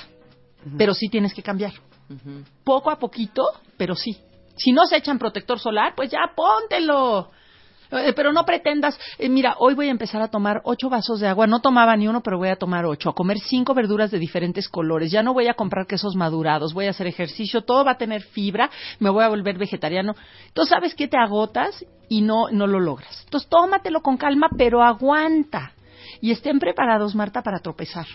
Pero 0.77 0.93
sí 0.93 1.09
tienes 1.09 1.33
que 1.33 1.43
cambiar. 1.43 1.73
Poco 2.63 2.89
a 2.89 2.97
poquito, 2.97 3.43
pero 3.77 3.95
sí. 3.95 4.17
Si 4.55 4.71
no 4.71 4.85
se 4.85 4.97
echan 4.97 5.19
protector 5.19 5.59
solar, 5.59 5.93
pues 5.95 6.11
ya 6.11 6.31
póntelo. 6.33 7.31
Eh, 7.91 8.13
Pero 8.15 8.31
no 8.31 8.45
pretendas, 8.45 8.99
eh, 9.17 9.29
mira, 9.29 9.55
hoy 9.59 9.75
voy 9.75 9.87
a 9.87 9.91
empezar 9.91 10.21
a 10.21 10.27
tomar 10.27 10.61
ocho 10.63 10.89
vasos 10.89 11.19
de 11.19 11.27
agua. 11.27 11.47
No 11.47 11.61
tomaba 11.61 11.95
ni 11.95 12.07
uno, 12.07 12.21
pero 12.21 12.37
voy 12.37 12.49
a 12.49 12.55
tomar 12.55 12.85
ocho. 12.85 13.09
A 13.09 13.13
comer 13.15 13.37
cinco 13.39 13.73
verduras 13.73 14.11
de 14.11 14.19
diferentes 14.19 14.67
colores. 14.69 15.11
Ya 15.11 15.23
no 15.23 15.33
voy 15.33 15.47
a 15.47 15.53
comprar 15.53 15.85
quesos 15.87 16.15
madurados. 16.15 16.73
Voy 16.73 16.87
a 16.87 16.91
hacer 16.91 17.07
ejercicio. 17.07 17.61
Todo 17.61 17.85
va 17.85 17.91
a 17.91 17.97
tener 17.97 18.21
fibra. 18.21 18.69
Me 18.99 19.09
voy 19.09 19.23
a 19.23 19.29
volver 19.29 19.57
vegetariano. 19.57 20.15
Entonces, 20.47 20.69
¿sabes 20.69 20.95
qué? 20.95 21.07
Te 21.07 21.17
agotas 21.17 21.85
y 22.09 22.21
no, 22.21 22.49
no 22.51 22.67
lo 22.67 22.79
logras. 22.79 23.21
Entonces, 23.25 23.49
tómatelo 23.49 24.01
con 24.01 24.17
calma, 24.17 24.49
pero 24.57 24.81
aguanta. 24.81 25.71
Y 26.21 26.31
estén 26.31 26.59
preparados, 26.59 27.15
Marta, 27.15 27.41
para 27.41 27.59
tropezar. 27.59 28.05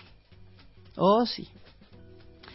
Oh, 0.95 1.25
sí. 1.25 1.47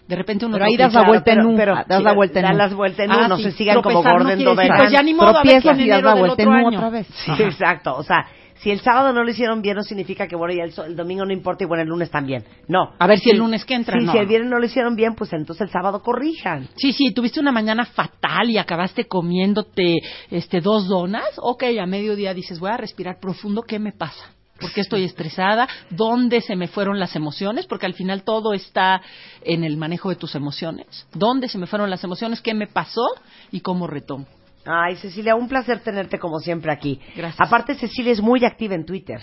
De 0.06 0.16
repente 0.16 0.44
uno 0.44 0.54
Pero 0.56 0.66
ahí 0.66 0.76
das 0.76 0.92
la 0.92 1.02
vuelta 1.06 1.32
en 1.32 1.38
pero- 1.38 1.50
U, 1.50 1.56
pero- 1.56 1.74
das 1.88 2.02
la 2.02 2.12
vuelta 2.12 2.40
en 2.40 2.58
las 2.58 2.74
vueltas 2.74 3.06
en 3.06 3.12
Ah, 3.12 3.28
no 3.28 3.38
se 3.38 3.52
sigan 3.52 3.80
como 3.80 4.02
Gordon 4.02 4.44
Doverán. 4.44 4.78
pues 4.78 4.90
ya 4.92 5.02
ni 5.02 5.14
modo, 5.14 5.38
a 5.38 5.42
ver 5.42 5.62
en 5.66 5.80
y 5.80 5.88
das 5.88 6.02
la 6.02 6.14
vuelta 6.14 6.42
en 6.42 6.66
otra 6.66 6.90
vez. 6.90 7.06
Sí, 7.06 7.32
exacto. 7.42 7.94
O 7.96 8.02
sea, 8.02 8.26
si 8.56 8.70
el 8.70 8.80
sábado 8.80 9.12
no 9.12 9.24
lo 9.24 9.30
hicieron 9.30 9.62
bien, 9.62 9.76
no 9.76 9.82
significa 9.82 10.26
que, 10.26 10.36
bueno, 10.36 10.54
ya 10.54 10.64
el, 10.64 10.72
el 10.90 10.96
domingo 10.96 11.24
no 11.24 11.32
importa 11.32 11.64
y 11.64 11.66
bueno, 11.66 11.82
el 11.82 11.88
lunes 11.88 12.10
también. 12.10 12.44
No. 12.68 12.92
A 12.98 13.06
ver 13.06 13.18
si 13.18 13.30
el 13.30 13.38
lunes 13.38 13.64
que 13.64 13.74
entra, 13.74 13.98
sí, 13.98 14.04
no. 14.06 14.12
si 14.12 14.18
el 14.18 14.26
viernes 14.26 14.50
no 14.50 14.58
lo 14.58 14.64
hicieron 14.66 14.94
bien, 14.94 15.14
pues 15.14 15.32
entonces 15.32 15.62
el 15.62 15.70
sábado 15.70 16.02
corrijan. 16.02 16.68
Sí, 16.76 16.92
sí, 16.92 17.12
tuviste 17.12 17.40
una 17.40 17.52
mañana 17.52 17.84
fatal 17.84 18.50
y 18.50 18.58
acabaste 18.58 19.06
comiéndote 19.06 19.98
este 20.30 20.60
dos 20.60 20.86
donas. 20.88 21.28
Ok, 21.38 21.64
a 21.80 21.86
mediodía 21.86 22.32
dices, 22.34 22.60
voy 22.60 22.70
a 22.70 22.76
respirar 22.76 23.18
profundo, 23.20 23.62
¿qué 23.62 23.78
me 23.78 23.92
pasa? 23.92 24.33
¿Por 24.60 24.72
qué 24.72 24.80
estoy 24.82 25.04
estresada? 25.04 25.68
¿Dónde 25.90 26.40
se 26.40 26.54
me 26.56 26.68
fueron 26.68 26.98
las 27.00 27.16
emociones? 27.16 27.66
Porque 27.66 27.86
al 27.86 27.94
final 27.94 28.22
todo 28.22 28.52
está 28.54 29.02
en 29.42 29.64
el 29.64 29.76
manejo 29.76 30.10
de 30.10 30.16
tus 30.16 30.34
emociones. 30.34 31.06
¿Dónde 31.12 31.48
se 31.48 31.58
me 31.58 31.66
fueron 31.66 31.90
las 31.90 32.04
emociones? 32.04 32.40
¿Qué 32.40 32.54
me 32.54 32.66
pasó? 32.66 33.02
¿Y 33.50 33.60
cómo 33.60 33.86
retomo? 33.86 34.26
Ay, 34.64 34.96
Cecilia, 34.96 35.34
un 35.34 35.48
placer 35.48 35.80
tenerte 35.80 36.18
como 36.18 36.38
siempre 36.38 36.72
aquí. 36.72 37.00
Gracias. 37.16 37.46
Aparte, 37.46 37.74
Cecilia 37.74 38.12
es 38.12 38.20
muy 38.22 38.44
activa 38.44 38.74
en 38.74 38.86
Twitter. 38.86 39.20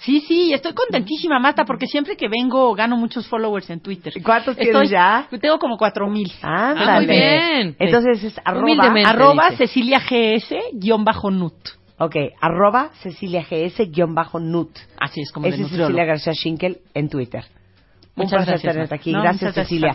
Sí, 0.00 0.20
sí, 0.26 0.52
estoy 0.52 0.72
contentísima, 0.72 1.38
Marta, 1.38 1.64
porque 1.64 1.86
siempre 1.86 2.16
que 2.16 2.26
vengo 2.28 2.74
gano 2.74 2.96
muchos 2.96 3.28
followers 3.28 3.70
en 3.70 3.80
Twitter. 3.80 4.12
¿Cuántos 4.24 4.56
tienes 4.56 4.74
Estoy- 4.74 4.88
ya? 4.88 5.28
Tengo 5.40 5.58
como 5.60 5.76
cuatro 5.76 6.08
mil. 6.10 6.32
Ah, 6.42 6.94
muy 6.96 7.06
bien. 7.06 7.76
Entonces 7.78 8.24
es 8.24 8.40
arroba. 8.44 8.92
Arroba. 9.06 9.50
Cecilia 9.56 10.00
GS 10.00 10.56
guion 10.72 11.04
bajo 11.04 11.30
Nut. 11.30 11.54
Ok, 11.98 12.16
arroba 12.40 12.90
Cecilia 13.02 13.42
GS 13.42 13.90
guion 13.90 14.14
bajo 14.14 14.40
Nut. 14.40 14.76
Así 14.98 15.20
es 15.22 15.32
como 15.32 15.46
Esa 15.46 15.56
de 15.56 15.62
es 15.62 15.68
nutriólogo. 15.70 15.88
Cecilia 15.88 16.04
García 16.04 16.32
Schinkel 16.34 16.80
en 16.94 17.08
Twitter. 17.08 17.44
un 17.44 18.24
Muchas 18.24 18.44
placer 18.44 18.52
gracias, 18.52 18.72
tenerte 18.72 18.94
aquí. 18.94 19.12
No, 19.12 19.22
gracias, 19.22 19.54
Cecilia. 19.54 19.94